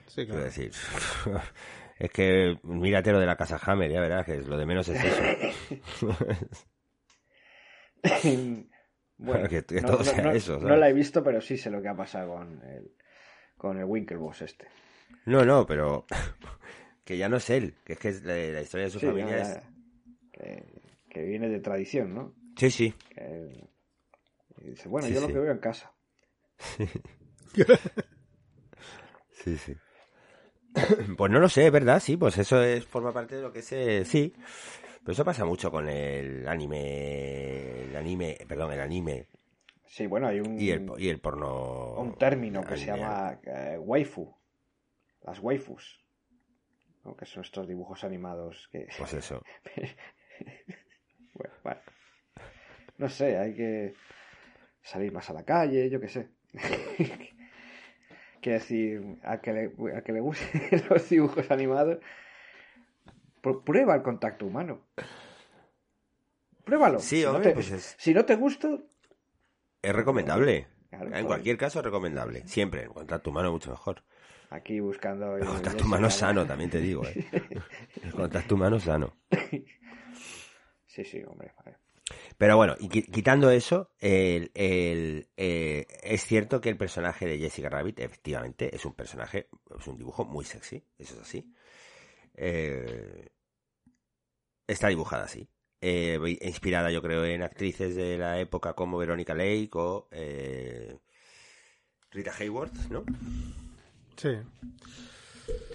Sí, 0.08 0.26
claro. 0.26 0.44
decir, 0.44 0.72
es 2.00 2.12
que 2.12 2.58
mírate 2.64 3.12
lo 3.14 3.20
de 3.20 3.26
la 3.26 3.38
casa 3.38 3.60
Hammer, 3.64 3.90
ya 3.92 4.02
verás 4.02 4.26
que 4.26 4.38
lo 4.42 4.58
de 4.58 4.66
menos 4.66 4.88
es 4.90 5.02
eso. 5.04 6.18
bueno, 9.18 9.48
Que- 9.50 9.64
que 9.64 9.82
todo 9.82 10.04
sea 10.04 10.22
no, 10.24 10.32
eso, 10.32 10.60
no 10.60 10.76
la 10.76 10.90
he 10.90 10.94
visto, 10.94 11.24
pero 11.24 11.40
sí 11.42 11.58
sé 11.58 11.70
lo 11.70 11.82
que 11.82 11.90
ha 11.90 11.96
pasado 11.96 12.34
con 12.36 12.62
el, 12.64 12.92
con 13.58 13.78
el 13.78 13.86
Winklevoss 13.86 14.42
este. 14.42 14.68
No, 15.26 15.46
no, 15.46 15.66
pero 15.66 16.06
que 17.12 17.18
ya 17.18 17.28
no 17.30 17.38
es 17.38 17.50
él, 17.50 17.76
que 17.84 17.94
es 17.94 18.00
que 18.00 18.08
es 18.10 18.24
la, 18.24 18.36
la 18.36 18.62
historia 18.62 18.86
de 18.86 18.92
su 18.92 19.00
Sí, 19.00 19.06
familia 19.08 19.42
es... 19.42 19.60
que, 20.32 20.64
que 21.10 21.22
viene 21.24 21.50
de 21.50 21.60
tradición, 21.60 22.14
¿no? 22.16 22.34
Sí, 22.58 22.72
sí. 22.72 22.94
Que- 23.14 23.70
y 24.64 24.70
dice, 24.72 24.88
bueno, 24.88 25.08
Sí, 25.08 25.14
yo 25.14 25.20
sí. 25.22 25.28
lo 25.28 25.34
que 25.34 25.40
veo 25.40 25.52
en 25.52 25.58
casa. 25.60 25.92
Sí, 29.32 29.58
sí. 29.58 29.76
Pues 31.18 31.32
no 31.32 31.40
lo 31.40 31.50
sé, 31.50 31.70
¿verdad? 31.70 32.00
Sí, 32.00 32.16
pues 32.16 32.38
eso 32.38 32.62
es, 32.64 32.86
forma 32.86 33.12
parte 33.12 33.36
de 33.36 33.42
lo 33.42 33.52
que 33.52 33.62
se... 33.62 34.06
Sí. 34.06 34.34
Pero 35.00 35.12
eso 35.14 35.26
pasa 35.26 35.44
mucho 35.46 35.70
con 35.72 35.90
el 35.90 36.48
anime... 36.48 37.82
El 37.84 37.96
anime... 37.96 38.38
Perdón, 38.48 38.72
el 38.74 38.80
anime 38.82 39.28
Sí, 39.88 40.08
bueno, 40.08 40.28
hay 40.28 40.40
un, 40.40 40.58
y 40.58 40.70
el, 40.70 40.90
y 40.98 41.10
el 41.10 41.20
porno... 41.20 41.96
un 41.96 42.16
término 42.18 42.64
que 42.64 42.78
se 42.78 42.86
llama 42.86 43.40
eh, 43.44 43.78
waifu. 43.78 44.34
Las 45.24 45.40
waifus. 45.40 46.00
¿No? 47.04 47.16
Que 47.16 47.26
son 47.26 47.44
estos 47.44 47.68
dibujos 47.68 48.04
animados 48.04 48.68
que... 48.72 48.88
Pues 48.98 49.14
eso. 49.14 49.42
Bueno, 51.34 51.54
vale. 51.64 51.80
No 52.98 53.08
sé, 53.10 53.38
hay 53.38 53.54
que 53.56 53.94
salir 54.84 55.12
más 55.12 55.30
a 55.30 55.34
la 55.34 55.44
calle, 55.44 55.90
yo 55.90 56.00
qué 56.02 56.08
sé. 56.10 56.28
Quiero 58.42 58.60
decir, 58.60 59.18
a 59.24 59.40
que 59.40 59.54
le, 59.54 59.72
a 59.96 60.02
que 60.02 60.12
le 60.12 60.20
gusten 60.20 60.62
los 60.90 61.08
dibujos 61.10 61.50
animados, 61.52 62.00
pr- 63.42 63.64
prueba 63.64 63.96
el 63.96 64.02
contacto 64.02 64.46
humano. 64.46 64.82
Pruébalo. 66.66 67.00
Sí, 67.00 67.20
si, 67.20 67.24
no 67.24 67.32
hombre, 67.32 67.50
te, 67.50 67.54
pues 67.54 67.72
es- 67.72 67.96
si 67.98 68.14
no 68.14 68.26
te 68.26 68.36
gusta, 68.36 68.68
Es 69.82 69.94
recomendable. 69.96 70.68
Claro, 70.90 71.16
en 71.16 71.26
cualquier 71.26 71.58
caso 71.58 71.80
es 71.80 71.86
recomendable. 71.86 72.46
Siempre. 72.48 72.84
En 72.84 72.94
contacto 72.94 73.30
humano 73.30 73.52
mucho 73.52 73.70
mejor. 73.72 74.04
Aquí 74.52 74.80
buscando... 74.80 75.36
El 75.38 75.44
el- 75.44 75.48
contacto 75.48 75.86
humano 75.86 76.10
sano, 76.10 76.46
también 76.46 76.70
te 76.70 76.80
digo. 76.80 77.04
¿eh? 77.06 77.16
El 78.04 78.12
contacto 78.14 78.56
humano 78.56 78.80
sano. 78.80 79.18
Sí, 80.86 81.04
sí, 81.04 81.22
hombre. 81.26 81.54
vale. 81.64 81.78
Pero 82.38 82.58
bueno, 82.58 82.76
y 82.80 82.90
qui- 82.90 83.10
quitando 83.10 83.50
eso, 83.52 83.92
el, 84.00 84.52
el, 84.54 85.30
eh, 85.38 85.86
es 86.04 86.26
cierto 86.26 86.60
que 86.60 86.70
el 86.70 86.78
personaje 86.78 87.26
de 87.26 87.38
Jessica 87.38 87.70
Rabbit, 87.70 88.00
efectivamente, 88.00 88.76
es 88.76 88.84
un 88.86 88.94
personaje, 88.94 89.48
es 89.80 89.88
un 89.88 89.98
dibujo 89.98 90.26
muy 90.26 90.44
sexy, 90.44 90.84
eso 90.98 91.14
es 91.16 91.22
así. 91.22 91.54
Eh, 92.36 93.30
está 94.68 94.88
dibujada 94.90 95.24
así. 95.26 95.48
Eh, 95.80 96.20
inspirada, 96.42 96.92
yo 96.92 97.02
creo, 97.02 97.24
en 97.26 97.42
actrices 97.44 97.96
de 97.96 98.18
la 98.18 98.40
época 98.40 98.74
como 98.74 98.98
Verónica 98.98 99.34
Lake 99.34 99.70
o 99.74 100.08
eh, 100.12 100.98
Rita 102.12 102.34
Hayworth, 102.38 102.76
¿no? 102.90 103.04
Sí. 104.22 104.38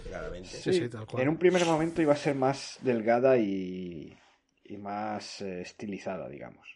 Claramente. 0.08 0.48
Sí, 0.48 0.72
sí, 0.72 0.88
tal 0.88 1.04
cual. 1.06 1.22
En 1.22 1.28
un 1.30 1.36
primer 1.36 1.64
momento 1.66 2.00
iba 2.00 2.12
a 2.12 2.16
ser 2.16 2.36
más 2.36 2.78
delgada 2.82 3.36
y, 3.38 4.16
y 4.64 4.76
más 4.76 5.40
eh, 5.40 5.62
estilizada, 5.62 6.28
digamos. 6.28 6.68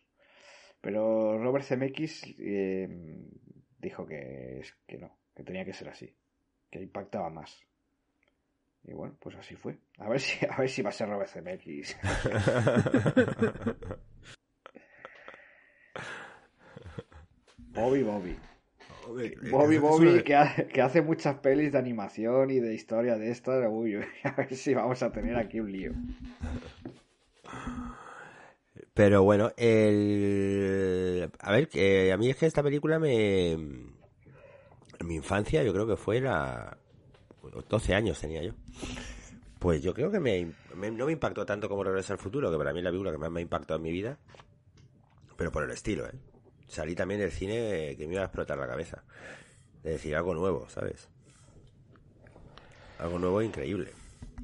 Pero 0.80 1.38
Robert 1.38 1.64
Zemeckis 1.64 2.24
eh, 2.38 2.88
dijo 3.78 4.04
que, 4.06 4.60
es- 4.60 4.74
que 4.86 4.98
no, 4.98 5.16
que 5.36 5.44
tenía 5.44 5.64
que 5.64 5.72
ser 5.74 5.88
así, 5.90 6.12
que 6.70 6.80
impactaba 6.82 7.30
más. 7.30 7.60
Y 8.82 8.92
bueno, 8.92 9.16
pues 9.20 9.36
así 9.36 9.54
fue. 9.56 9.78
A 9.98 10.08
ver 10.08 10.20
si, 10.20 10.44
a 10.46 10.56
ver 10.56 10.68
si 10.70 10.82
va 10.82 10.88
a 10.88 10.92
ser 10.92 11.08
Robert 11.08 11.30
Zemeckis. 11.30 11.96
Bobby 17.74 18.02
Bobby. 18.02 18.36
Bobby 19.50 19.78
Bobby 19.78 20.22
que, 20.24 20.34
ha- 20.34 20.54
que 20.72 20.80
hace 20.82 21.02
muchas 21.02 21.36
pelis 21.38 21.72
de 21.72 21.78
animación 21.78 22.50
y 22.50 22.60
de 22.60 22.74
historia 22.74 23.16
de 23.16 23.30
estas. 23.30 23.66
Uy, 23.70 23.96
uy, 23.96 24.04
a 24.24 24.32
ver 24.32 24.54
si 24.54 24.74
vamos 24.74 25.02
a 25.02 25.10
tener 25.12 25.36
aquí 25.36 25.60
un 25.60 25.70
lío. 25.72 25.92
Pero 28.94 29.22
bueno, 29.22 29.52
el... 29.56 31.30
a 31.38 31.52
ver, 31.52 31.68
que 31.68 32.12
a 32.12 32.16
mí 32.16 32.28
es 32.30 32.36
que 32.36 32.46
esta 32.46 32.62
película 32.62 32.98
me... 32.98 33.52
En 33.52 33.94
mi 35.06 35.14
infancia 35.14 35.62
yo 35.62 35.72
creo 35.72 35.86
que 35.86 35.96
fue 35.96 36.20
la... 36.20 36.76
12 37.68 37.94
años 37.94 38.20
tenía 38.20 38.42
yo. 38.42 38.52
Pues 39.58 39.82
yo 39.82 39.94
creo 39.94 40.10
que 40.10 40.20
me, 40.20 40.52
me- 40.74 40.90
no 40.90 41.06
me 41.06 41.12
impactó 41.12 41.46
tanto 41.46 41.68
como 41.68 41.84
Regreso 41.84 42.12
al 42.12 42.18
Futuro, 42.18 42.50
que 42.50 42.58
para 42.58 42.72
mí 42.72 42.78
es 42.80 42.84
la 42.84 42.90
película 42.90 43.12
que 43.12 43.18
más 43.18 43.30
me 43.30 43.40
ha 43.40 43.42
impactado 43.42 43.76
en 43.78 43.82
mi 43.82 43.92
vida. 43.92 44.18
Pero 45.36 45.50
por 45.52 45.64
el 45.64 45.70
estilo, 45.70 46.06
¿eh? 46.06 46.12
Salí 46.70 46.94
también 46.94 47.18
del 47.18 47.32
cine 47.32 47.96
que 47.98 48.06
me 48.06 48.12
iba 48.12 48.22
a 48.22 48.26
explotar 48.26 48.56
la 48.56 48.68
cabeza. 48.68 49.02
De 49.82 49.90
decir 49.90 50.14
algo 50.14 50.34
nuevo, 50.34 50.68
¿sabes? 50.68 51.08
Algo 53.00 53.18
nuevo 53.18 53.40
e 53.40 53.46
increíble. 53.46 53.90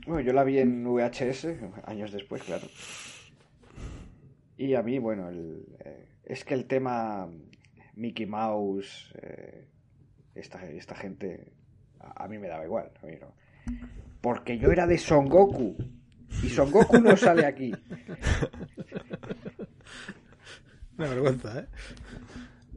Bueno, 0.08 0.22
yo 0.22 0.32
la 0.32 0.42
vi 0.42 0.58
en 0.58 0.82
VHS, 0.84 1.46
años 1.84 2.10
después, 2.10 2.42
claro. 2.42 2.66
Y 4.56 4.74
a 4.74 4.82
mí, 4.82 4.98
bueno, 4.98 5.28
el, 5.28 5.66
eh, 5.84 6.08
es 6.24 6.44
que 6.44 6.54
el 6.54 6.66
tema 6.66 7.28
Mickey 7.94 8.26
Mouse, 8.26 9.14
eh, 9.22 9.68
esta, 10.34 10.66
esta 10.66 10.96
gente, 10.96 11.52
a, 12.00 12.24
a 12.24 12.28
mí 12.28 12.38
me 12.38 12.48
daba 12.48 12.64
igual. 12.64 12.90
A 13.04 13.06
mí 13.06 13.12
no. 13.20 13.32
Porque 14.20 14.58
yo 14.58 14.72
era 14.72 14.88
de 14.88 14.98
Son 14.98 15.28
Goku. 15.28 15.76
Y 16.42 16.48
Son 16.48 16.72
Goku 16.72 16.98
no 16.98 17.16
sale 17.16 17.46
aquí. 17.46 17.72
Una 20.98 21.08
vergüenza, 21.08 21.58
¿eh? 21.60 21.66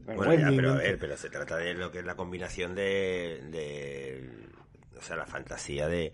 Bueno, 0.06 0.24
bueno, 0.26 0.50
ya, 0.50 0.56
pero 0.56 0.72
a 0.72 0.76
ver, 0.78 0.98
pero 1.00 1.16
se 1.18 1.30
trata 1.30 1.58
de 1.58 1.74
lo 1.76 1.92
que 1.92 2.00
es 2.00 2.06
la 2.06 2.16
combinación 2.16 2.74
de, 2.74 3.42
de 3.52 4.30
o 4.98 5.02
sea, 5.04 5.16
la 5.18 5.28
fantasía 5.28 5.88
de, 5.88 6.14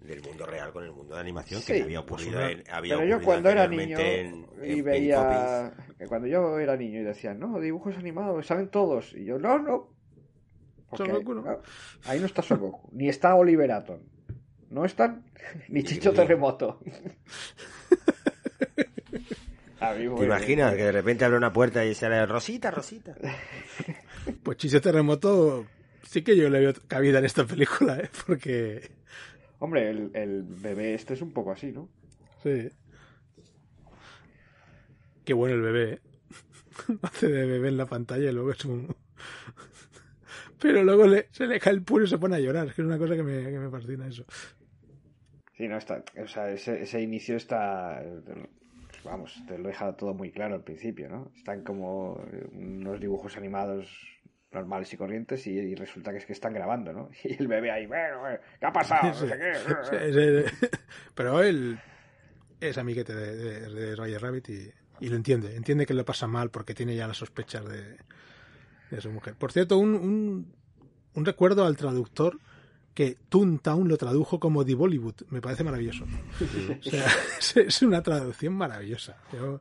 del 0.00 0.22
mundo 0.22 0.46
real 0.46 0.72
con 0.72 0.84
el 0.84 0.92
mundo 0.92 1.14
de 1.16 1.20
animación 1.20 1.60
Sí, 1.60 1.72
que 1.72 1.82
había 1.82 2.00
ocurrido, 2.00 2.38
pues 2.38 2.52
en- 2.52 2.64
había 2.72 2.96
Pero 2.98 3.08
yo 3.18 3.24
cuando 3.24 3.48
era 3.50 3.66
niño 3.66 3.98
en- 3.98 4.46
y 4.62 4.78
en 4.78 4.84
veía... 4.84 5.72
que 5.98 6.06
Cuando 6.06 6.28
yo 6.28 6.58
era 6.60 6.76
niño 6.76 7.00
y 7.00 7.04
decían, 7.04 7.40
no, 7.40 7.58
dibujos 7.58 7.96
animados, 7.96 8.46
salen 8.46 8.68
todos. 8.68 9.12
Y 9.14 9.24
yo, 9.24 9.38
no, 9.40 9.58
no. 9.58 9.92
Porque, 10.88 11.06
Son 11.10 11.14
Goku, 11.16 11.34
¿no? 11.34 11.42
no, 11.42 11.62
Ahí 12.04 12.20
no 12.20 12.26
está 12.26 12.42
Son 12.42 12.60
Goku. 12.60 12.90
Ni 12.92 13.08
está 13.08 13.34
Oliver 13.34 13.72
Atom. 13.72 13.98
No 14.70 14.84
están 14.84 15.24
ni 15.68 15.82
Chicho 15.82 16.10
Ni- 16.10 16.16
Terremoto. 16.16 16.80
A 19.90 19.94
mí, 19.94 20.08
¿Te 20.16 20.24
imaginas 20.24 20.74
que 20.74 20.84
de 20.84 20.92
repente 20.92 21.24
abre 21.24 21.36
una 21.36 21.52
puerta 21.52 21.84
y 21.84 21.94
sale 21.94 22.24
Rosita, 22.26 22.70
Rosita? 22.70 23.14
Pues 24.42 24.56
Chicho 24.56 24.80
Terremoto 24.80 25.66
sí 26.02 26.22
que 26.22 26.36
yo 26.36 26.48
le 26.48 26.60
veo 26.60 26.72
cabida 26.88 27.18
en 27.18 27.24
esta 27.26 27.44
película, 27.44 27.98
¿eh? 27.98 28.08
Porque... 28.26 28.90
Hombre, 29.58 29.90
el, 29.90 30.10
el 30.14 30.42
bebé 30.42 30.94
este 30.94 31.14
es 31.14 31.22
un 31.22 31.32
poco 31.32 31.52
así, 31.52 31.72
¿no? 31.72 31.88
Sí. 32.42 32.68
Qué 35.24 35.32
bueno 35.34 35.54
el 35.54 35.62
bebé, 35.62 35.92
¿eh? 35.94 36.00
Hace 37.02 37.28
de 37.28 37.46
bebé 37.46 37.68
en 37.68 37.76
la 37.76 37.86
pantalla 37.86 38.30
y 38.30 38.32
luego 38.32 38.52
es 38.52 38.64
un... 38.64 38.94
Pero 40.60 40.82
luego 40.82 41.06
le- 41.06 41.28
se 41.32 41.46
le 41.46 41.60
cae 41.60 41.72
el 41.74 41.82
puro 41.82 42.04
y 42.04 42.08
se 42.08 42.18
pone 42.18 42.36
a 42.36 42.40
llorar. 42.40 42.68
Es 42.68 42.74
que 42.74 42.82
es 42.82 42.86
una 42.86 42.98
cosa 42.98 43.16
que 43.16 43.22
me, 43.22 43.42
que 43.44 43.58
me 43.58 43.70
fascina 43.70 44.06
eso. 44.06 44.24
Sí, 45.56 45.68
no, 45.68 45.76
está, 45.78 46.02
o 46.22 46.26
sea, 46.26 46.50
ese, 46.50 46.82
ese 46.82 47.00
inicio 47.00 47.36
está, 47.36 48.02
vamos, 49.04 49.42
te 49.46 49.58
lo 49.58 49.68
deja 49.68 49.96
todo 49.96 50.14
muy 50.14 50.30
claro 50.30 50.54
al 50.54 50.64
principio, 50.64 51.08
¿no? 51.08 51.30
Están 51.36 51.62
como 51.62 52.20
eh, 52.32 52.46
unos 52.52 53.00
dibujos 53.00 53.36
animados 53.36 53.88
normales 54.52 54.92
y 54.92 54.96
corrientes 54.96 55.46
y, 55.46 55.50
y 55.50 55.74
resulta 55.74 56.12
que 56.12 56.18
es 56.18 56.26
que 56.26 56.32
están 56.32 56.52
grabando, 56.54 56.92
¿no? 56.92 57.10
Y 57.24 57.34
el 57.40 57.48
bebé 57.48 57.70
ahí, 57.70 57.88
¿qué 57.88 58.66
ha 58.66 58.72
pasado? 58.72 59.08
No 59.08 59.14
sé 59.14 59.26
Sí, 59.28 59.34
qué. 59.38 60.08
ese- 60.08 60.70
pero 61.14 61.42
él 61.42 61.78
es 62.60 62.78
amiguete 62.78 63.14
de, 63.14 63.36
de, 63.36 63.68
de 63.68 63.96
Roger 63.96 64.22
Rabbit 64.22 64.48
y, 64.48 64.70
y 65.00 65.08
lo 65.08 65.16
entiende. 65.16 65.56
Entiende 65.56 65.86
que 65.86 65.94
le 65.94 66.04
pasa 66.04 66.26
mal 66.26 66.50
porque 66.50 66.74
tiene 66.74 66.94
ya 66.96 67.06
las 67.08 67.18
sospechas 67.18 67.64
de, 67.68 67.96
de 68.90 69.00
su 69.00 69.10
mujer. 69.10 69.34
Por 69.34 69.52
cierto, 69.52 69.76
un, 69.78 69.94
un, 69.94 70.54
un 71.14 71.24
recuerdo 71.24 71.66
al 71.66 71.76
traductor 71.76 72.38
que 72.94 73.16
Toontown 73.28 73.88
lo 73.88 73.96
tradujo 73.96 74.38
como 74.40 74.64
The 74.64 74.74
Bollywood. 74.74 75.14
Me 75.30 75.40
parece 75.40 75.64
maravilloso. 75.64 76.04
O 76.04 76.82
sea, 76.90 77.06
es- 77.66 77.82
una 77.82 78.02
traducción 78.02 78.54
maravillosa. 78.54 79.16
Yo 79.32 79.60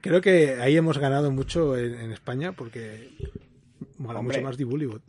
creo 0.00 0.20
que 0.20 0.54
ahí 0.60 0.76
hemos 0.76 0.98
ganado 0.98 1.30
mucho 1.30 1.76
en, 1.76 1.94
en 1.94 2.12
España 2.12 2.52
porque 2.52 3.10
mola 3.98 4.20
Hombre. 4.20 4.38
mucho 4.38 4.46
más 4.48 4.56
The 4.56 4.64
Bollywood. 4.64 5.02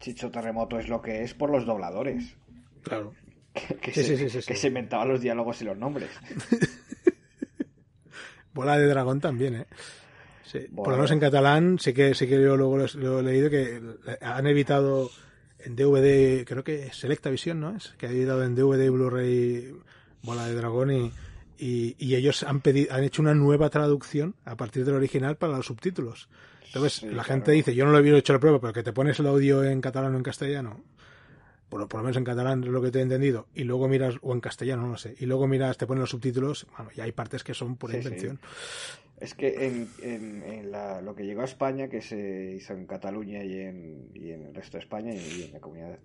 Chicho 0.00 0.30
Terremoto 0.30 0.78
es 0.78 0.88
lo 0.88 1.00
que 1.02 1.22
es 1.22 1.34
por 1.34 1.50
los 1.50 1.66
dobladores. 1.66 2.34
Claro. 2.82 3.14
Que, 3.82 3.92
Sí, 3.92 4.02
se, 4.02 4.16
sí, 4.16 4.18
sí, 4.30 4.30
sí, 4.40 4.46
que 4.48 4.54
sí. 4.54 4.60
se 4.62 4.68
inventaban 4.68 5.08
los 5.08 5.20
diálogos 5.20 5.60
y 5.60 5.66
los 5.66 5.76
nombres. 5.76 6.08
Bola 8.54 8.78
de 8.78 8.86
dragón 8.86 9.20
también, 9.20 9.54
¿eh? 9.56 9.66
Por 10.74 10.88
lo 10.88 10.96
menos 10.96 11.10
en 11.10 11.20
catalán 11.20 11.78
sí 11.78 11.94
que 11.94 12.14
sí 12.14 12.26
que 12.26 12.34
yo 12.40 12.56
luego 12.58 12.76
lo, 12.76 12.86
lo 12.94 13.20
he 13.20 13.22
leído 13.22 13.48
que 13.48 13.80
han 14.20 14.46
evitado 14.46 15.10
en 15.64 15.76
DVD, 15.76 16.44
creo 16.46 16.64
que 16.64 16.92
Selecta 16.92 17.30
Visión, 17.30 17.60
¿no? 17.60 17.76
Es 17.76 17.94
que 17.98 18.06
ha 18.06 18.10
editado 18.10 18.44
en 18.44 18.54
DVD 18.54 18.90
Blu-ray 18.90 19.74
Bola 20.22 20.46
de 20.46 20.54
Dragón 20.54 20.90
y, 20.92 21.12
y, 21.58 21.96
y 21.98 22.14
ellos 22.14 22.42
han 22.42 22.60
pedido, 22.60 22.94
han 22.94 23.04
hecho 23.04 23.22
una 23.22 23.34
nueva 23.34 23.70
traducción 23.70 24.34
a 24.44 24.56
partir 24.56 24.84
del 24.84 24.94
original 24.94 25.36
para 25.36 25.56
los 25.56 25.66
subtítulos. 25.66 26.28
Entonces 26.66 27.00
Sí, 27.00 27.06
la 27.06 27.12
claro. 27.12 27.24
gente 27.24 27.52
dice, 27.52 27.74
yo 27.74 27.84
no 27.84 27.92
lo 27.92 27.98
he 27.98 28.18
hecho 28.18 28.32
la 28.32 28.40
prueba, 28.40 28.60
pero 28.60 28.72
que 28.72 28.82
te 28.82 28.92
pones 28.92 29.18
el 29.20 29.26
audio 29.26 29.62
en 29.64 29.80
catalán 29.80 30.14
o 30.14 30.16
en 30.16 30.22
castellano, 30.22 30.80
por, 31.68 31.80
lo- 31.80 31.88
por 31.88 32.00
lo 32.00 32.04
menos 32.04 32.16
en 32.16 32.24
catalán 32.24 32.62
es 32.64 32.70
lo 32.70 32.80
que 32.82 32.90
te 32.90 32.98
he 32.98 33.02
entendido, 33.02 33.46
y 33.54 33.64
luego 33.64 33.88
miras, 33.88 34.14
o 34.22 34.32
en 34.32 34.40
castellano, 34.40 34.82
no 34.82 34.88
lo 34.92 34.96
sé, 34.98 35.14
y 35.18 35.26
luego 35.26 35.46
miras, 35.46 35.76
te 35.78 35.86
ponen 35.86 36.00
los 36.00 36.10
subtítulos, 36.10 36.66
bueno, 36.76 36.90
y 36.96 37.00
hay 37.00 37.12
partes 37.12 37.44
que 37.44 37.52
son 37.54 37.76
pura 37.76 37.94
Sí, 37.94 38.02
sí. 38.02 38.10
Es 39.22 39.34
que 39.34 39.48
en, 39.66 39.94
en, 39.98 40.42
en 40.42 40.70
la- 40.72 41.00
lo 41.00 41.14
que 41.14 41.24
llegó 41.24 41.42
a 41.42 41.44
España, 41.52 41.88
que 41.88 42.00
se 42.02 42.54
hizo 42.58 42.72
en 42.74 42.86
Cataluña 42.86 43.44
y 43.44 43.52
en, 43.60 44.10
y 44.14 44.32
en 44.32 44.42
el 44.46 44.54
resto 44.54 44.76
de 44.76 44.82
España 44.82 45.12
y 45.14 45.42
en 45.44 45.52
la 45.52 45.60
comunidad 45.60 45.98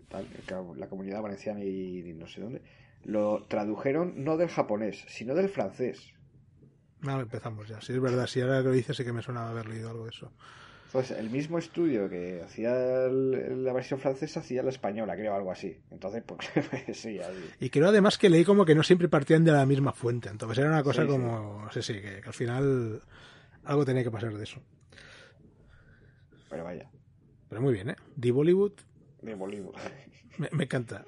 la 0.75 0.87
comunidad 0.89 1.21
valenciana 1.21 1.63
y 1.63 2.13
no 2.13 2.27
sé 2.27 2.41
dónde, 2.41 2.61
lo 3.03 3.45
tradujeron 3.47 4.23
no 4.23 4.37
del 4.37 4.49
japonés, 4.49 5.03
sino 5.07 5.33
del 5.35 5.49
francés. 5.49 6.13
Vale, 6.99 7.23
empezamos 7.23 7.67
ya. 7.67 7.79
Sí, 7.81 7.93
es 7.93 7.99
verdad. 8.01 8.27
Si 8.27 8.41
ahora 8.41 8.59
que 8.61 8.69
lo 8.69 8.71
dices, 8.71 8.97
sí 8.97 9.03
que 9.03 9.13
me 9.13 9.21
suena 9.21 9.47
haber 9.49 9.67
leído 9.67 9.89
algo 9.89 10.05
de 10.05 10.09
eso. 10.09 10.33
Entonces, 10.87 11.17
el 11.19 11.29
mismo 11.29 11.57
estudio 11.59 12.09
que 12.09 12.41
hacía 12.43 13.05
el- 13.05 13.63
la 13.63 13.73
versión 13.73 13.99
francesa 13.99 14.39
hacía 14.39 14.63
la 14.63 14.69
española, 14.69 15.15
creo, 15.15 15.35
algo 15.35 15.51
así. 15.51 15.77
Entonces, 15.91 16.23
pues 16.25 16.39
sí, 16.97 17.19
ahí. 17.19 17.49
Y 17.59 17.69
creo 17.69 17.89
además 17.89 18.17
que 18.17 18.29
leí 18.29 18.43
como 18.45 18.65
que 18.65 18.73
no 18.73 18.83
siempre 18.83 19.09
partían 19.09 19.43
de 19.43 19.51
la 19.51 19.65
misma 19.65 19.91
fuente. 19.93 20.29
Entonces 20.29 20.57
era 20.59 20.69
una 20.69 20.83
cosa 20.83 21.01
Sí, 21.03 21.07
sí. 21.07 21.13
como. 21.13 21.69
Sí, 21.71 21.81
sí, 21.81 21.93
que, 21.95 22.21
que 22.21 22.27
al 22.27 22.33
final 22.33 23.01
algo 23.65 23.85
tenía 23.85 24.03
que 24.03 24.11
pasar 24.11 24.33
de 24.33 24.43
eso. 24.43 24.61
Pero 26.49 26.63
vaya, 26.63 26.89
Pero 27.49 27.61
muy 27.61 27.73
bien, 27.73 27.89
¿eh? 27.89 27.95
The 28.19 28.31
Bollywood 28.31 28.73
de 29.21 29.35
Bolívar. 29.35 29.73
me, 30.37 30.47
me 30.53 30.63
encanta. 30.63 31.03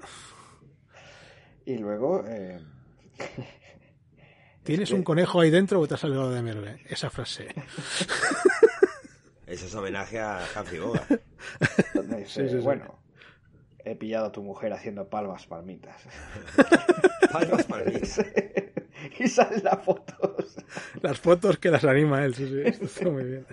Y 1.65 1.77
luego, 1.77 2.25
eh, 2.27 2.59
¿Tienes 4.63 4.89
que- 4.89 4.95
un 4.95 5.03
conejo 5.03 5.39
ahí 5.39 5.49
dentro 5.49 5.79
o 5.79 5.87
te 5.87 5.93
has 5.93 5.99
salido 6.01 6.29
de 6.29 6.41
Merle? 6.41 6.81
Esa 6.89 7.09
frase. 7.09 7.47
Eso 9.49 9.65
es 9.65 9.75
homenaje 9.75 10.19
a 10.19 10.45
Humphrey 10.55 10.79
Bogart. 10.79 11.09
dice, 12.17 12.25
Sí, 12.27 12.41
sí, 12.43 12.49
sí. 12.49 12.55
bueno, 12.57 12.99
he 13.83 13.95
pillado 13.95 14.27
a 14.27 14.31
tu 14.31 14.43
mujer 14.43 14.71
haciendo 14.73 15.09
palmas 15.09 15.45
palmitas. 15.47 16.01
Palmas 17.31 17.67
mí. 17.69 18.23
y 19.19 19.27
salen 19.27 19.63
las 19.63 19.83
fotos. 19.83 20.55
Las 21.01 21.19
fotos 21.19 21.57
que 21.57 21.69
las 21.71 21.83
anima 21.85 22.23
él, 22.25 22.33
sí, 22.35 22.47
sí. 22.47 22.61
Esto 22.65 22.85
está 22.85 23.09
muy 23.09 23.23
bien. 23.23 23.45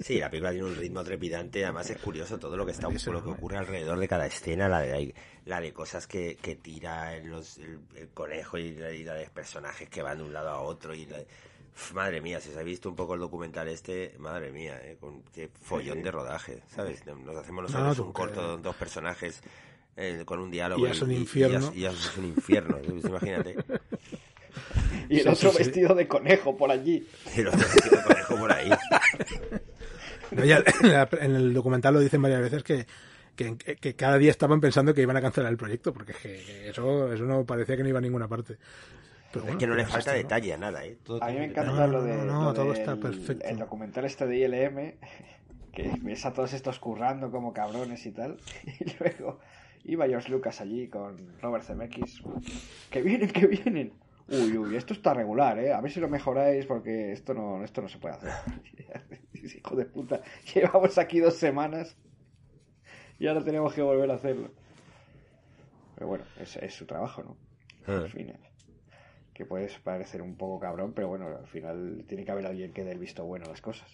Sí, 0.00 0.20
la 0.20 0.30
película 0.30 0.52
tiene 0.52 0.66
un 0.66 0.76
ritmo 0.76 1.02
trepidante. 1.02 1.64
Además, 1.64 1.90
es 1.90 1.98
curioso 1.98 2.38
todo 2.38 2.56
lo 2.56 2.64
que 2.64 2.72
está 2.72 2.88
lo 3.12 3.24
que 3.24 3.30
ocurre 3.30 3.56
alrededor 3.58 3.98
de 3.98 4.06
cada 4.08 4.26
escena. 4.26 4.68
La 4.68 4.80
de, 4.80 5.14
la 5.46 5.60
de 5.60 5.72
cosas 5.72 6.06
que, 6.06 6.36
que 6.36 6.54
tira 6.56 7.16
el, 7.16 7.28
los, 7.28 7.58
el, 7.58 7.80
el 7.96 8.08
conejo 8.10 8.56
y 8.58 8.74
la, 8.74 8.92
y 8.92 9.02
la 9.02 9.14
de 9.14 9.28
personajes 9.30 9.88
que 9.88 10.02
van 10.02 10.18
de 10.18 10.24
un 10.24 10.32
lado 10.32 10.50
a 10.50 10.60
otro. 10.60 10.94
y 10.94 11.06
la- 11.06 11.18
Madre 11.94 12.20
mía, 12.20 12.40
si 12.40 12.50
os 12.50 12.56
habéis 12.56 12.76
visto 12.76 12.88
un 12.88 12.96
poco 12.96 13.14
el 13.14 13.20
documental 13.20 13.68
este, 13.68 14.14
madre 14.18 14.50
mía, 14.50 14.80
eh, 14.82 14.96
con 14.98 15.22
qué 15.24 15.48
follón 15.48 16.02
de 16.02 16.10
rodaje, 16.10 16.62
¿sabes? 16.74 17.04
Nos 17.06 17.36
hacemos 17.36 17.70
No, 17.70 17.78
nosotros 17.78 18.06
un 18.06 18.12
corto 18.12 18.56
de 18.56 18.62
dos 18.62 18.76
personajes 18.76 19.42
eh, 19.96 20.22
con 20.24 20.40
un 20.40 20.50
diálogo. 20.50 20.82
Y 20.82 20.86
ya 20.86 20.92
es 20.92 21.02
un 21.02 21.12
infierno. 21.12 21.72
Y 21.74 21.80
ya, 21.80 21.90
y 21.90 21.92
ya 21.94 21.98
es 21.98 22.16
un 22.16 22.24
infierno, 22.26 22.78
imagínate. 22.82 23.56
Y 25.08 25.20
el 25.20 25.28
otro 25.28 25.50
sí, 25.50 25.58
sí. 25.58 25.64
vestido 25.64 25.94
de 25.94 26.08
conejo 26.08 26.56
por 26.56 26.70
allí. 26.70 27.06
Y 27.36 27.40
el 27.40 27.50
conejo 27.50 28.36
por 28.36 28.52
ahí. 28.52 28.70
No, 30.32 30.44
ya 30.44 30.62
en, 31.20 31.36
el 31.36 31.54
documental 31.54 31.94
lo 31.94 32.00
dicen 32.00 32.20
varias 32.20 32.40
veces 32.40 32.64
que, 32.64 32.84
que, 33.36 33.56
que 33.56 33.94
cada 33.94 34.18
día 34.18 34.32
estaban 34.32 34.60
pensando 34.60 34.92
que 34.92 35.00
iban 35.00 35.16
a 35.16 35.20
cancelar 35.20 35.52
el 35.52 35.56
proyecto, 35.56 35.92
porque 35.92 36.12
es 36.12 36.18
que, 36.18 36.44
que 36.44 36.68
eso, 36.70 37.12
eso 37.12 37.22
no 37.22 37.44
parecía 37.44 37.76
que 37.76 37.84
no 37.84 37.88
iba 37.88 37.98
a 37.98 38.02
ninguna 38.02 38.26
parte. 38.26 38.56
Pero 39.40 39.52
Es 39.52 39.56
que 39.58 39.66
no 39.66 39.74
le 39.74 39.84
falta 39.84 39.98
esto, 39.98 40.10
¿no? 40.12 40.16
detalle 40.18 40.52
a 40.52 40.56
nada, 40.58 40.84
¿eh? 40.84 40.98
Todo 41.02 41.22
A 41.22 41.28
mí 41.28 41.38
me 41.38 41.44
encanta 41.46 41.70
No, 41.72 41.76
no, 41.78 41.86
lo 41.86 41.98
no, 42.00 42.04
de. 42.04 42.16
no, 42.24 42.44
lo 42.44 42.54
todo 42.54 42.72
del- 42.72 42.80
está 42.80 42.96
perfecto. 42.96 43.44
El 43.46 43.58
documental 43.58 44.04
este 44.04 44.26
de 44.26 44.36
ILM, 44.38 44.94
que 45.72 45.92
ves 46.02 46.24
a 46.26 46.32
todos 46.32 46.52
estos 46.52 46.78
currando 46.78 47.30
como 47.30 47.52
cabrones 47.52 48.04
y 48.06 48.12
tal. 48.12 48.38
Y 48.80 48.96
luego 49.00 49.40
iba 49.84 50.06
George 50.06 50.30
Lucas 50.30 50.60
allí 50.60 50.88
con 50.88 51.38
Robert 51.40 51.64
Zemeckis. 51.64 52.22
Que 52.90 53.02
vienen, 53.02 53.30
que 53.30 53.46
vienen. 53.46 53.92
Uy, 54.28 54.58
uy, 54.58 54.74
esto 54.74 54.92
está 54.92 55.14
regular, 55.14 55.56
¿eh? 55.60 55.72
A 55.72 55.80
ver 55.80 55.92
si 55.92 56.00
lo 56.00 56.08
mejoráis 56.08 56.66
porque 56.66 57.12
esto 57.12 57.32
no, 57.32 57.62
esto 57.62 57.80
no 57.82 57.88
se 57.88 57.98
puede 57.98 58.16
hacer. 58.16 58.32
Hijo 59.34 59.76
de 59.76 59.84
puta, 59.86 60.20
llevamos 60.52 60.98
aquí 60.98 61.20
dos 61.20 61.34
semanas 61.36 61.96
y 63.20 63.28
ahora 63.28 63.44
tenemos 63.44 63.72
que 63.72 63.82
volver 63.82 64.10
a 64.10 64.14
hacerlo. 64.14 64.50
Pero 65.94 66.08
bueno, 66.08 66.24
es, 66.40 66.56
es 66.56 66.74
su 66.74 66.86
trabajo, 66.86 67.22
¿no? 67.22 67.36
Ah. 67.86 67.98
Al 68.02 68.10
final. 68.10 68.40
Que 69.36 69.44
puede 69.44 69.68
parecer 69.84 70.22
un 70.22 70.34
poco 70.36 70.58
cabrón, 70.58 70.92
pero 70.94 71.08
bueno, 71.08 71.26
al 71.28 71.46
final 71.48 72.04
tiene 72.08 72.24
que 72.24 72.30
haber 72.32 72.46
alguien 72.46 72.72
que 72.72 72.84
dé 72.84 72.92
el 72.92 72.98
visto 72.98 73.22
bueno 73.24 73.44
a 73.44 73.50
las 73.50 73.60
cosas. 73.60 73.86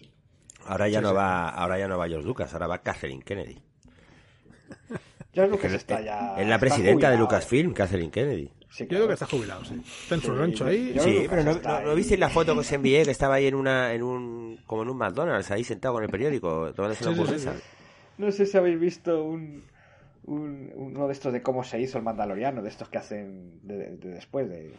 Ahora 0.65 0.87
ya 0.87 0.99
Sí, 0.99 1.03
no 1.03 1.09
sí. 1.09 1.15
va, 1.15 1.49
ahora 1.49 1.77
ya 1.77 1.87
no 1.89 1.97
va 1.97 2.07
George 2.07 2.25
Lucas, 2.25 2.53
ahora 2.53 2.67
va 2.67 2.77
Kathleen 2.77 3.21
Kennedy. 3.21 3.61
George 5.33 5.51
Lucas 5.51 5.71
Es- 5.71 5.77
está 5.79 5.99
ya. 6.01 6.35
es 6.39 6.47
la 6.47 6.59
presidenta 6.59 7.09
de. 7.09 7.17
Lucasfilm, 7.17 7.73
Kathleen 7.73 8.11
Kennedy. 8.11 8.51
Sí, 8.69 8.83
Yo 8.85 8.87
creo 8.97 9.07
que 9.07 9.13
está 9.13 9.25
jubilado, 9.27 9.63
sí. 9.65 9.75
Está 10.03 10.15
en 10.15 10.21
su 10.21 10.31
Sí, 10.33 10.37
rancho 10.39 10.65
ahí. 10.65 10.95
Sí, 10.99 11.13
Lucas 11.13 11.27
pero 11.29 11.43
no, 11.43 11.51
está 11.51 11.79
no, 11.79 11.85
¿no 11.85 11.89
ahí. 11.91 11.95
visteis 11.97 12.19
la 12.19 12.29
foto 12.29 12.53
que 12.53 12.59
os 12.61 12.71
envié 12.71 13.03
que 13.03 13.11
estaba 13.11 13.35
ahí 13.35 13.45
en 13.47 13.55
una, 13.55 13.93
en 13.93 14.01
un, 14.01 14.59
como 14.65 14.81
en 14.83 14.89
un 14.89 14.97
McDonald's, 14.97 15.51
ahí 15.51 15.63
sentado 15.63 15.95
con 15.95 16.03
el 16.03 16.09
periódico, 16.09 16.73
tomándose 16.73 17.03
una 17.03 17.11
hamburguesa? 17.13 17.53
No 18.17 18.31
sé 18.31 18.45
si 18.45 18.57
habéis 18.57 18.79
visto 18.79 19.23
un, 19.23 19.63
un- 20.23 20.71
uno 20.75 21.07
de 21.07 21.13
estos 21.13 21.33
de 21.33 21.41
cómo 21.43 21.63
se 21.63 21.79
hizo 21.81 21.97
el 21.97 22.03
Mandaloriano, 22.03 22.61
de 22.63 22.69
estos 22.69 22.89
que 22.89 22.97
hacen 22.97 23.59
de, 23.63 23.97
de 23.97 24.09
después, 24.09 24.49
de 24.49 24.73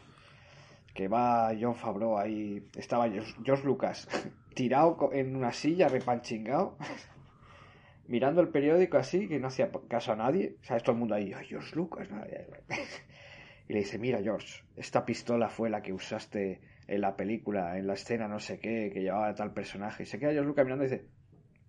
que 0.95 1.09
va 1.09 1.53
John 1.61 1.74
Favreau 1.74 2.16
ahí, 2.16 2.62
estaba 2.76 3.11
George, 3.11 3.66
Lucas 3.66 4.09
tirado 4.55 5.11
en 5.12 5.34
una 5.36 5.53
silla 5.53 5.88
repanchingado 5.88 6.78
mirando 8.07 8.40
el 8.40 8.49
periódico 8.49 8.97
así, 8.97 9.28
que 9.28 9.40
no 9.40 9.49
hacía 9.49 9.70
caso 9.88 10.12
a 10.12 10.16
nadie. 10.16 10.57
¿Sabes? 10.62 10.82
Todo 10.82 10.92
el 10.92 10.99
mundo 11.01 11.14
ahí, 11.14 11.32
ay, 11.34 11.47
George 11.47 11.74
Lucas. 11.74 12.09
nadie". 12.11 12.47
Y 13.66 13.72
le 13.72 13.78
dice, 13.78 13.99
mira, 13.99 14.20
George, 14.22 14.62
esta 14.76 15.07
pistola 15.07 15.49
fue 15.49 15.70
la 15.70 15.80
que 15.80 15.95
usaste 15.95 16.61
en 16.86 17.01
la 17.01 17.16
película, 17.16 17.78
en 17.78 17.86
la 17.86 17.95
escena 17.95 18.28
no 18.28 18.38
sé 18.38 18.59
qué, 18.59 18.90
que 18.92 19.01
llevaba 19.01 19.34
tal 19.34 19.55
personaje. 19.55 20.03
Y 20.03 20.07
se 20.07 20.18
queda 20.18 20.32
George 20.32 20.49
Lucas 20.49 20.66
mirando 20.66 20.84
y 20.84 20.90
dice, 20.90 21.07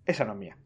esa 0.04 0.26
no 0.26 0.34
es 0.34 0.38
mía. 0.38 0.58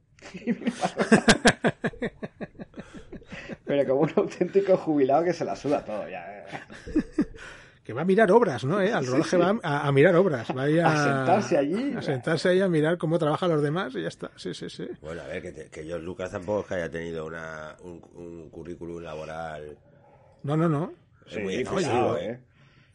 Pero 3.65 3.89
como 3.89 4.01
un 4.01 4.13
auténtico 4.17 4.77
jubilado 4.77 5.23
que 5.23 5.33
se 5.33 5.45
la 5.45 5.55
suda 5.55 5.85
todo 5.85 6.09
ya. 6.09 6.45
Eh. 7.91 7.93
Que 7.93 7.95
va 7.95 8.03
a 8.03 8.05
mirar 8.05 8.31
obras, 8.31 8.65
¿no? 8.65 8.81
¿Eh? 8.81 8.93
Al 8.93 9.07
rodaje 9.07 9.37
va 9.37 9.59
a, 9.63 9.87
a 9.89 9.93
mirar 9.93 10.15
obras. 10.17 10.49
Va 10.57 10.63
a, 10.63 10.93
A 10.93 11.05
sentarse 11.05 11.59
allí. 11.59 11.95
A 11.97 12.03
sentarse 12.03 12.49
ahí 12.49 12.61
a 12.61 12.69
mirar 12.69 12.99
cómo 12.99 13.19
trabajan 13.19 13.51
los 13.51 13.63
demás 13.63 13.95
y 13.97 14.03
ya 14.03 14.09
está. 14.09 14.31
Sí, 14.37 14.55
sí, 14.55 14.71
sí. 14.71 14.89
Bueno, 15.01 15.23
a 15.23 15.27
ver, 15.27 15.43
que, 15.43 15.53
te- 15.53 15.69
que 15.71 15.85
George 15.85 16.05
Lucas 16.05 16.31
tampoco 16.31 16.61
es 16.61 16.67
que 16.67 16.75
haya 16.75 16.91
tenido 16.91 17.27
una, 17.27 17.77
un, 17.83 18.01
un 18.15 18.51
currículum 18.51 19.03
laboral 19.03 19.77
No, 20.43 20.57
no, 20.57 20.69
no. 20.69 20.93
Sí, 21.27 21.41
muy 21.41 21.55
efusivo. 21.57 22.17
eh. 22.17 22.41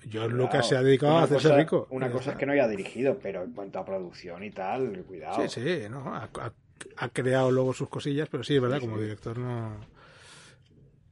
George 0.02 0.12
Cuidado. 0.12 0.30
Lucas 0.30 0.68
se 0.68 0.78
ha 0.78 0.84
dedicado 0.84 1.18
a 1.18 1.24
hacerse 1.24 1.48
cosa- 1.50 1.58
rico. 1.58 1.88
Una 1.89 2.12
cosa 2.12 2.32
es 2.32 2.38
que 2.38 2.46
no 2.46 2.52
haya 2.54 2.68
dirigido, 2.68 3.18
pero 3.22 3.43
en 3.43 3.54
cuanto 3.54 3.80
a 3.80 3.86
producción 3.86 4.43
y 4.43 4.52
tal, 4.52 5.04
cuidado. 5.08 5.48
Sí, 5.48 5.62
sí, 5.62 5.80
no. 5.89 6.14
Ha, 6.14 6.30
ha- 6.39 6.54
ha 6.98 7.10
creado 7.10 7.50
luego 7.52 7.74
sus 7.74 7.89
cosillas, 7.89 8.28
pero 8.30 8.43
sí, 8.43 8.56
es 8.56 8.62
verdad, 8.62 8.78
Sí, 8.80 8.86
como 8.86 8.98
sí. 8.98 9.04
director 9.04 9.38
no. 9.38 9.78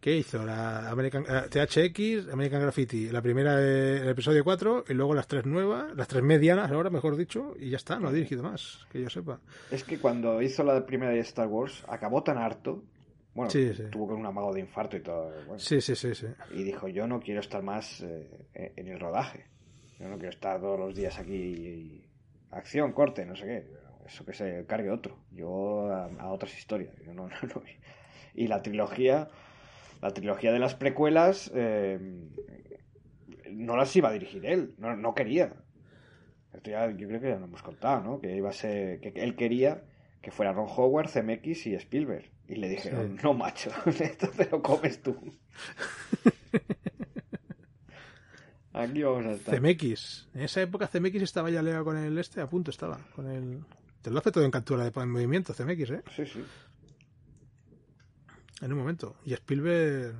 ¿Qué 0.04 0.18
hizo? 0.18 0.44
La 0.46 0.90
American, 0.90 1.24
eh, 1.30 1.48
THX, 1.50 2.28
American 2.34 2.62
Graffiti, 2.62 3.10
la 3.10 3.22
primera, 3.22 3.58
el 3.62 4.10
episodio 4.10 4.44
4, 4.44 4.84
y 4.90 4.94
luego 4.94 5.14
las 5.16 5.28
tres 5.28 5.46
nuevas, 5.46 5.96
las 5.96 6.10
tres 6.10 6.22
medianas 6.22 6.70
ahora, 6.72 6.90
mejor 6.90 7.16
dicho, 7.16 7.54
y 7.58 7.70
ya 7.70 7.78
está, 7.78 8.00
no 8.00 8.10
ha 8.10 8.12
dirigido 8.12 8.44
más, 8.44 8.86
que 8.92 9.02
yo 9.02 9.10
sepa. 9.10 9.40
Es 9.72 9.86
que 9.86 10.00
cuando 10.00 10.42
hizo 10.42 10.62
la 10.66 10.86
primera 10.86 11.14
de 11.14 11.20
Star 11.20 11.48
Wars, 11.48 11.86
acabó 11.88 12.22
tan 12.22 12.38
harto. 12.38 12.84
Bueno, 13.34 13.50
Sí, 13.50 13.74
sí. 13.74 13.84
tuvo 13.92 14.08
con 14.10 14.18
un 14.20 14.26
amago 14.26 14.54
de 14.54 14.60
infarto 14.60 14.98
y 14.98 15.02
todo. 15.02 15.32
bueno, 15.48 15.58
Sí, 15.58 15.80
sí, 15.80 15.96
sí, 15.96 16.14
sí. 16.14 16.28
Y 16.52 16.64
dijo, 16.64 16.90
yo 16.90 17.08
no 17.08 17.22
quiero 17.22 17.40
estar 17.40 17.64
más 17.64 18.02
eh, 18.02 18.74
en 18.76 18.88
el 18.90 19.00
rodaje. 19.00 19.46
Yo 20.00 20.10
no 20.10 20.16
quiero 20.18 20.32
estar 20.32 20.60
todos 20.60 20.78
los 20.80 20.94
días 20.94 21.18
aquí. 21.18 21.34
y- 21.34 22.06
acción, 22.52 22.92
corte, 22.92 23.26
no 23.26 23.36
sé 23.38 23.46
qué. 23.46 23.68
Eso 24.06 24.24
que 24.26 24.34
se 24.34 24.66
cargue 24.68 24.92
otro. 24.92 25.18
Yo 25.32 25.88
a, 25.92 26.06
a 26.20 26.32
otras 26.32 26.56
historias. 26.58 26.94
Yo 27.06 27.14
no- 27.14 27.28
no- 27.30 27.34
no. 27.56 27.64
Y 28.36 28.48
la 28.48 28.62
trilogía, 28.62 29.30
la 30.04 30.14
trilogía 30.14 30.52
de 30.52 30.60
las 30.60 30.76
precuelas, 30.76 31.50
eh, 31.56 31.98
no 33.52 33.78
las 33.78 33.96
iba 33.96 34.10
a 34.10 34.12
dirigir 34.14 34.46
él. 34.46 34.76
No, 34.78 34.96
no 34.98 35.16
quería. 35.16 35.54
Esto 36.54 36.70
ya, 36.72 36.92
yo 36.92 37.08
creo 37.08 37.22
que 37.22 37.30
ya 37.30 37.38
lo 37.40 37.46
hemos 37.46 37.64
contado, 37.64 38.04
¿no? 38.04 38.20
Que 38.20 38.36
iba 38.36 38.50
a 38.50 38.54
ser, 38.54 39.00
que 39.00 39.14
él 39.16 39.36
quería 39.36 39.84
que 40.22 40.32
fuera 40.32 40.52
Ron 40.54 40.68
Howard, 40.70 41.10
CMX 41.10 41.68
y 41.68 41.76
Spielberg. 41.76 42.30
Y 42.48 42.56
le 42.56 42.68
dijeron, 42.70 43.16
Sí. 43.18 43.24
no, 43.24 43.34
macho, 43.34 43.72
esto 43.86 44.28
te 44.30 44.50
lo 44.50 44.62
comes 44.62 45.02
tú. 45.02 45.16
Aquí 48.74 49.04
vamos 49.04 49.26
a 49.26 49.32
estar. 49.34 49.60
CMX. 49.62 50.28
En 50.34 50.42
esa 50.42 50.62
época 50.62 50.88
CMX 50.88 51.22
estaba 51.22 51.50
ya 51.50 51.62
leado 51.62 51.86
con 51.86 51.96
el 51.98 52.18
este, 52.18 52.42
a 52.42 52.50
punto 52.50 52.72
estaba. 52.72 53.00
Con 53.16 53.30
el. 53.30 53.64
Te 54.02 54.12
lo 54.12 54.20
hace 54.20 54.32
todo 54.32 54.44
en 54.44 54.52
captura 54.52 54.84
de 54.90 55.06
movimiento, 55.06 55.54
CMX, 55.54 55.92
¿eh? 55.92 56.02
Sí, 56.16 56.26
sí. 56.26 56.44
En 58.64 58.72
un 58.72 58.80
momento. 58.80 59.18
Y 59.26 59.34
Spielberg. 59.34 60.16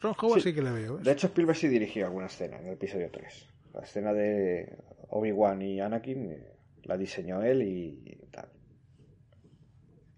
Ron 0.00 0.14
Howard 0.20 0.40
sí, 0.40 0.48
Sí. 0.50 0.54
que 0.54 0.62
le 0.62 0.70
veo. 0.72 0.98
De 0.98 1.12
hecho, 1.12 1.28
Spielberg 1.28 1.56
sí 1.56 1.68
dirigió 1.68 2.06
alguna 2.06 2.26
escena 2.26 2.58
en 2.58 2.66
el 2.66 2.72
episodio 2.74 3.10
3. 3.10 3.48
La 3.74 3.80
escena 3.82 4.12
de 4.12 4.76
Obi-Wan 5.08 5.62
y 5.62 5.80
Anakin 5.80 6.30
eh, 6.32 6.52
la 6.84 6.96
diseñó 6.96 7.42
él 7.42 7.62
y 7.62 8.18
tal. 8.30 8.48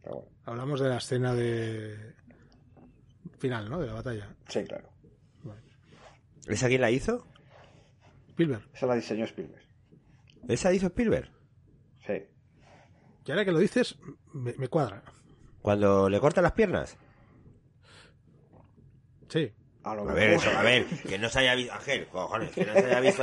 Pero 0.03 0.15
bueno, 0.17 0.31
Hablamos 0.45 0.81
de 0.81 0.89
la 0.89 0.97
escena 0.97 1.35
de. 1.35 2.15
Final, 3.39 3.69
¿no? 3.71 3.81
De 3.81 3.87
la 3.87 3.95
batalla. 3.95 4.35
sí, 4.49 4.65
claro. 4.65 4.89
¿Esa 6.47 6.69
quién 6.69 6.81
la 6.83 6.91
hizo? 6.91 7.27
Spielberg. 8.29 8.69
Esa 8.75 8.87
la 8.87 8.97
diseñó 8.97 9.25
Spielberg. 9.25 9.63
¿Esa 10.49 10.73
hizo 10.75 10.87
Spielberg? 10.89 11.31
Sí. 12.07 12.23
Y 13.25 13.31
ahora 13.31 13.45
que 13.47 13.53
lo 13.53 13.59
dices, 13.59 13.99
me, 14.35 14.53
me 14.59 14.69
cuadra. 14.69 15.03
Cuando 15.65 16.11
le 16.11 16.21
cortan 16.21 16.43
las 16.45 16.53
piernas. 16.53 16.95
Sí. 19.31 19.51
A, 19.83 19.95
lo 19.95 20.07
A 20.11 20.13
ver, 20.13 20.31
eso, 20.33 20.51
a 20.51 20.61
ver, 20.63 20.85
que 20.85 21.19
no 21.19 21.31
se 21.31 21.39
haya 21.39 21.55
visto, 21.55 21.73
Ángel, 21.73 22.07
cojones, 22.09 22.51
que 22.51 22.67
no 22.67 22.75
se 22.75 22.85
haya 22.85 23.01
visto, 23.01 23.23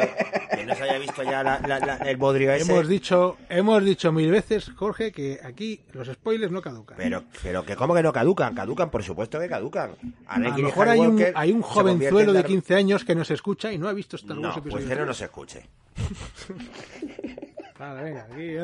que 0.56 0.66
no 0.66 0.74
se 0.76 0.84
haya 0.84 0.98
visto 0.98 1.22
ya 1.22 1.44
la- 1.44 1.60
la- 1.60 1.80
la- 1.80 1.98
el 1.98 2.18
bodrio 2.18 2.52
ese. 2.52 2.72
Hemos 2.72 2.88
dicho, 2.88 3.38
hemos 3.48 3.84
dicho 3.86 4.12
mil 4.12 4.32
veces, 4.32 4.72
Jorge, 4.76 5.12
que 5.12 5.40
aquí 5.44 5.82
los 5.94 6.08
spoilers 6.08 6.52
no 6.52 6.64
caducan. 6.64 6.98
Pero, 6.98 7.24
pero 7.44 7.64
que 7.64 7.76
cómo 7.76 7.94
que 7.94 8.02
no 8.02 8.12
caducan, 8.12 8.56
caducan, 8.56 8.90
por 8.90 9.04
supuesto 9.04 9.40
que 9.40 9.48
caducan. 9.48 9.92
a 10.26 10.40
lo 10.40 10.52
mejor 10.58 10.90
hay 10.90 11.00
un, 11.00 11.24
hay 11.36 11.52
un 11.52 11.62
jovenzuelo 11.62 12.32
en 12.32 12.38
de 12.38 12.44
Darth- 12.44 12.48
15 12.48 12.74
años 12.76 13.06
que 13.06 13.14
nos 13.14 13.30
escucha 13.30 13.72
y 13.72 13.78
no 13.78 13.88
ha 13.88 13.94
visto 13.94 14.16
Star 14.16 14.38
Wars 14.40 14.56
No, 14.58 14.64
pues 14.64 14.86
que 14.86 14.96
no 14.96 15.06
nos 15.06 15.22
escuche. 15.22 15.68
Vale, 17.82 18.04
venga, 18.04 18.28
aquí. 18.32 18.56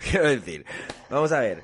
Quiero 0.10 0.28
decir, 0.28 0.64
vamos 1.08 1.32
a 1.32 1.40
ver. 1.40 1.62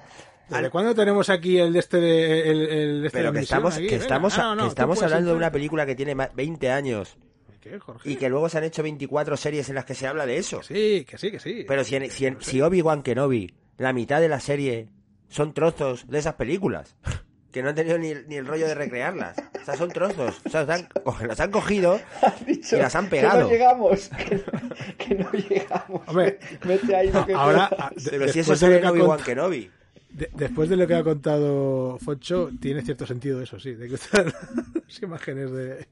¿Desde 0.49 0.65
Al- 0.65 0.71
cuándo 0.71 0.95
tenemos 0.95 1.29
aquí 1.29 1.59
el 1.59 1.73
de 1.75 1.79
este 1.81 1.99
de, 1.99 2.51
el, 2.51 2.61
el 2.63 3.01
de 3.03 3.07
este 3.09 3.19
pero 3.19 3.33
que 3.33 3.41
estamos, 3.41 3.75
aquí? 3.75 3.85
que 3.87 3.91
Venga. 3.93 4.03
estamos, 4.05 4.39
Ah, 4.39 4.43
no, 4.43 4.55
no, 4.55 4.63
que 4.65 4.69
estamos 4.71 5.03
hablando 5.03 5.31
de 5.31 5.37
una 5.37 5.47
entrar. 5.49 5.53
película 5.53 5.85
que 5.87 5.95
tiene 5.95 6.15
más 6.15 6.35
20 6.35 6.71
años 6.71 7.17
¿Qué, 7.61 7.79
Jorge? 7.79 8.11
y 8.11 8.17
que 8.17 8.29
luego 8.31 8.49
se 8.49 8.57
han 8.59 8.65
hecho 8.65 8.83
24 8.83 9.37
series 9.37 9.69
en 9.69 9.75
las 9.77 9.85
que 9.85 9.95
se 9.95 10.07
habla 10.07 10.25
de 10.25 10.39
eso. 10.39 10.63
Sí, 10.63 11.05
que 11.07 11.19
sí, 11.19 11.31
que 11.31 11.39
sí. 11.39 11.65
Pero 11.69 11.85
si, 11.85 11.97
en- 11.97 12.11
si, 12.11 12.25
en- 12.27 12.41
si 12.41 12.61
Obi-Wan 12.63 13.03
Kenobi, 13.03 13.55
la 13.79 13.93
mitad 13.93 14.19
de 14.21 14.29
la 14.31 14.41
serie 14.41 14.89
son 15.29 15.53
trozos 15.55 16.07
de 16.09 16.19
esas 16.19 16.35
películas, 16.35 16.97
que 17.53 17.63
no 17.63 17.69
han 17.69 17.75
tenido 17.75 17.99
ni, 17.99 18.15
ni 18.27 18.37
el 18.37 18.47
rollo 18.47 18.67
de 18.67 18.75
recrearlas. 18.75 19.37
O 19.61 19.65
sea, 19.65 19.77
son 19.77 19.91
trozos. 19.91 20.41
O 20.45 20.49
sea, 20.49 20.65
las 20.65 20.81
han, 20.81 20.89
las 21.29 21.39
han 21.39 21.51
cogido 21.51 22.01
Has 22.23 22.47
dicho 22.47 22.77
y 22.77 22.81
las 22.81 22.95
han 22.97 23.05
Que 23.05 23.11
pegado. 23.11 23.41
no 23.43 23.49
llegamos. 23.51 24.11
Que 24.19 24.35
no, 24.37 24.97
que 24.99 25.15
no 25.17 25.31
llegamos. 25.33 26.03
Hombre, 26.09 26.39
Mete 26.65 26.97
ahí 26.97 27.13
lo 27.13 27.27
que 27.27 27.35
Ahora, 27.35 27.69
puedas. 27.69 27.87
a- 27.87 27.91
de- 27.95 28.11
Pero 28.11 28.29
si 28.29 28.39
después 28.39 28.39
eso 28.39 28.53
de 28.53 28.55
lo 28.55 28.57
sale 28.57 28.73
que 28.73 28.79
en 28.81 28.85
ha 28.87 28.91
Obi-Wan 28.91 29.21
Kenobi. 29.23 29.71
de- 30.11 30.31
después 30.35 30.69
de 30.71 30.77
lo 30.77 30.87
que 30.87 30.95
ha 30.95 31.05
contado 31.05 31.99
Foncho, 32.03 32.51
tiene 32.61 32.83
cierto 32.83 33.07
sentido 33.07 33.41
eso, 33.43 33.61
sí, 33.61 33.75
de 33.75 33.89
que 33.89 33.95
están 33.97 34.27
las 34.87 35.03
imágenes 35.03 35.51
de... 35.53 35.87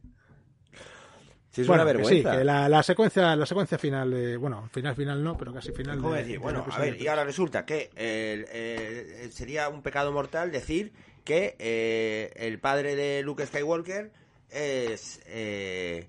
Si 1.52 1.62
es 1.62 1.66
bueno, 1.66 1.82
una 1.82 1.90
que 1.92 1.96
vergüenza. 1.98 2.30
sí, 2.32 2.38
que 2.38 2.44
la, 2.44 2.68
la 2.68 2.82
secuencia, 2.84 3.34
la 3.34 3.44
secuencia 3.44 3.76
final 3.76 4.10
de... 4.12 4.36
Bueno, 4.36 4.68
final 4.72 4.94
final 4.94 5.22
no, 5.24 5.36
pero 5.36 5.52
casi 5.52 5.72
final 5.72 5.96
¿Cómo 5.98 6.12
de... 6.14 6.20
decir? 6.22 6.38
Bueno, 6.38 6.64
a 6.70 6.78
ver, 6.78 7.00
y 7.02 7.08
ahora 7.08 7.24
resulta 7.24 7.66
que 7.66 7.90
el- 7.96 8.44
el- 8.56 9.32
sería 9.32 9.68
un 9.68 9.82
pecado 9.82 10.12
mortal 10.12 10.52
decir 10.52 10.92
que 11.22 11.56
eh, 11.58 12.32
el 12.36 12.58
padre 12.58 12.96
de 12.96 13.22
Luke 13.22 13.46
Skywalker 13.46 14.10
es... 14.50 15.20
eh, 15.26 16.08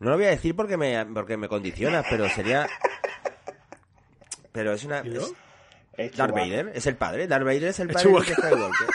no 0.00 0.10
lo 0.10 0.16
voy 0.16 0.26
a 0.26 0.30
decir 0.30 0.54
porque 0.54 0.76
me, 0.76 1.04
porque 1.06 1.36
me 1.36 1.48
condiciona, 1.48 2.02
pero 2.08 2.28
sería... 2.28 2.66
Pero 4.52 4.72
es 4.72 4.84
una... 4.84 5.00
Es- 5.00 5.32
Eh, 5.96 6.10
Darth. 6.16 6.34
Vader, 6.34 6.72
es 6.74 6.86
el 6.86 6.96
padre. 6.96 7.28
Darth 7.28 7.44
Vader 7.44 7.64
es 7.64 7.78
el 7.78 7.88
Es 7.90 7.94
padre 7.94 8.08
de 8.08 8.14
Luke. 8.14 8.34
Skywalker. 8.34 8.88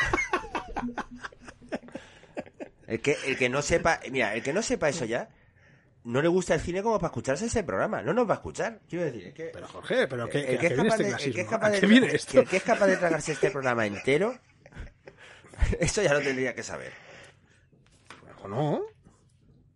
El 2.87 3.01
que, 3.01 3.17
el 3.25 3.37
que 3.37 3.49
no 3.49 3.61
sepa, 3.61 3.99
mira, 4.11 4.33
el 4.33 4.41
que 4.43 4.51
no 4.51 4.61
sepa 4.63 4.89
eso 4.89 5.05
ya, 5.05 5.29
no 6.03 6.21
le 6.21 6.27
gusta 6.27 6.55
el 6.55 6.59
cine 6.59 6.81
como 6.81 6.97
para 6.97 7.09
escucharse 7.09 7.45
ese 7.45 7.63
programa. 7.63 8.01
No 8.01 8.13
nos 8.13 8.27
va 8.27 8.33
a 8.33 8.37
escuchar. 8.37 8.79
Quiero 8.89 9.05
decir, 9.05 9.27
es 9.27 9.33
que 9.33 9.45
Pero 9.53 9.67
Jorge, 9.67 10.07
pero 10.07 10.27
¿qué, 10.27 10.39
el 10.39 10.57
¿a 10.57 10.59
que, 10.59 10.67
es 10.67 10.73
capaz 10.73 10.95
este 10.99 11.03
de, 11.03 11.09
el 11.23 11.33
que 11.35 11.41
es 11.41 11.47
capaz 11.47 11.67
¿A 11.67 11.69
de 11.69 11.79
qué 11.79 11.85
viene 11.85 12.07
esto? 12.07 12.39
el 12.41 12.47
que 12.47 12.57
es 12.57 12.63
capaz 12.63 12.87
de 12.87 12.97
tragarse 12.97 13.31
este 13.33 13.51
programa 13.51 13.85
entero, 13.85 14.35
eso 15.79 16.01
ya 16.01 16.13
lo 16.13 16.21
tendría 16.21 16.53
que 16.55 16.63
saber. 16.63 16.91
¿O 18.43 18.47
no? 18.47 18.81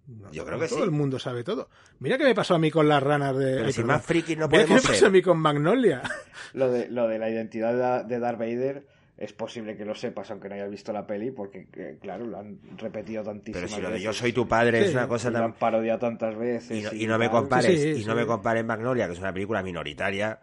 No, 0.05 0.31
Yo 0.33 0.45
creo 0.45 0.59
que 0.59 0.67
todo 0.67 0.79
sí. 0.79 0.83
el 0.83 0.91
mundo 0.91 1.17
sabe 1.17 1.43
todo. 1.45 1.69
Mira 1.99 2.17
qué 2.17 2.25
me 2.25 2.35
pasó 2.35 2.55
a 2.55 2.59
mí 2.59 2.69
con 2.69 2.89
las 2.89 3.01
ranas 3.01 3.37
de... 3.37 3.53
Pero 3.53 3.65
Ay, 3.67 3.71
si 3.71 3.81
perdón. 3.81 3.95
más 3.95 4.05
frikis 4.05 4.37
no 4.37 4.47
Mira 4.49 4.65
qué 4.65 4.73
me 4.73 4.81
pasó 4.81 5.05
a 5.07 5.09
mí 5.09 5.21
con 5.21 5.37
Magnolia. 5.39 6.01
Lo 6.53 6.69
de, 6.71 6.87
lo 6.89 7.07
de 7.07 7.17
la 7.19 7.29
identidad 7.29 8.03
de, 8.05 8.19
Darth 8.19 8.37
Vader 8.37 8.85
es 9.17 9.31
posible 9.33 9.75
que 9.77 9.85
lo 9.85 9.95
sepas 9.95 10.29
aunque 10.29 10.49
no 10.49 10.55
hayas 10.55 10.69
visto 10.69 10.91
la 10.93 11.07
peli 11.07 11.31
porque, 11.31 11.67
que, 11.71 11.97
claro, 12.01 12.25
lo 12.27 12.37
han 12.37 12.59
repetido 12.77 13.23
tantísimas 13.23 13.61
Pero 13.63 13.75
si 13.75 13.81
lo 13.81 13.87
de 13.87 13.93
veces. 13.93 14.03
yo 14.05 14.13
soy 14.13 14.33
tu 14.33 14.47
padre 14.47 14.81
Sí. 14.83 14.89
es 14.89 14.93
una 14.93 15.07
cosa 15.07 15.29
Y 15.29 15.31
lo 15.31 15.37
han 15.39 15.43
tan... 15.45 15.53
parodiado 15.53 15.99
tantas 15.99 16.35
veces. 16.37 16.77
Y 16.77 16.83
no, 16.83 16.93
y 16.93 17.03
y 17.03 17.07
no 17.07 17.17
me 17.17 17.29
compares, 17.29 17.81
Sí, 17.81 17.87
y 17.89 17.95
sí. 18.01 18.05
no 18.05 18.13
me 18.13 18.25
compares 18.25 18.63
Magnolia, 18.65 19.07
que 19.07 19.13
es 19.13 19.19
una 19.19 19.33
película 19.33 19.63
minoritaria 19.63 20.39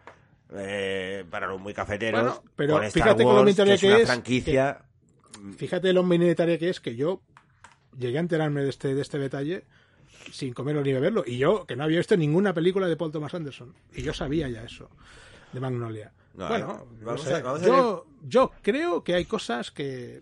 eh, 0.53 1.23
para 1.29 1.47
los 1.47 1.61
muy 1.61 1.73
cafeteros, 1.73 2.23
Bueno, 2.23 2.43
pero 2.55 2.73
con 2.73 2.83
Star 2.85 3.03
fíjate 3.03 3.23
con 3.23 3.33
lo 3.35 3.41
Wars, 3.41 3.57
minoritaria 3.57 3.73
es 3.75 3.79
que 3.81 3.87
una 3.87 3.97
es, 3.99 4.07
franquicia... 4.07 4.81
Fíjate 5.57 5.91
lo 5.93 6.03
minoritaria 6.03 6.57
que 6.57 6.69
es 6.69 6.79
que 6.79 6.95
yo 6.95 7.21
llegué 7.97 8.17
a 8.17 8.21
enterarme 8.21 8.61
de 8.63 8.69
este, 8.69 8.93
de 8.95 9.01
este 9.01 9.17
detalle 9.17 9.63
sin 10.31 10.53
comerlo 10.53 10.81
ni 10.83 10.93
beberlo. 10.93 11.23
Y 11.25 11.37
yo, 11.37 11.65
que 11.65 11.75
no 11.75 11.83
había 11.83 11.97
visto 11.97 12.15
ninguna 12.15 12.53
película 12.53 12.87
de 12.87 12.95
Paul 12.95 13.11
Thomas 13.11 13.33
Anderson. 13.33 13.73
Y 13.93 14.01
yo 14.03 14.13
sabía 14.13 14.47
ya 14.49 14.63
eso, 14.63 14.89
de 15.51 15.59
Magnolia. 15.59 16.11
No, 16.35 16.47
bueno, 16.47 16.87
vamos 17.01 17.23
no 17.25 17.29
sé. 17.29 17.35
a- 17.35 17.41
vamos 17.41 17.61
a 17.63 17.65
yo, 17.65 18.05
yo 18.23 18.51
creo 18.61 19.03
que 19.03 19.15
hay 19.15 19.25
cosas 19.25 19.71
que, 19.71 20.21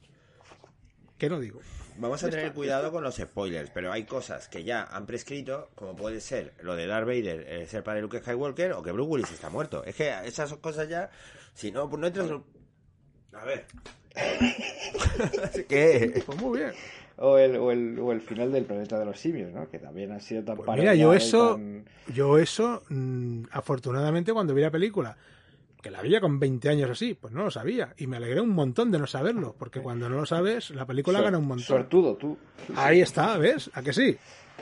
que 1.18 1.30
no 1.30 1.40
digo. 1.40 1.60
vamos 1.98 2.24
a 2.24 2.30
tener 2.30 2.54
cuidado 2.54 2.92
con 2.92 3.04
los 3.04 3.16
spoilers, 3.18 3.70
pero 3.72 3.92
hay 3.92 4.06
cosas 4.06 4.48
que 4.48 4.64
ya 4.64 4.84
han 4.86 5.06
prescrito, 5.06 5.70
como 5.76 5.96
puede 5.96 6.22
ser 6.22 6.54
lo 6.62 6.76
de 6.76 6.88
Darth 6.88 7.06
Vader 7.06 7.46
eh, 7.48 7.68
ser 7.68 7.84
padre 7.84 7.98
de 7.98 8.02
Luke 8.04 8.20
Skywalker 8.22 8.72
o 8.74 8.82
que 8.82 8.92
Bruce 8.94 9.10
Willis 9.12 9.32
está 9.32 9.50
muerto. 9.50 9.84
Es 9.84 9.96
que 9.96 10.10
esas 10.26 10.52
cosas 10.56 10.88
ya, 10.90 11.12
si 11.54 11.72
no, 11.72 11.90
pues 11.90 12.00
no 12.00 12.08
entras... 12.08 12.32
A 13.34 13.46
ver. 13.46 13.66
¿Qué? 15.68 16.22
Pues 16.26 16.42
muy 16.42 16.60
bien. 16.60 16.72
O 17.18 17.38
el, 17.38 17.58
o, 17.58 17.72
el, 17.72 18.00
o 18.00 18.12
el 18.14 18.22
final 18.22 18.52
del 18.52 18.64
planeta 18.66 18.98
de 18.98 19.06
los 19.06 19.20
simios, 19.20 19.52
¿no? 19.52 19.70
Que 19.70 19.78
también 19.78 20.12
ha 20.14 20.20
sido 20.22 20.44
tan 20.44 20.56
Pues 20.56 20.80
mira, 20.80 20.96
yo 20.96 21.14
eso, 21.14 21.56
tan- 21.56 21.86
yo 22.14 22.38
eso, 22.38 22.84
mm, 22.90 23.44
afortunadamente 23.52 24.32
cuando 24.32 24.54
vi 24.54 24.62
la 24.62 24.72
película, 24.72 25.18
que 25.82 25.92
la 25.92 26.02
veía 26.02 26.22
con 26.22 26.40
20 26.40 26.70
años 26.70 26.90
así, 26.90 27.16
pues 27.16 27.34
no 27.34 27.44
lo 27.44 27.52
sabía. 27.52 27.94
Y 27.98 28.08
me 28.08 28.18
alegré 28.18 28.40
un 28.40 28.52
montón 28.52 28.90
de 28.92 29.00
no 29.00 29.08
saberlo, 29.08 29.54
porque 29.60 29.82
cuando 29.82 30.08
no 30.10 30.16
lo 30.18 30.26
sabes, 30.26 30.70
la 30.72 30.86
película 30.86 31.22
gana 31.22 31.38
un 31.38 31.48
montón. 31.48 31.66
Suertudo, 31.66 32.16
tú. 32.16 32.38
Ahí 32.76 33.02
está, 33.02 33.38
¿ves? 33.38 33.70
¿A 33.74 33.82
que 33.82 33.92
sí? 33.92 34.18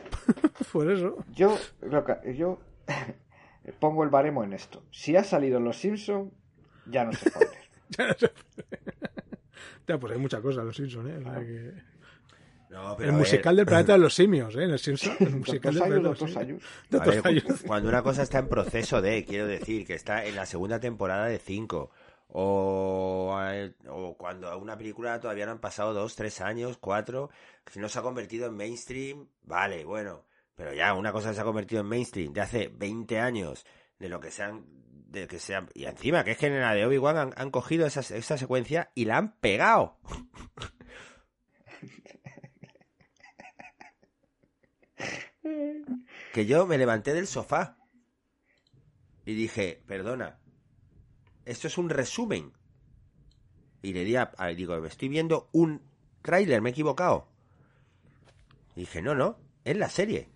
Por 0.72 0.92
eso. 0.92 1.16
Yo, 1.36 1.58
yo 2.36 2.60
pongo 3.80 4.04
el 4.04 4.10
baremo 4.10 4.44
en 4.44 4.54
esto. 4.54 4.84
Si 4.92 5.16
ha 5.16 5.24
salido 5.24 5.58
en 5.60 5.64
Los 5.66 5.78
Simpson, 5.78 6.32
ya 6.88 7.04
no 7.04 7.14
sé 7.14 7.30
spoiler. 7.30 7.58
Ya, 7.98 8.08
no 8.08 8.14
sé. 8.18 8.32
Ya, 9.88 9.98
pues 9.98 10.14
hay 10.14 10.20
muchas 10.20 10.42
cosas, 10.42 10.66
los 10.66 10.76
Simpsons, 10.76 11.10
¿eh? 11.10 11.24
Que- 11.24 11.98
No, 12.70 12.92
El 12.94 12.98
ver, 12.98 13.12
musical 13.14 13.56
del 13.56 13.66
planeta 13.66 13.94
de 13.94 14.00
los 14.00 14.14
simios, 14.14 14.54
¿eh? 14.56 14.64
En 14.66 14.72
el 14.72 14.80
Simpson. 14.80 15.16
El 15.20 15.36
musical 15.38 15.74
del 15.74 15.84
planeta 15.84 15.96
de 15.96 16.02
los 16.02 16.20
dos 16.20 16.34
simios. 16.34 16.64
ver, 17.22 17.44
cuando 17.66 17.90
una 17.90 18.02
cosa 18.04 18.24
está 18.24 18.40
en 18.40 18.50
proceso 18.50 19.02
de, 19.02 19.24
quiero 19.24 19.48
decir, 19.48 19.86
que 19.88 19.94
está 19.94 20.26
en 20.26 20.36
la 20.36 20.46
segunda 20.46 20.80
temporada 20.80 21.28
de 21.28 21.40
5, 21.40 21.90
o, 22.30 23.40
eh, 23.50 23.74
o 23.88 24.18
cuando 24.18 24.50
a 24.50 24.58
una 24.58 24.78
película 24.78 25.20
todavía 25.22 25.46
no 25.46 25.54
han 25.54 25.60
pasado 25.60 25.94
2, 25.94 26.16
3 26.16 26.42
años, 26.42 26.78
4, 26.78 27.30
si 27.72 27.80
no 27.80 27.88
se 27.88 28.00
ha 28.00 28.02
convertido 28.02 28.48
en 28.48 28.56
mainstream, 28.56 29.28
vale, 29.44 29.86
bueno, 29.86 30.26
pero 30.56 30.74
ya 30.74 30.94
una 30.94 31.14
cosa 31.14 31.34
se 31.34 31.40
ha 31.40 31.46
convertido 31.46 31.82
en 31.82 31.88
mainstream 31.88 32.34
de 32.34 32.42
hace 32.42 32.68
20 32.68 33.20
años, 33.20 33.66
de 33.98 34.10
lo 34.10 34.20
que 34.20 34.32
sean, 34.32 34.66
de 35.10 35.28
que 35.28 35.40
sean, 35.40 35.70
y 35.74 35.86
encima 35.86 36.24
que 36.24 36.32
es 36.32 36.38
que 36.38 36.48
en 36.48 36.60
la 36.60 36.74
de 36.74 36.86
Obi-Wan 36.86 37.34
han, 37.36 37.52
cogido 37.52 37.86
esa, 37.88 38.02
esa 38.02 38.38
secuencia 38.38 38.92
y 38.94 39.06
la 39.06 39.18
han 39.18 39.34
pegado. 39.40 39.98
que 46.34 46.46
yo 46.46 46.66
me 46.68 46.78
levanté 46.78 47.14
del 47.14 47.28
sofá 47.28 47.78
y 49.26 49.34
dije, 49.34 49.82
perdona, 49.88 50.40
esto 51.46 51.68
es 51.68 51.78
un 51.78 51.90
resumen. 51.90 52.54
Y 53.82 53.94
le 53.94 54.04
di 54.04 54.16
a- 54.16 54.32
digo, 54.56 54.80
me 54.80 54.88
estoy 54.88 55.10
viendo 55.10 55.50
un 55.52 55.82
tráiler, 56.22 56.62
me 56.62 56.70
he 56.70 56.72
equivocado. 56.72 57.28
Y 58.76 58.82
dije, 58.82 59.02
no, 59.02 59.16
no, 59.16 59.38
es 59.64 59.78
la 59.78 59.90
serie. 59.90 60.30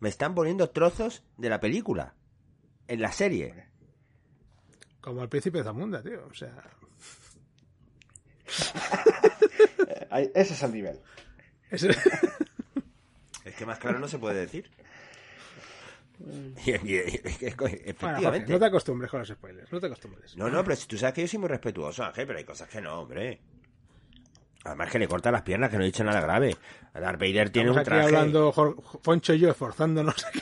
Me 0.00 0.08
están 0.08 0.34
poniendo 0.34 0.70
trozos 0.70 1.24
de 1.38 1.48
la 1.48 1.60
película. 1.60 2.14
En 2.88 3.00
la 3.00 3.12
serie. 3.12 3.66
Como 5.06 5.22
el 5.22 5.28
príncipe 5.28 5.58
de 5.58 5.64
Zamunda, 5.64 6.02
tío. 6.02 6.26
O 6.28 6.34
sea, 6.34 6.52
ese 10.34 10.54
es 10.54 10.62
el 10.64 10.72
nivel. 10.72 10.98
ese- 11.70 11.90
Es 13.44 13.54
que 13.54 13.64
más 13.64 13.78
claro 13.78 14.00
no 14.00 14.08
se 14.08 14.18
puede 14.18 14.40
decir. 14.40 14.68
Y- 16.66 16.70
y- 16.70 16.96
y- 16.96 17.20
es 17.24 17.36
que, 17.38 17.54
Bueno, 17.54 17.56
Jorge, 17.56 17.90
efectivamente. 17.90 18.52
no 18.52 18.58
te 18.58 18.64
acostumbres 18.64 19.08
con 19.08 19.20
los 19.20 19.28
spoilers. 19.28 19.70
No 19.72 19.78
te 19.78 19.86
acostumbres. 19.86 20.36
No, 20.36 20.48
no, 20.50 20.64
pero 20.64 20.74
si 20.74 20.88
tú 20.88 20.98
sabes 20.98 21.14
que 21.14 21.20
yo 21.22 21.28
soy 21.28 21.38
muy 21.38 21.48
respetuoso, 21.50 22.02
Ángel, 22.04 22.26
pero 22.26 22.40
hay 22.40 22.44
cosas 22.44 22.68
que 22.68 22.80
no, 22.80 23.02
hombre. 23.02 23.40
Además 24.64 24.90
que 24.90 24.98
le 24.98 25.06
corta 25.06 25.30
las 25.30 25.42
piernas, 25.42 25.70
que 25.70 25.76
no 25.76 25.84
he 25.84 25.86
dicho 25.86 26.02
nada 26.02 26.20
grave. 26.20 26.56
Darth 26.92 27.20
Vader 27.20 27.50
tiene 27.50 27.68
Estamos 27.70 27.76
un 27.76 27.78
aquí 27.78 27.84
traje... 27.84 28.04
hablando, 28.06 28.52
Jor- 28.52 28.82
Foncho 29.04 29.34
y 29.34 29.38
yo, 29.38 29.50
esforzándonos 29.50 30.24
aquí. 30.26 30.40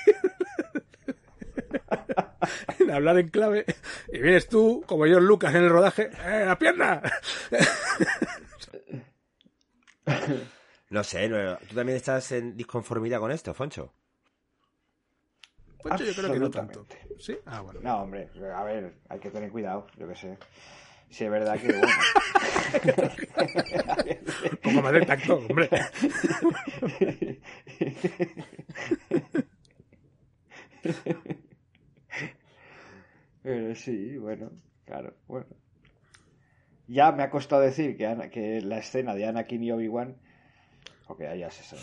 en 2.78 2.90
hablar 2.90 3.18
en 3.18 3.28
clave. 3.28 3.64
Y 4.12 4.18
vienes 4.20 4.48
tú, 4.48 4.84
como 4.86 5.06
yo, 5.06 5.20
Lucas, 5.20 5.54
en 5.54 5.64
el 5.64 5.70
rodaje. 5.70 6.10
¡Eh, 6.24 6.44
la 6.46 6.58
pierna! 6.58 7.02
No 10.90 11.02
sé, 11.02 11.28
no- 11.28 11.56
¿tú 11.68 11.74
también 11.74 11.96
estás 11.96 12.30
en 12.32 12.56
disconformidad 12.56 13.18
con 13.20 13.32
esto, 13.32 13.54
Foncho? 13.54 13.92
Foncho, 15.82 16.04
yo 16.04 16.14
creo 16.14 16.32
que 16.32 16.38
no 16.38 16.50
tanto. 16.50 16.80
Absolutamente. 16.80 17.22
¿Sí? 17.22 17.36
Ah, 17.46 17.60
bueno. 17.60 17.80
No, 17.82 18.02
hombre, 18.02 18.28
a 18.54 18.62
ver, 18.64 18.94
hay 19.08 19.18
que 19.18 19.30
tener 19.30 19.50
cuidado, 19.50 19.86
yo 19.98 20.06
qué 20.08 20.14
sé. 20.14 20.38
Si 21.10 21.24
es 21.24 21.30
verdad 21.30 21.58
que, 21.60 21.72
bueno, 24.64 24.82
más 24.82 24.92
de 24.92 25.06
tacto, 25.06 25.36
hombre. 25.36 25.68
Eh, 33.44 33.74
sí, 33.76 34.16
bueno, 34.18 34.50
claro, 34.84 35.14
bueno. 35.26 35.46
Ya 36.86 37.12
me 37.12 37.22
ha 37.22 37.30
costado 37.30 37.62
decir 37.62 37.96
que, 37.96 38.06
Ana- 38.06 38.28
que 38.30 38.60
la 38.60 38.78
escena 38.78 39.14
de 39.14 39.26
Anakin 39.26 39.62
y 39.62 39.72
Obi-Wan, 39.72 40.16
porque 41.06 41.38
ya 41.38 41.50
se 41.50 41.62
sabe. 41.62 41.82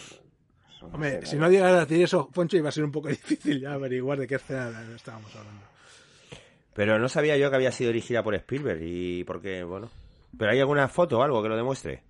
Hombre, 0.93 1.25
si 1.25 1.35
no 1.37 1.49
llegas 1.49 1.71
a 1.73 1.79
decir 1.85 2.03
eso, 2.03 2.29
Foncho, 2.33 2.57
iba 2.57 2.69
a 2.69 2.71
ser 2.71 2.83
un 2.83 2.91
poco 2.91 3.07
difícil 3.09 3.59
ya 3.61 3.73
averiguar 3.73 4.19
de 4.19 4.27
qué 4.27 4.35
escena 4.35 4.71
estábamos 4.95 5.35
hablando. 5.35 5.61
Pero 6.73 6.97
no 6.99 7.09
sabía 7.09 7.37
yo 7.37 7.49
que 7.49 7.55
había 7.55 7.71
sido 7.71 7.91
dirigida 7.91 8.23
por 8.23 8.33
Spielberg 8.35 8.81
y 8.81 9.23
porque, 9.23 9.63
bueno... 9.63 9.89
¿Pero 10.37 10.51
hay 10.51 10.59
alguna 10.61 10.87
foto 10.87 11.19
o 11.19 11.23
algo 11.23 11.43
que 11.43 11.49
lo 11.49 11.57
demuestre? 11.57 12.03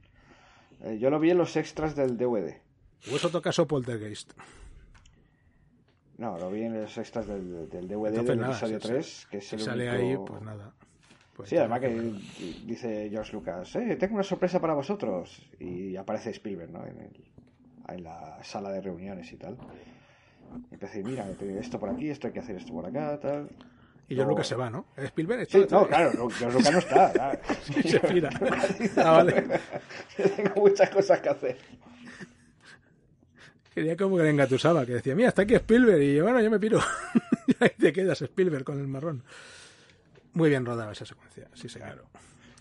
Eh, 0.84 0.98
yo 1.00 1.10
lo 1.10 1.20
vi 1.20 1.32
en 1.32 1.40
los 1.40 1.56
extras 1.58 1.96
del 1.96 2.16
DVD. 2.18 2.56
O 3.12 3.16
es 3.16 3.26
otro 3.26 3.42
caso 3.42 3.68
Poltergeist. 3.68 4.34
No, 6.22 6.38
lo 6.38 6.52
vi 6.52 6.62
en 6.64 6.80
los 6.80 6.96
extras 7.00 7.26
del, 7.26 7.68
del 7.68 7.88
DVD 7.88 8.08
Entonces, 8.10 8.26
del 8.28 8.40
nada, 8.40 8.52
episodio 8.54 8.80
si- 8.80 8.88
3, 8.90 9.28
que 9.32 9.38
es 9.38 9.48
Si 9.48 9.56
el 9.56 9.62
sale 9.62 9.90
ahí, 9.90 10.16
pues 10.18 10.42
nada. 10.44 10.72
Pues 11.36 11.50
Sí, 11.50 11.58
además 11.58 11.80
que 11.80 11.90
dice 12.68 13.08
George 13.10 13.34
Lucas, 13.34 13.76
eh, 13.76 13.96
tengo 14.00 14.14
una 14.16 14.24
sorpresa 14.24 14.60
para 14.62 14.74
vosotros. 14.76 15.42
Y 15.60 15.96
aparece 15.96 16.30
Spielberg, 16.30 16.70
¿no? 16.72 16.86
En, 16.86 16.98
el- 17.00 17.24
en 17.96 18.04
la 18.04 18.38
sala 18.44 18.70
de 18.72 18.82
reuniones 18.82 19.34
y 19.34 19.38
tal. 19.38 19.58
Y 20.70 20.74
empieza 20.76 20.94
a 20.94 20.98
decir, 20.98 21.06
mira, 21.06 21.26
esto 21.60 21.80
por 21.80 21.90
aquí, 21.90 22.10
esto 22.12 22.28
hay 22.28 22.34
que 22.34 22.40
hacer 22.42 22.56
esto 22.58 22.72
por 22.72 22.86
acá, 22.86 23.20
tal. 23.20 23.50
Y 24.08 24.16
No. 24.16 24.26
creo 24.26 24.36
que 24.36 24.44
se 24.44 24.56
va, 24.56 24.70
¿no? 24.70 24.86
¿Spielberg? 24.98 25.48
Sí, 25.50 25.62
¿Está- 25.62 25.76
no, 25.80 25.88
claro, 25.88 26.12
no, 26.14 26.30
George 26.30 26.58
Lucas 26.60 26.72
no 26.74 26.80
está. 26.80 27.40
se 27.84 28.00
pira. 28.02 28.30
Ah, 28.98 29.12
vale. 29.12 29.44
tengo 30.36 30.54
muchas 30.58 30.90
cosas 30.92 31.20
que 31.20 31.30
hacer. 31.30 31.58
Quería 33.82 33.98
como 33.98 34.16
que 34.18 34.22
le 34.24 34.30
engatusaba, 34.30 34.86
que 34.86 34.94
decía, 34.94 35.16
mira, 35.16 35.30
está 35.30 35.42
aquí 35.42 35.56
Spielberg, 35.56 36.00
y 36.04 36.14
yo, 36.18 36.24
bueno, 36.24 36.40
yo 36.40 36.52
me 36.52 36.60
piro. 36.60 36.80
y 37.48 37.56
ahí 37.64 37.72
te 37.80 37.92
quedas 37.92 38.22
Spielberg 38.22 38.64
con 38.64 38.80
el 38.80 38.88
marrón. 38.88 39.24
Muy 40.34 40.50
bien 40.50 40.64
rodada 40.68 40.92
esa 40.92 41.04
secuencia, 41.04 41.48
sí, 41.56 41.68
señor. 41.68 42.06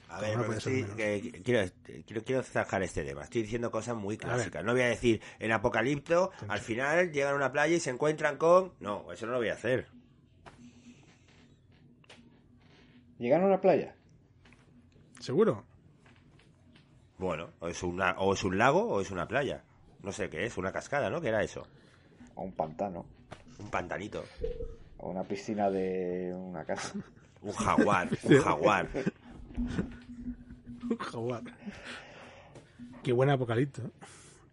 A 0.08 0.16
Como 0.16 0.20
ver, 0.22 0.36
no 0.38 0.48
menos. 0.48 0.64
que- 0.64 1.42
quiero, 1.44 1.70
quiero, 2.06 2.24
quiero 2.24 2.42
zanjar 2.42 2.82
este 2.84 3.04
tema. 3.04 3.22
Estoy 3.24 3.42
diciendo 3.42 3.70
cosas 3.70 3.96
muy 3.96 4.16
clásicas. 4.16 4.64
No 4.64 4.72
voy 4.72 4.80
a 4.80 4.86
decir, 4.88 5.20
en 5.38 5.52
Apocalipto, 5.52 6.30
al 6.48 6.60
final 6.60 7.12
llegan 7.12 7.34
a 7.34 7.36
una 7.36 7.52
playa 7.52 7.76
y 7.76 7.80
se 7.80 7.90
encuentran 7.90 8.38
con... 8.38 8.72
No, 8.80 9.12
eso 9.12 9.26
no 9.26 9.32
lo 9.32 9.38
voy 9.38 9.48
a 9.50 9.54
hacer. 9.54 9.88
Llegaron 13.18 13.44
a 13.44 13.48
una 13.48 13.60
playa. 13.60 13.94
¿Seguro? 15.20 15.64
Bueno, 17.18 17.50
o 17.60 17.68
es, 17.68 17.82
una, 17.82 18.12
o 18.18 18.32
es 18.32 18.42
un 18.42 18.56
lago 18.56 18.82
o 18.88 19.00
es 19.02 19.10
una 19.10 19.28
playa. 19.28 19.62
No 20.02 20.12
sé 20.12 20.30
qué 20.30 20.46
es, 20.46 20.56
una 20.56 20.72
cascada, 20.72 21.10
¿no? 21.10 21.20
¿Qué 21.20 21.28
era 21.28 21.42
eso? 21.42 21.66
O 22.34 22.42
un 22.42 22.52
pantano. 22.52 23.04
Un 23.58 23.70
pantanito. 23.70 24.24
O 24.98 25.10
una 25.10 25.24
piscina 25.24 25.70
de 25.70 26.34
una 26.34 26.64
casa. 26.64 26.92
Un 27.42 27.52
jaguar, 27.52 28.06
un 28.22 28.38
jaguar. 28.38 28.86
Un 30.90 30.98
jaguar. 30.98 31.42
Qué 33.02 33.12
buen 33.12 33.30
apocalipto. 33.30 33.80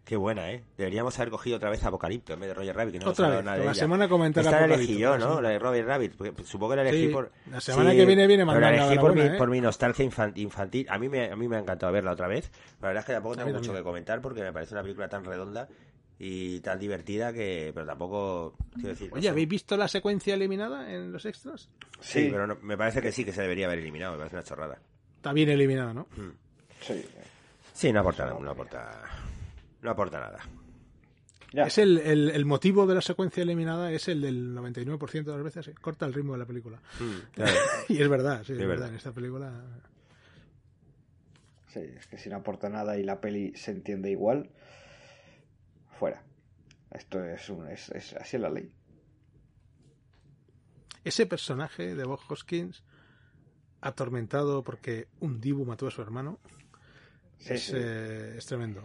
Qué 0.08 0.16
buena, 0.16 0.50
¿eh? 0.50 0.64
Deberíamos 0.78 1.18
haber 1.18 1.30
cogido 1.30 1.58
otra 1.58 1.68
vez 1.68 1.84
Apocalipto 1.84 2.32
en 2.32 2.40
vez 2.40 2.48
de 2.48 2.54
Roger 2.54 2.74
Rabbit, 2.74 2.92
que 2.94 2.98
no 2.98 3.10
Otra 3.10 3.28
vez, 3.28 3.44
nada 3.44 3.58
de 3.58 3.64
la 3.66 3.72
ella. 3.72 3.80
semana 3.80 4.08
comentar 4.08 4.42
Esta 4.42 4.66
la 4.66 4.74
elegí 4.74 4.96
yo, 4.96 5.18
la 5.18 5.26
¿no? 5.26 5.40
La 5.42 5.50
de 5.50 5.58
Robert 5.58 5.86
Rabbit. 5.86 6.14
porque 6.16 6.44
Supongo 6.44 6.70
que 6.72 6.76
la 6.76 6.88
elegí 6.88 7.08
Sí, 7.08 7.12
por... 7.12 7.30
la 7.50 7.60
semana 7.60 7.90
que 7.92 8.06
viene 8.06 8.26
viene 8.26 8.46
pero 8.46 8.58
la 8.58 8.66
mandando 8.70 8.86
elegí 8.86 8.98
por 9.00 9.14
mi, 9.14 9.20
¿eh? 9.20 9.30
por 9.36 9.50
mi 9.50 9.60
nostalgia 9.60 10.06
infan- 10.06 10.32
infantil. 10.36 10.86
A 10.88 10.98
mí, 10.98 11.10
me, 11.10 11.30
a 11.30 11.36
mí 11.36 11.46
me 11.46 11.56
ha 11.56 11.58
encantado 11.58 11.92
verla 11.92 12.12
otra 12.12 12.26
vez. 12.26 12.50
La 12.80 12.88
verdad 12.88 13.00
es 13.02 13.06
que 13.06 13.12
tampoco 13.12 13.36
tengo 13.36 13.48
mucho 13.48 13.60
también. 13.60 13.76
que 13.76 13.82
comentar 13.84 14.22
porque 14.22 14.40
me 14.42 14.50
parece 14.50 14.72
una 14.72 14.80
película 14.82 15.10
tan 15.10 15.26
redonda 15.26 15.68
y 16.18 16.60
tan 16.60 16.78
divertida 16.78 17.30
que... 17.30 17.70
Pero 17.74 17.84
tampoco... 17.84 18.54
Quiero 18.76 18.88
decir, 18.88 19.08
no 19.10 19.14
Oye, 19.16 19.24
sé. 19.24 19.28
¿habéis 19.28 19.48
visto 19.48 19.76
la 19.76 19.88
secuencia 19.88 20.32
eliminada 20.32 20.90
en 20.90 21.12
los 21.12 21.26
extras? 21.26 21.68
Sí, 22.00 22.28
pero 22.32 22.46
no- 22.46 22.56
me 22.62 22.78
parece 22.78 23.02
que 23.02 23.12
sí 23.12 23.26
que 23.26 23.32
se 23.34 23.42
debería 23.42 23.66
haber 23.66 23.80
eliminado. 23.80 24.12
Me 24.12 24.18
parece 24.20 24.36
una 24.36 24.42
chorrada. 24.44 24.78
Está 25.16 25.34
bien 25.34 25.50
eliminada, 25.50 25.92
¿no? 25.92 26.06
Sí. 26.80 27.04
Sí, 27.74 27.92
no 27.92 28.00
aporta, 28.00 28.24
no 28.40 28.50
aporta... 28.50 29.02
No 29.82 29.90
aporta 29.90 30.20
nada. 30.20 30.40
Ya. 31.52 31.64
Es 31.64 31.78
el, 31.78 31.98
el, 31.98 32.30
el 32.30 32.44
motivo 32.44 32.86
de 32.86 32.94
la 32.94 33.00
secuencia 33.00 33.42
eliminada 33.42 33.90
es 33.90 34.08
el 34.08 34.20
del 34.20 34.54
99% 34.54 35.24
de 35.24 35.32
las 35.32 35.42
veces. 35.42 35.68
eh, 35.68 35.74
Corta 35.80 36.04
el 36.04 36.12
ritmo 36.12 36.32
de 36.34 36.38
la 36.40 36.46
película. 36.46 36.78
Claro. 37.32 37.52
y 37.88 38.02
es 38.02 38.08
verdad, 38.08 38.42
sí, 38.44 38.52
es, 38.52 38.58
Es 38.58 38.66
verdad. 38.66 38.68
verdad. 38.68 38.88
En 38.90 38.94
esta 38.96 39.12
película. 39.12 39.64
Sí, 41.68 41.80
es 41.80 42.06
que 42.06 42.18
si 42.18 42.28
no 42.28 42.36
aporta 42.36 42.68
nada 42.68 42.98
y 42.98 43.02
la 43.02 43.20
peli 43.20 43.52
se 43.56 43.70
entiende 43.70 44.10
igual. 44.10 44.50
fuera. 45.98 46.22
Esto 46.90 47.22
es, 47.24 47.48
un, 47.50 47.66
es, 47.68 47.88
es 47.90 48.14
así 48.14 48.36
es 48.36 48.42
la 48.42 48.50
ley. 48.50 48.72
Ese 51.04 51.26
personaje 51.26 51.94
de 51.94 52.04
Bob 52.04 52.20
Hoskins, 52.28 52.82
atormentado 53.80 54.62
porque 54.64 55.08
un 55.20 55.40
Dibu 55.40 55.64
mató 55.64 55.86
a 55.86 55.90
su 55.90 56.02
hermano, 56.02 56.38
Sí, 57.38 57.54
es, 57.54 57.62
sí. 57.66 57.72
eh, 57.76 58.34
es 58.36 58.46
tremendo. 58.46 58.82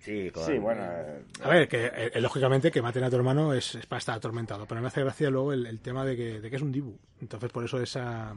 Sí, 0.00 0.30
con- 0.30 0.44
Sí, 0.46 0.58
bueno, 0.58 0.82
eh, 0.82 1.22
A 1.42 1.48
ver, 1.50 1.68
que 1.68 1.90
eh, 1.94 2.20
lógicamente 2.20 2.70
que 2.70 2.80
maten 2.80 3.04
a 3.04 3.10
tu 3.10 3.16
hermano 3.16 3.52
es, 3.52 3.74
es 3.74 3.84
para 3.86 3.98
estar 3.98 4.16
atormentado, 4.16 4.66
pero 4.66 4.80
me 4.80 4.86
hace 4.86 5.02
gracia 5.02 5.28
luego 5.30 5.52
el, 5.52 5.66
el 5.66 5.80
tema 5.80 6.04
de 6.04 6.16
que, 6.16 6.40
de 6.40 6.48
que 6.50 6.56
es 6.56 6.62
un 6.62 6.72
Dibu. 6.72 6.96
Entonces, 7.20 7.50
por 7.52 7.64
eso 7.64 7.78
esa, 7.80 8.34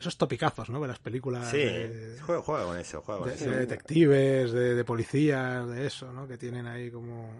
esos 0.00 0.16
topicazos, 0.18 0.68
¿no? 0.68 0.80
De 0.80 0.88
las 0.88 0.98
películas 0.98 1.48
Sí, 1.50 1.58
de, 1.58 2.16
juega, 2.20 2.42
juega 2.42 2.64
con 2.64 2.76
eso, 2.78 3.02
juega 3.02 3.20
con 3.20 3.28
de- 3.28 3.34
eso. 3.36 3.50
de 3.50 3.56
detectives, 3.58 4.52
de, 4.52 4.74
de 4.74 4.84
policías, 4.84 5.68
de 5.68 5.86
eso, 5.86 6.12
¿no? 6.12 6.26
Que 6.26 6.36
tienen 6.36 6.66
ahí 6.66 6.90
como 6.90 7.30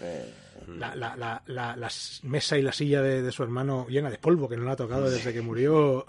eh, 0.00 0.32
la, 0.68 0.94
la, 0.94 1.16
la, 1.16 1.42
la, 1.46 1.74
la 1.76 1.88
mesa 2.22 2.56
y 2.58 2.62
la 2.62 2.72
silla 2.72 3.02
de, 3.02 3.22
de 3.22 3.32
su 3.32 3.42
hermano 3.42 3.86
llena 3.88 4.08
de 4.08 4.18
polvo 4.18 4.48
que 4.48 4.56
no 4.56 4.62
la 4.64 4.72
ha 4.72 4.76
tocado 4.76 5.10
desde 5.10 5.32
que 5.32 5.40
murió. 5.42 6.04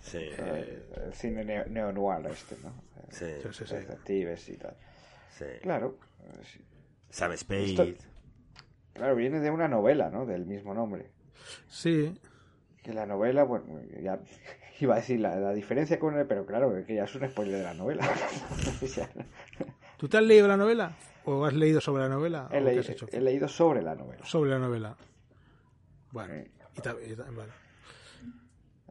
Sí, 0.00 0.18
eh, 0.20 0.82
el 1.06 1.12
cine 1.14 1.44
neo- 1.44 1.66
neo-noir 1.68 2.26
este, 2.26 2.56
¿no? 2.62 2.68
Eh, 2.70 3.40
sí, 3.42 3.48
Sí, 3.48 3.48
sí, 3.58 3.64
sí. 3.66 3.74
Detectives 3.74 4.48
y 4.48 4.56
tal. 4.56 4.74
Sí. 5.42 5.60
Claro. 5.62 5.98
Sam 7.10 7.36
Spade. 7.36 7.64
Esto- 7.64 7.86
claro, 8.94 9.14
viene 9.16 9.40
de 9.40 9.50
una 9.50 9.68
novela, 9.68 10.10
¿no? 10.10 10.24
Del 10.26 10.46
mismo 10.46 10.72
nombre. 10.74 11.10
Sí, 11.68 12.14
Que 12.82 12.92
la 12.92 13.06
novela, 13.06 13.44
bueno, 13.44 13.64
ya 14.00 14.18
iba 14.80 14.94
a 14.94 14.98
decir 14.98 15.20
la, 15.20 15.36
la 15.36 15.52
diferencia 15.52 15.98
con 15.98 16.16
el, 16.18 16.26
pero 16.26 16.46
claro, 16.46 16.72
que 16.86 16.94
ya 16.94 17.04
es 17.04 17.14
un 17.14 17.28
spoiler 17.28 17.58
de 17.58 17.62
la 17.64 17.74
novela. 17.74 18.08
¿tú 19.98 20.08
te 20.08 20.16
has 20.16 20.22
leído 20.24 20.48
la 20.48 20.56
novela? 20.56 20.96
¿O 21.24 21.44
has 21.44 21.54
leído 21.54 21.80
sobre 21.80 22.02
la 22.04 22.08
novela? 22.08 22.48
he, 22.50 22.56
¿O 22.56 22.58
qué 22.58 22.64
leído, 22.64 22.80
has 22.80 22.88
hecho? 22.90 23.06
he 23.12 23.20
leído 23.20 23.48
sobre 23.48 23.82
la 23.82 23.94
novela. 23.94 24.24
Sobre 24.26 24.50
la 24.50 24.58
novela. 24.58 24.96
Bueno, 26.10 26.34
Sí. 26.34 26.50
y 26.76 26.80
ta- 26.80 26.96
y 27.06 27.14
ta- 27.14 27.24
vale. 27.30 27.52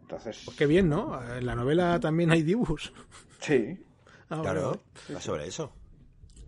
Entonces, 0.02 0.41
Pues 0.45 0.58
qué 0.58 0.66
bien, 0.66 0.89
¿no? 0.89 1.22
En 1.36 1.45
la 1.45 1.56
novela 1.56 1.99
también 1.99 2.32
hay 2.32 2.43
dibujos. 2.43 2.93
sí, 3.39 3.84
Ah, 4.30 4.39
Claro, 4.41 4.82
sobre 5.20 5.45
eso. 5.47 5.74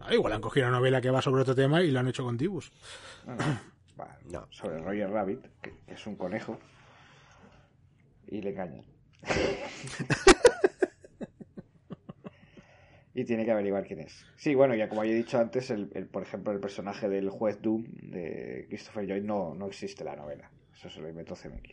Ah, 0.06 0.14
igual 0.14 0.34
han 0.34 0.42
cogido 0.42 0.68
una 0.68 0.78
novela 0.78 1.00
que 1.02 1.10
va 1.10 1.22
sobre 1.22 1.42
otro 1.44 1.56
tema 1.56 1.82
y 1.82 1.92
lo 1.92 2.00
han 2.00 2.08
hecho 2.08 2.24
con 2.24 2.38
dibujos. 2.38 2.72
no, 3.26 3.36
no, 3.36 3.60
va, 4.00 4.18
No. 4.30 4.48
sobre 4.52 4.80
Roger 4.80 5.10
Rabbit, 5.10 5.46
que, 5.62 5.74
que 5.86 5.94
es 5.94 6.08
un 6.08 6.16
conejo, 6.18 6.60
y 8.28 8.42
le 8.42 8.50
engañan. 8.50 8.84
y 13.16 13.26
tiene 13.26 13.46
que 13.46 13.52
averiguar 13.52 13.86
quién 13.86 14.00
es. 14.02 14.26
Sí, 14.36 14.56
bueno, 14.56 14.74
ya 14.76 14.90
como 14.90 15.02
había 15.02 15.14
dicho 15.14 15.38
antes, 15.40 15.70
el, 15.70 15.92
el- 15.94 16.08
por 16.08 16.24
ejemplo, 16.24 16.52
el 16.52 16.60
personaje 16.60 17.08
del 17.10 17.30
juez 17.30 17.62
Doom 17.62 17.84
de 18.02 18.66
Christopher 18.70 19.06
Lloyd 19.06 19.24
no, 19.24 19.54
no 19.54 19.68
existe 19.68 20.04
en 20.04 20.10
la 20.10 20.16
novela. 20.16 20.50
Eso 20.74 20.90
se 20.90 21.00
lo 21.00 21.10
inventó 21.10 21.36
CMX. 21.36 21.70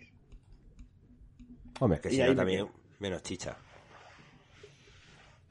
Hombre, 1.81 1.97
es 1.97 2.03
que 2.03 2.09
Y 2.09 2.16
si 2.16 2.22
no 2.22 2.37
también 2.37 2.68
menos 2.99 3.22
chicha. 3.22 3.57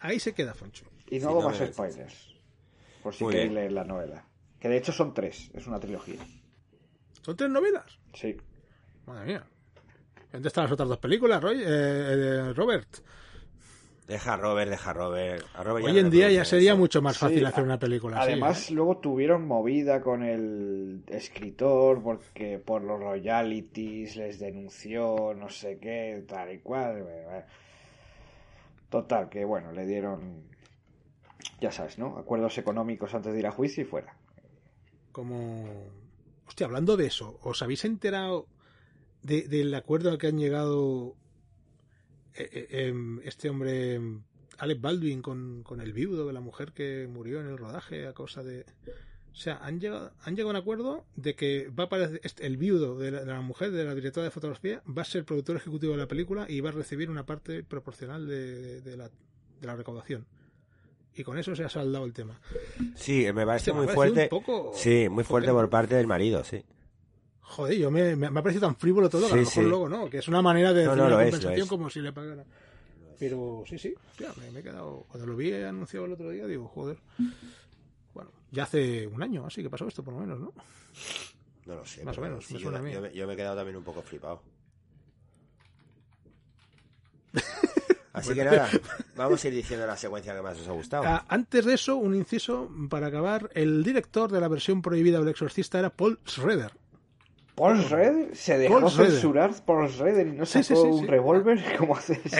Ahí 0.02 0.20
se 0.20 0.34
queda 0.34 0.54
Foncho. 0.54 0.86
Y 1.10 1.16
no 1.16 1.22
Sí, 1.22 1.26
hago 1.28 1.42
no 1.42 1.50
más 1.50 1.58
spoilers. 1.58 2.36
Por 3.04 3.14
si 3.14 3.24
Muy 3.24 3.32
queréis 3.34 3.50
bien. 3.52 3.60
leer 3.62 3.72
la 3.72 3.84
novela. 3.84 4.26
Que 4.60 4.68
de 4.70 4.78
hecho 4.78 4.92
son 4.92 5.14
tres, 5.14 5.50
es 5.54 5.68
una 5.68 5.80
trilogía. 5.80 6.20
¿Son 7.22 7.36
tres 7.36 7.50
novelas? 7.50 8.00
Sí. 8.14 8.36
Madre 9.06 9.26
mía. 9.26 9.44
¿Dónde 10.32 10.48
están 10.48 10.66
las 10.66 10.74
otras 10.74 10.90
dos 10.90 11.00
películas, 11.00 11.42
Roy? 11.42 11.62
Eh, 11.62 11.64
eh, 11.66 12.54
Robert? 12.54 12.88
Deja 14.08 14.34
a 14.34 14.38
Robert, 14.38 14.70
deja 14.72 14.90
a 14.90 14.94
Robert. 14.94 15.46
A 15.54 15.64
Robert 15.64 15.86
Hoy 15.86 16.00
en 16.00 16.10
día 16.10 16.32
ya 16.32 16.44
sería 16.44 16.72
eso. 16.72 16.80
mucho 16.80 17.02
más 17.02 17.18
fácil 17.18 17.46
hacer 17.46 17.64
una 17.64 17.78
película 17.78 18.18
así, 18.20 18.32
Además, 18.32 18.70
¿eh? 18.70 18.74
luego 18.74 18.98
tuvieron 18.98 19.46
movida 19.48 20.02
con 20.02 20.24
el 20.24 21.04
escritor 21.08 22.02
porque 22.02 22.58
por 22.58 22.82
los 22.84 23.00
royalties 23.00 24.16
les 24.16 24.40
denunció, 24.40 25.34
no 25.36 25.48
sé 25.50 25.78
qué, 25.80 26.24
tal 26.28 26.52
y 26.54 26.60
cual. 26.60 27.06
eh, 27.08 27.44
Total, 28.90 29.30
que 29.30 29.46
bueno, 29.46 29.72
le 29.72 29.86
dieron, 29.86 30.42
ya 31.62 31.72
sabes, 31.72 31.98
¿no? 31.98 32.18
Acuerdos 32.18 32.58
económicos 32.58 33.14
antes 33.14 33.34
de 33.34 33.40
ir 33.40 33.48
a 33.48 33.52
juicio 33.52 33.84
y 33.84 33.86
fuera. 33.86 34.16
Como... 35.12 35.88
Hostia, 36.48 36.66
hablando 36.66 36.98
de 36.98 37.06
eso, 37.06 37.40
¿os 37.44 37.62
habéis 37.62 37.86
enterado 37.86 38.48
de- 39.22 39.48
del 39.48 39.74
acuerdo 39.76 40.10
al 40.10 40.18
que 40.18 40.28
han 40.28 40.38
llegado 40.40 41.16
eh, 42.36 42.50
eh, 42.52 42.68
em, 42.88 43.20
este 43.24 43.50
hombre, 43.50 43.96
em, 43.96 44.22
Alec 44.58 44.82
Baldwin, 44.82 45.22
con, 45.22 45.64
el 45.82 45.94
viudo 45.94 46.26
de 46.28 46.34
la 46.34 46.42
mujer 46.42 46.72
que 46.74 47.08
murió 47.08 47.40
en 47.42 47.48
el 47.48 47.58
rodaje 47.58 48.08
a 48.08 48.14
causa 48.14 48.44
de... 48.44 48.66
O 49.32 49.36
sea, 49.36 49.58
han 49.58 49.80
llegado, 49.80 50.12
han 50.24 50.36
llegado 50.36 50.50
a 50.50 50.54
un 50.54 50.62
acuerdo 50.62 51.06
de 51.16 51.36
que 51.36 51.70
va 51.70 51.84
a 51.84 51.88
aparecer 51.88 52.20
este- 52.24 52.46
el 52.46 52.58
viudo 52.58 52.98
de 52.98 53.12
la, 53.12 53.20
de 53.22 53.26
la 53.32 53.42
mujer, 53.42 53.72
de 53.72 53.86
la 53.86 53.94
directora 53.96 54.26
de 54.26 54.32
fotografía, 54.32 54.82
va 54.88 55.04
a 55.04 55.06
ser 55.06 55.24
productor 55.24 55.56
ejecutivo 55.56 55.94
de 55.94 56.00
la 56.00 56.08
película 56.08 56.46
y 56.50 56.62
va 56.62 56.70
a 56.70 56.74
recibir 56.74 57.10
una 57.10 57.26
parte 57.26 57.64
proporcional 57.64 58.28
de 58.28 58.98
la 59.62 59.76
recaudación. 59.76 60.26
Y 61.16 61.24
con 61.24 61.38
eso 61.38 61.56
se 61.56 61.64
ha 61.66 61.70
saldado 61.70 62.06
el 62.06 62.14
tema. 62.14 62.40
Sí, 62.96 63.28
me 63.34 63.46
parece 63.46 63.72
me 63.74 63.80
muy 63.80 63.88
parecido 63.88 63.96
fuerte. 63.96 64.24
un 64.24 64.30
poco 64.30 64.72
Sí, 64.76 65.10
muy 65.10 65.24
fuerte 65.24 65.52
por 65.52 65.70
parte 65.70 65.96
del 65.96 66.08
marido, 66.08 66.44
sí. 66.44 66.64
Joder, 67.42 67.78
yo 67.78 67.92
me, 67.92 68.16
me, 68.16 68.30
me 68.30 68.40
ha 68.40 68.44
parecido 68.44 68.68
tan 68.68 68.76
frívolo 68.76 69.10
todo 69.10 69.28
que 69.28 69.34
a 69.34 69.36
lo 69.38 69.42
Sí, 69.46 69.50
mejor 69.50 69.64
sí. 69.64 69.70
luego 69.70 69.90
no, 69.90 70.10
que 70.10 70.20
es 70.20 70.28
una 70.28 70.42
manera 70.42 70.72
de 70.72 70.86
No, 70.86 70.92
hacer 70.92 71.04
no, 71.04 71.08
una 71.08 71.24
es, 71.24 71.32
compensación 71.32 71.64
es. 71.64 71.70
como 71.70 71.90
si 71.90 72.00
le 72.00 72.14
pagara. 72.14 72.46
Pero 73.18 73.64
sí, 73.68 73.78
sí, 73.78 73.94
hostia, 74.12 74.32
me, 74.38 74.52
me 74.52 74.60
he 74.60 74.64
quedado. 74.64 75.06
Cuando 75.10 75.28
lo 75.28 75.36
vi 75.36 75.52
anunciado 75.54 76.06
el 76.06 76.14
otro 76.14 76.30
día, 76.30 76.46
digo, 76.46 76.68
joder. 76.70 76.98
Bueno, 78.14 78.32
ya 78.52 78.64
hace 78.64 79.08
un 79.08 79.22
año 79.22 79.46
así 79.46 79.62
que 79.62 79.70
pasó 79.70 79.88
esto, 79.88 80.04
por 80.04 80.14
lo 80.14 80.22
menos, 80.22 80.40
¿no? 80.40 80.54
No 81.66 81.76
lo 81.76 81.86
sé. 81.86 82.04
Más 82.06 82.18
o 82.18 82.22
menos, 82.22 82.46
sí, 82.46 82.54
me 82.54 82.60
yo, 82.60 82.64
suena 82.70 82.80
a 82.80 82.82
mí. 82.82 82.94
yo 82.94 83.02
me, 83.02 83.14
yo 83.14 83.28
me 83.28 83.34
he 83.34 83.36
quedado 83.36 83.58
también 83.58 83.76
un 83.76 83.84
poco 83.84 84.02
flipado. 84.04 84.42
Así 88.20 88.34
que 88.34 88.44
nada, 88.44 88.70
vamos 89.16 89.44
a 89.44 89.48
ir 89.48 89.54
diciendo 89.54 89.88
la 89.88 89.98
secuencia 89.98 90.36
que 90.36 90.42
más 90.42 90.60
os 90.60 90.68
ha 90.68 90.72
gustado. 90.72 91.04
Ah, 91.06 91.26
antes 91.28 91.66
de 91.66 91.74
eso, 91.74 91.96
un 91.96 92.16
inciso 92.16 92.70
para 92.90 93.08
acabar. 93.08 93.50
El 93.54 93.84
director 93.84 94.32
de 94.32 94.42
la 94.42 94.48
versión 94.48 94.82
prohibida 94.82 95.20
del 95.20 95.30
Exorcista 95.30 95.80
era 95.80 95.90
Paul 95.90 96.20
Schrader. 96.28 96.72
Paul 97.56 97.82
Schrader 97.82 98.36
se 98.36 98.58
dejó 98.58 98.80
Paul 98.80 98.92
censurar 98.92 99.52
Paul 99.66 99.90
Schrader 99.90 100.28
y 100.28 100.32
no 100.32 100.46
sacó 100.46 100.64
sí, 100.64 100.76
sí, 100.76 100.82
un 100.82 101.00
sí. 101.02 101.08
revólver. 101.08 101.64
¿Cómo 101.78 101.96
hace 101.96 102.22
eso? 102.24 102.38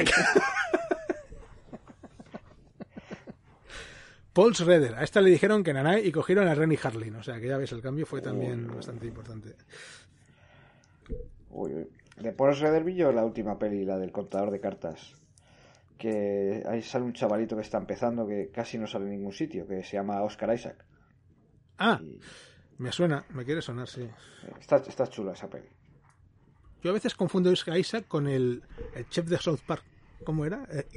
Paul 4.32 4.56
Schrader. 4.56 4.96
A 4.96 5.04
esta 5.04 5.20
le 5.20 5.30
dijeron 5.30 5.64
que 5.64 5.74
Nanay 5.74 6.08
y 6.08 6.12
cogieron 6.12 6.48
a 6.48 6.56
Rennie 6.56 6.80
Harlin. 6.82 7.16
O 7.16 7.24
sea 7.24 7.40
que 7.40 7.48
ya 7.48 7.58
ves, 7.58 7.72
el 7.74 7.82
cambio 7.82 8.06
fue 8.06 8.22
también 8.22 8.68
bastante 8.74 9.08
importante. 9.08 9.56
Uy, 11.50 11.74
uy. 11.74 11.88
De 12.18 12.34
Paul 12.34 12.54
Schrader 12.54 12.84
vi 12.84 12.96
yo 12.96 13.12
la 13.12 13.24
última 13.24 13.58
peli, 13.58 13.86
la 13.86 13.98
del 13.98 14.12
contador 14.12 14.52
de 14.52 14.60
cartas. 14.60 15.16
Que 16.00 16.64
ahí 16.66 16.82
sale 16.82 17.04
un 17.06 17.14
chavalito 17.14 17.56
que 17.56 17.62
está 17.62 17.78
empezando 17.78 18.26
que 18.26 18.50
casi 18.52 18.78
no 18.80 18.88
sale 18.88 19.06
en 19.06 19.12
ningún 19.12 19.34
sitio, 19.34 19.68
que 19.68 19.84
se 19.84 19.98
llama 19.98 20.22
Oscar 20.24 20.54
Isaac. 20.56 20.84
Ah, 21.78 22.00
Y 22.02 22.20
me 22.78 22.92
suena, 22.92 23.26
me 23.32 23.44
quiere 23.46 23.62
sonar, 23.62 23.88
sí. 23.88 24.08
está, 24.60 24.78
está 24.78 25.08
chula 25.08 25.34
esa 25.34 25.50
peli. 25.50 25.68
Yo 26.82 26.92
a 26.92 26.94
veces 26.94 27.14
confundo 27.16 27.50
a 27.50 27.78
Isaac 27.78 28.08
con 28.08 28.28
el, 28.28 28.64
el 28.96 29.10
chef 29.10 29.26
de 29.28 29.38
South 29.38 29.60
Park. 29.68 29.84
¿Cómo 30.24 30.46
era? 30.46 30.66
Eh, 30.72 30.88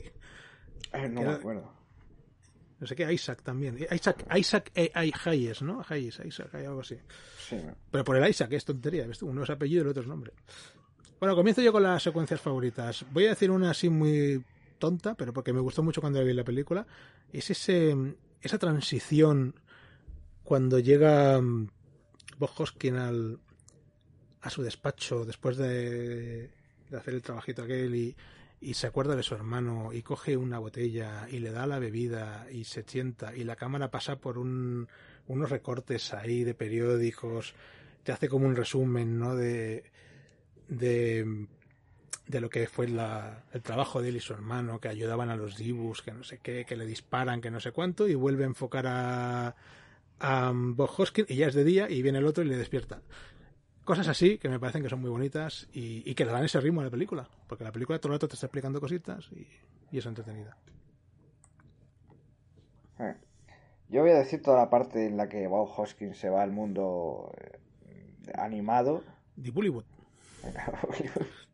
Eh, 0.93 1.09
no 1.09 1.23
Era- 1.23 1.31
me 1.33 1.37
acuerdo. 1.37 1.73
no 2.79 2.87
sé 2.87 2.95
qué, 2.95 3.13
Isaac 3.13 3.43
también. 3.43 3.79
Isaac, 3.91 4.25
Isaac 4.37 4.71
Ay- 4.95 5.13
Hayes, 5.25 5.63
¿no? 5.63 5.83
Hayes, 5.89 6.21
Isaac, 6.25 6.55
hay 6.55 6.67
algo 6.67 6.81
así. 6.81 6.97
Sí, 7.39 7.57
no. 7.57 7.75
Pero 7.91 8.05
por 8.05 8.17
el 8.17 8.29
Isaac 8.29 8.53
es 8.53 8.65
tontería, 8.65 9.07
¿ves 9.07 9.19
tú? 9.19 9.29
Uno 9.29 9.43
es 9.43 9.51
apellido 9.51 9.81
y 9.81 9.85
el 9.85 9.89
otro 9.89 10.03
es 10.03 10.09
nombre. 10.09 10.33
Bueno, 11.19 11.35
comienzo 11.35 11.63
yo 11.63 11.73
con 11.73 11.83
las 11.83 12.03
secuencias 12.03 12.41
favoritas. 12.41 13.05
Voy 13.11 13.27
a 13.27 13.31
decir 13.31 13.51
una 13.51 13.71
así 13.71 13.89
muy 13.89 14.45
tonta, 14.83 15.15
pero 15.15 15.33
porque 15.33 15.53
me 15.53 15.61
gustó 15.61 15.85
mucho 15.85 16.01
cuando 16.01 16.25
vi 16.25 16.33
la 16.33 16.43
película. 16.43 16.89
Es 17.33 17.51
ese, 17.51 17.95
esa 18.41 18.59
transición 18.59 19.55
cuando 20.43 20.81
llega 20.81 21.41
mm, 21.41 21.69
Bob 22.37 22.51
al, 22.99 23.39
a 24.41 24.51
su 24.51 24.65
despacho 24.65 25.25
después 25.25 25.57
de, 25.57 26.51
de 26.91 26.97
hacer 26.97 27.15
el 27.15 27.23
trabajito 27.23 27.63
aquel 27.63 27.95
y, 27.95 28.17
y 28.61 28.75
se 28.75 28.89
acuerda 28.89 29.15
de 29.15 29.23
su 29.23 29.37
hermano 29.37 29.93
y 29.93 30.03
coge 30.03 30.37
una 30.37 30.59
botella 30.59 31.29
y 31.31 31.39
le 31.39 31.53
da 31.53 31.65
la 31.69 31.79
bebida 31.79 32.49
y 32.51 32.65
se 32.65 32.83
sienta 32.83 33.37
y 33.37 33.45
la 33.45 33.55
cámara 33.55 33.93
pasa 33.93 34.17
por 34.17 34.37
un, 34.37 34.89
unos 35.29 35.49
recortes 35.49 36.13
ahí 36.13 36.43
de 36.43 36.55
periódicos, 36.55 37.55
te 38.03 38.11
hace 38.11 38.29
como 38.29 38.49
un 38.49 38.57
resumen, 38.57 39.17
¿no? 39.17 39.37
De, 39.37 39.85
de, 40.67 41.47
de 42.27 42.41
lo 42.41 42.51
que 42.51 42.67
fue 42.67 42.89
la, 42.89 43.45
el 43.53 43.63
trabajo 43.63 44.01
de 44.01 44.11
él 44.11 44.17
y 44.17 44.21
su 44.21 44.33
hermano, 44.33 44.81
que 44.81 44.89
ayudaban 44.89 45.31
a 45.31 45.37
los 45.37 45.57
dibus, 45.57 46.03
que 46.03 46.13
no 46.13 46.25
sé 46.25 46.39
qué, 46.39 46.65
que 46.65 46.77
le 46.77 46.87
disparan, 46.87 47.41
que 47.41 47.51
no 47.51 47.61
sé 47.61 47.73
cuánto, 47.73 48.09
y 48.09 48.15
vuelve 48.15 48.45
a 48.45 48.47
enfocar 48.47 48.87
a, 48.87 49.55
a 50.21 50.53
Bob 50.55 50.91
Hoskin 50.97 51.27
y 51.29 51.37
ya 51.37 51.49
es 51.49 51.55
de 51.55 51.65
día 51.65 51.91
y 51.91 52.03
viene 52.03 52.19
el 52.19 52.27
otro 52.27 52.45
y 52.45 52.49
le 52.49 52.57
despierta. 52.57 53.01
Cosas 53.85 54.07
así 54.09 54.39
que 54.39 54.49
me 54.49 54.61
parecen 54.61 54.83
que 54.83 54.89
son 54.89 55.01
muy 55.01 55.11
bonitas 55.11 55.69
y, 55.73 56.09
y 56.09 56.15
que 56.15 56.25
le 56.25 56.31
dan 56.31 56.45
ese 56.45 56.61
ritmo 56.61 56.81
a 56.81 56.85
la 56.85 56.91
película, 56.91 57.29
porque 57.49 57.65
la 57.65 57.73
película 57.73 57.99
todo 57.99 58.13
el 58.13 58.17
rato 58.17 58.29
te 58.29 58.35
está 58.35 58.47
explicando 58.47 58.81
cositas 58.81 59.29
y, 59.33 59.49
y 59.91 59.99
es 59.99 60.07
entretenida. 60.07 60.57
Yo 63.89 64.03
voy 64.03 64.13
a 64.13 64.19
decir 64.19 64.41
toda 64.43 64.57
la 64.59 64.71
parte 64.71 65.07
en 65.07 65.17
la 65.17 65.29
que 65.29 65.47
Bob 65.47 65.69
Hoskins 65.77 66.17
se 66.17 66.31
va 66.31 66.43
al 66.43 66.51
mundo 66.51 67.31
eh, 67.39 68.33
animado. 68.35 69.03
De 69.37 69.51
Bollywood. 69.51 69.85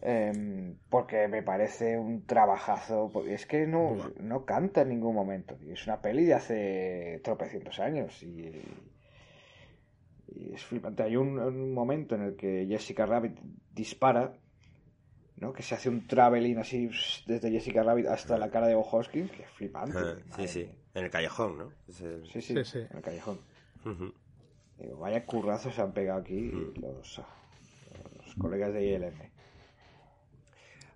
Em, 0.00 0.76
porque 0.90 1.26
me 1.28 1.42
parece 1.42 1.98
un 1.98 2.24
trabajazo. 2.24 3.10
porque 3.12 3.34
Es 3.34 3.46
que 3.46 3.66
no, 3.66 3.96
no 4.20 4.44
canta 4.44 4.82
en 4.82 4.90
ningún 4.90 5.14
momento. 5.14 5.54
tío. 5.56 5.72
Es 5.72 5.86
una 5.86 6.00
peli 6.00 6.24
de 6.24 6.34
hace 6.34 7.20
tropecientos 7.24 7.78
años. 7.80 8.22
Y, 8.22 8.50
y 10.28 10.54
es 10.54 10.62
flipante. 10.64 11.02
Hay 11.02 11.16
un, 11.16 11.38
un 11.38 11.72
momento 11.74 12.14
en 12.14 12.22
el 12.22 12.36
que 12.36 12.66
Jessica 12.68 13.06
Rabbit 13.06 13.38
dispara. 13.74 14.34
¿no? 15.36 15.52
Que 15.52 15.62
se 15.62 15.74
hace 15.76 15.88
un 15.88 16.06
traveling 16.06 16.58
así 16.58 16.90
desde 17.26 17.50
Jessica 17.52 17.82
Rabbit 17.84 18.06
hasta 18.06 18.36
la 18.38 18.50
cara 18.50 18.66
de 18.66 18.74
Bob 18.74 18.86
Hoskins, 18.92 19.30
que 19.30 19.42
es 19.44 19.50
flipante. 19.50 19.96
Ah, 19.96 20.16
sí, 20.36 20.48
sí. 20.48 20.68
En 20.94 21.04
el 21.04 21.10
callejón, 21.10 21.58
¿no? 21.58 21.72
Es 21.86 22.00
el- 22.00 22.26
Sí, 22.26 22.40
sí, 22.40 22.56
Sí, 22.56 22.64
sí. 22.64 22.78
en 22.90 22.96
el 22.96 23.02
callejón. 23.02 23.38
Digo, 24.78 24.98
vaya 24.98 25.24
currazos 25.24 25.74
se 25.76 25.80
han 25.82 25.92
pegado 25.92 26.20
aquí 26.20 26.50
los, 26.80 27.20
los 28.24 28.34
colegas 28.36 28.72
de 28.72 28.84
ILM. 28.84 29.14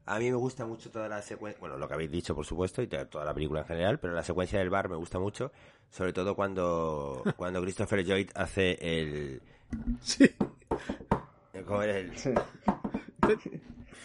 A 0.07 0.19
mí 0.19 0.31
me 0.31 0.37
gusta 0.37 0.67
mucho 0.67 0.91
toda 0.91 1.09
la 1.09 1.23
secuencia, 1.23 1.61
bueno, 1.61 1.77
lo 1.79 1.87
que 1.87 1.95
habéis 1.95 2.11
dicho, 2.11 2.35
por 2.35 2.45
supuesto, 2.45 2.83
y 2.83 2.89
to- 2.89 3.07
toda 3.07 3.25
la 3.25 3.33
película 3.33 3.61
en 3.61 3.67
general, 3.67 4.01
pero 4.01 4.13
la 4.15 4.25
secuencia 4.25 4.59
del 4.59 4.69
bar 4.71 4.89
me 4.89 4.97
gusta 4.97 5.19
mucho, 5.21 5.53
sobre 5.91 6.13
todo 6.13 6.35
cuando, 6.35 7.23
cuando 7.37 7.63
Christopher 7.63 8.05
Lloyd 8.05 8.31
hace 8.35 8.73
el... 8.81 9.41
Sí. 10.03 10.29
el- 11.55 11.65
¿Cómo 11.65 11.83
era 11.83 11.99
el...? 11.99 12.13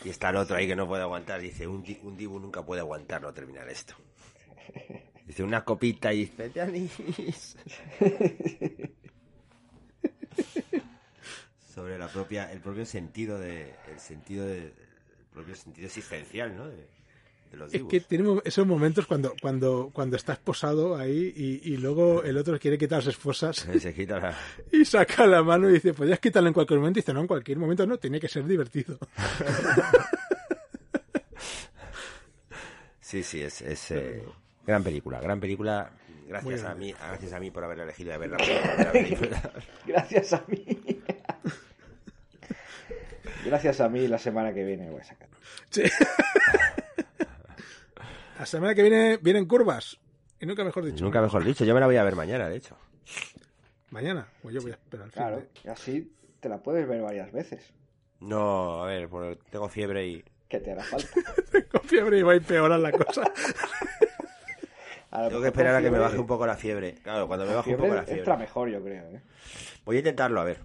Y 0.05 0.09
está 0.09 0.29
el 0.29 0.35
otro 0.35 0.55
ahí 0.55 0.67
que 0.67 0.75
no 0.75 0.87
puede 0.87 1.01
aguantar, 1.01 1.41
dice, 1.41 1.65
un, 1.67 1.81
di- 1.81 1.99
un 2.03 2.15
Dibu 2.15 2.39
nunca 2.39 2.63
puede 2.63 2.81
aguantar 2.81 3.19
no 3.21 3.33
terminar 3.33 3.67
esto. 3.67 3.95
Dice, 5.25 5.43
una 5.43 5.65
copita 5.65 6.13
y 6.13 6.25
dice. 6.25 7.57
Sobre 11.73 11.97
la 11.97 12.07
propia, 12.07 12.51
el 12.51 12.59
propio 12.59 12.85
sentido 12.85 13.39
de, 13.39 13.73
el 13.91 13.99
sentido 13.99 14.45
de, 14.45 14.73
propio 15.37 15.55
sentido 15.55 15.87
existencial, 15.87 16.55
¿no? 16.55 16.67
De, 16.67 16.75
de 17.51 17.57
los 17.57 17.73
Es 17.73 17.83
que 17.83 18.01
tiene 18.01 18.23
mo- 18.25 18.41
esos 18.43 18.67
momentos 18.67 19.07
cuando, 19.07 19.33
cuando, 19.41 19.89
cuando 19.93 20.15
está 20.17 20.33
esposado 20.33 20.97
ahí 20.97 21.33
y, 21.35 21.73
y 21.73 21.77
luego 21.77 22.23
el 22.23 22.37
otro 22.37 22.59
quiere 22.59 22.77
quitar 22.77 22.97
las 22.99 23.07
esposas 23.07 23.55
Se 23.79 23.93
quita 23.93 24.19
la... 24.19 24.37
y 24.71 24.83
saca 24.83 25.25
la 25.25 25.41
mano 25.43 25.69
y 25.69 25.73
dice, 25.73 25.93
podías 25.93 26.19
quitarla 26.19 26.49
en 26.49 26.53
cualquier 26.53 26.79
momento. 26.79 26.99
Y 26.99 27.01
dice, 27.01 27.13
no, 27.13 27.21
en 27.21 27.27
cualquier 27.27 27.57
momento 27.57 27.85
no, 27.87 27.97
tiene 27.97 28.19
que 28.19 28.27
ser 28.27 28.45
divertido. 28.45 28.97
Sí, 32.99 33.23
sí, 33.23 33.41
es, 33.41 33.61
es 33.61 33.91
eh, 33.91 34.21
gran 34.65 34.83
película, 34.83 35.21
gran 35.21 35.39
película. 35.39 35.91
Gracias 36.27 36.63
a 36.65 36.75
mí, 36.75 36.91
gracias 36.93 37.31
a 37.31 37.39
mí 37.39 37.51
por 37.51 37.63
haber 37.63 37.79
elegido 37.79 38.11
de 38.11 38.17
verla. 38.17 38.37
Gracias 39.87 40.33
a 40.33 40.43
mí. 40.49 40.65
Gracias 43.45 43.79
a 43.79 43.87
mí 43.87 44.09
la 44.09 44.17
semana 44.17 44.53
que 44.53 44.65
viene 44.65 44.89
voy 44.91 44.99
a 44.99 45.05
sacar. 45.05 45.26
Sí. 45.69 45.83
La 48.39 48.45
semana 48.45 48.75
que 48.75 48.81
viene 48.83 49.17
vienen 49.17 49.45
curvas. 49.45 49.97
Y 50.39 50.45
nunca 50.45 50.63
mejor 50.63 50.85
dicho. 50.85 51.03
Nunca 51.03 51.21
mejor 51.21 51.43
dicho, 51.43 51.65
yo 51.65 51.73
me 51.73 51.79
la 51.79 51.87
voy 51.87 51.95
a 51.97 52.03
ver 52.03 52.15
mañana, 52.15 52.47
de 52.47 52.57
hecho. 52.57 52.77
Mañana. 53.89 54.27
Pues 54.41 54.53
yo 54.53 54.61
voy 54.61 54.71
a 54.71 54.75
esperar 54.75 55.05
al 55.05 55.11
fin 55.11 55.21
Claro, 55.21 55.37
de- 55.37 55.47
y 55.63 55.67
así 55.69 56.13
te 56.39 56.47
la 56.49 56.61
puedes 56.61 56.87
ver 56.87 57.01
varias 57.01 57.31
veces. 57.31 57.73
No, 58.19 58.83
a 58.83 58.87
ver, 58.87 59.09
porque 59.09 59.39
tengo 59.49 59.67
fiebre 59.69 60.05
y... 60.07 60.23
Que 60.47 60.59
te 60.59 60.71
hará 60.71 60.83
falta. 60.83 61.09
Con 61.71 61.81
fiebre 61.81 62.19
y 62.19 62.21
va 62.21 62.33
a 62.33 62.35
empeorar 62.35 62.79
la 62.79 62.91
cosa. 62.91 63.23
Tengo 65.29 65.41
que 65.41 65.47
esperar 65.47 65.73
a 65.73 65.81
que 65.81 65.89
me 65.89 65.97
baje 65.97 66.19
un 66.19 66.27
poco 66.27 66.45
la 66.45 66.55
fiebre. 66.55 66.95
Claro, 67.01 67.27
cuando 67.27 67.45
me 67.45 67.55
baje 67.55 67.71
un 67.71 67.77
poco 67.77 67.95
la 67.95 68.03
fiebre. 68.03 68.19
entra 68.19 68.37
mejor, 68.37 68.69
yo 68.69 68.83
creo. 68.83 69.03
¿eh? 69.09 69.21
Voy 69.83 69.95
a 69.95 69.99
intentarlo, 69.99 70.39
a 70.39 70.43
ver. 70.43 70.59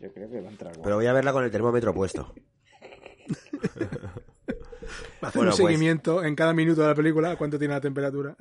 Yo 0.00 0.12
creo 0.12 0.30
que 0.30 0.40
va 0.40 0.46
a 0.48 0.50
entrar 0.52 0.72
guay. 0.74 0.84
Pero 0.84 0.96
voy 0.96 1.06
a 1.06 1.12
verla 1.12 1.32
con 1.32 1.42
el 1.42 1.50
termómetro 1.50 1.92
puesto. 1.92 2.32
Hacer 3.30 4.00
Bueno, 5.20 5.30
un 5.32 5.46
pues- 5.48 5.56
seguimiento 5.56 6.24
en 6.24 6.34
cada 6.34 6.52
minuto 6.52 6.80
de 6.82 6.88
la 6.88 6.94
película, 6.94 7.36
cuánto 7.36 7.58
tiene 7.58 7.74
la 7.74 7.80
temperatura. 7.80 8.34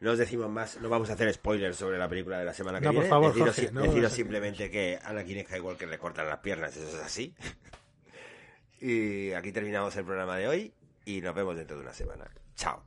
No 0.00 0.12
os 0.12 0.18
decimos 0.18 0.48
más, 0.48 0.80
no 0.80 0.88
vamos 0.88 1.10
a 1.10 1.12
hacer 1.12 1.30
spoilers 1.34 1.76
sobre 1.76 1.98
la 1.98 2.08
película 2.08 2.38
de 2.38 2.44
la 2.46 2.54
semana 2.54 2.78
que 2.78 2.86
No, 2.86 2.92
por 2.92 3.00
viene. 3.02 3.10
favor, 3.10 3.28
deciros 3.34 3.54
Jorge, 3.54 3.68
si- 3.68 3.74
no 3.74 3.82
deciros 3.82 4.12
a- 4.12 4.14
simplemente 4.16 4.70
que 4.70 4.98
Anakin 5.04 5.44
Skywalker 5.44 5.88
le 5.88 5.98
cortan 5.98 6.26
las 6.28 6.38
piernas, 6.38 6.74
eso 6.76 6.88
es 6.88 7.02
así. 7.04 7.34
y 8.80 9.32
aquí 9.32 9.52
terminamos 9.52 9.94
el 9.96 10.04
programa 10.06 10.36
de 10.38 10.48
hoy 10.48 10.72
y 11.04 11.20
nos 11.20 11.34
vemos 11.34 11.54
dentro 11.56 11.76
de 11.76 11.82
una 11.82 11.92
semana. 11.92 12.30
Chao. 12.56 12.82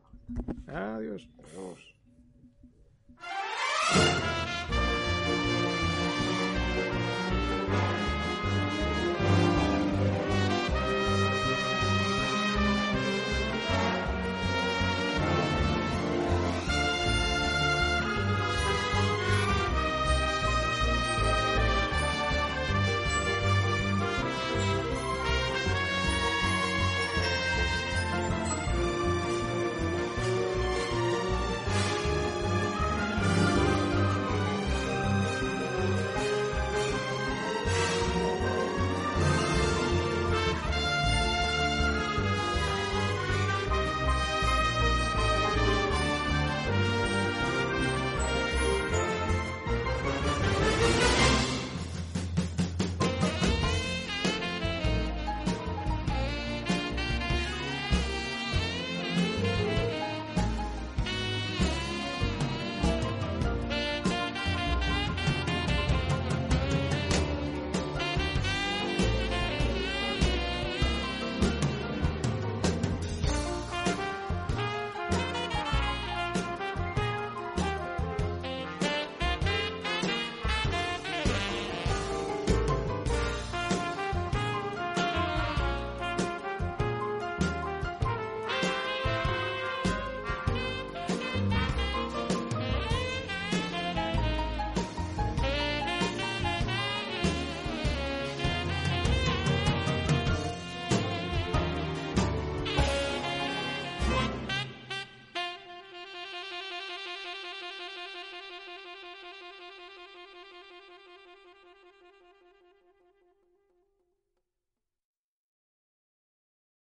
Adiós. 0.68 1.28
Adiós. 1.52 1.94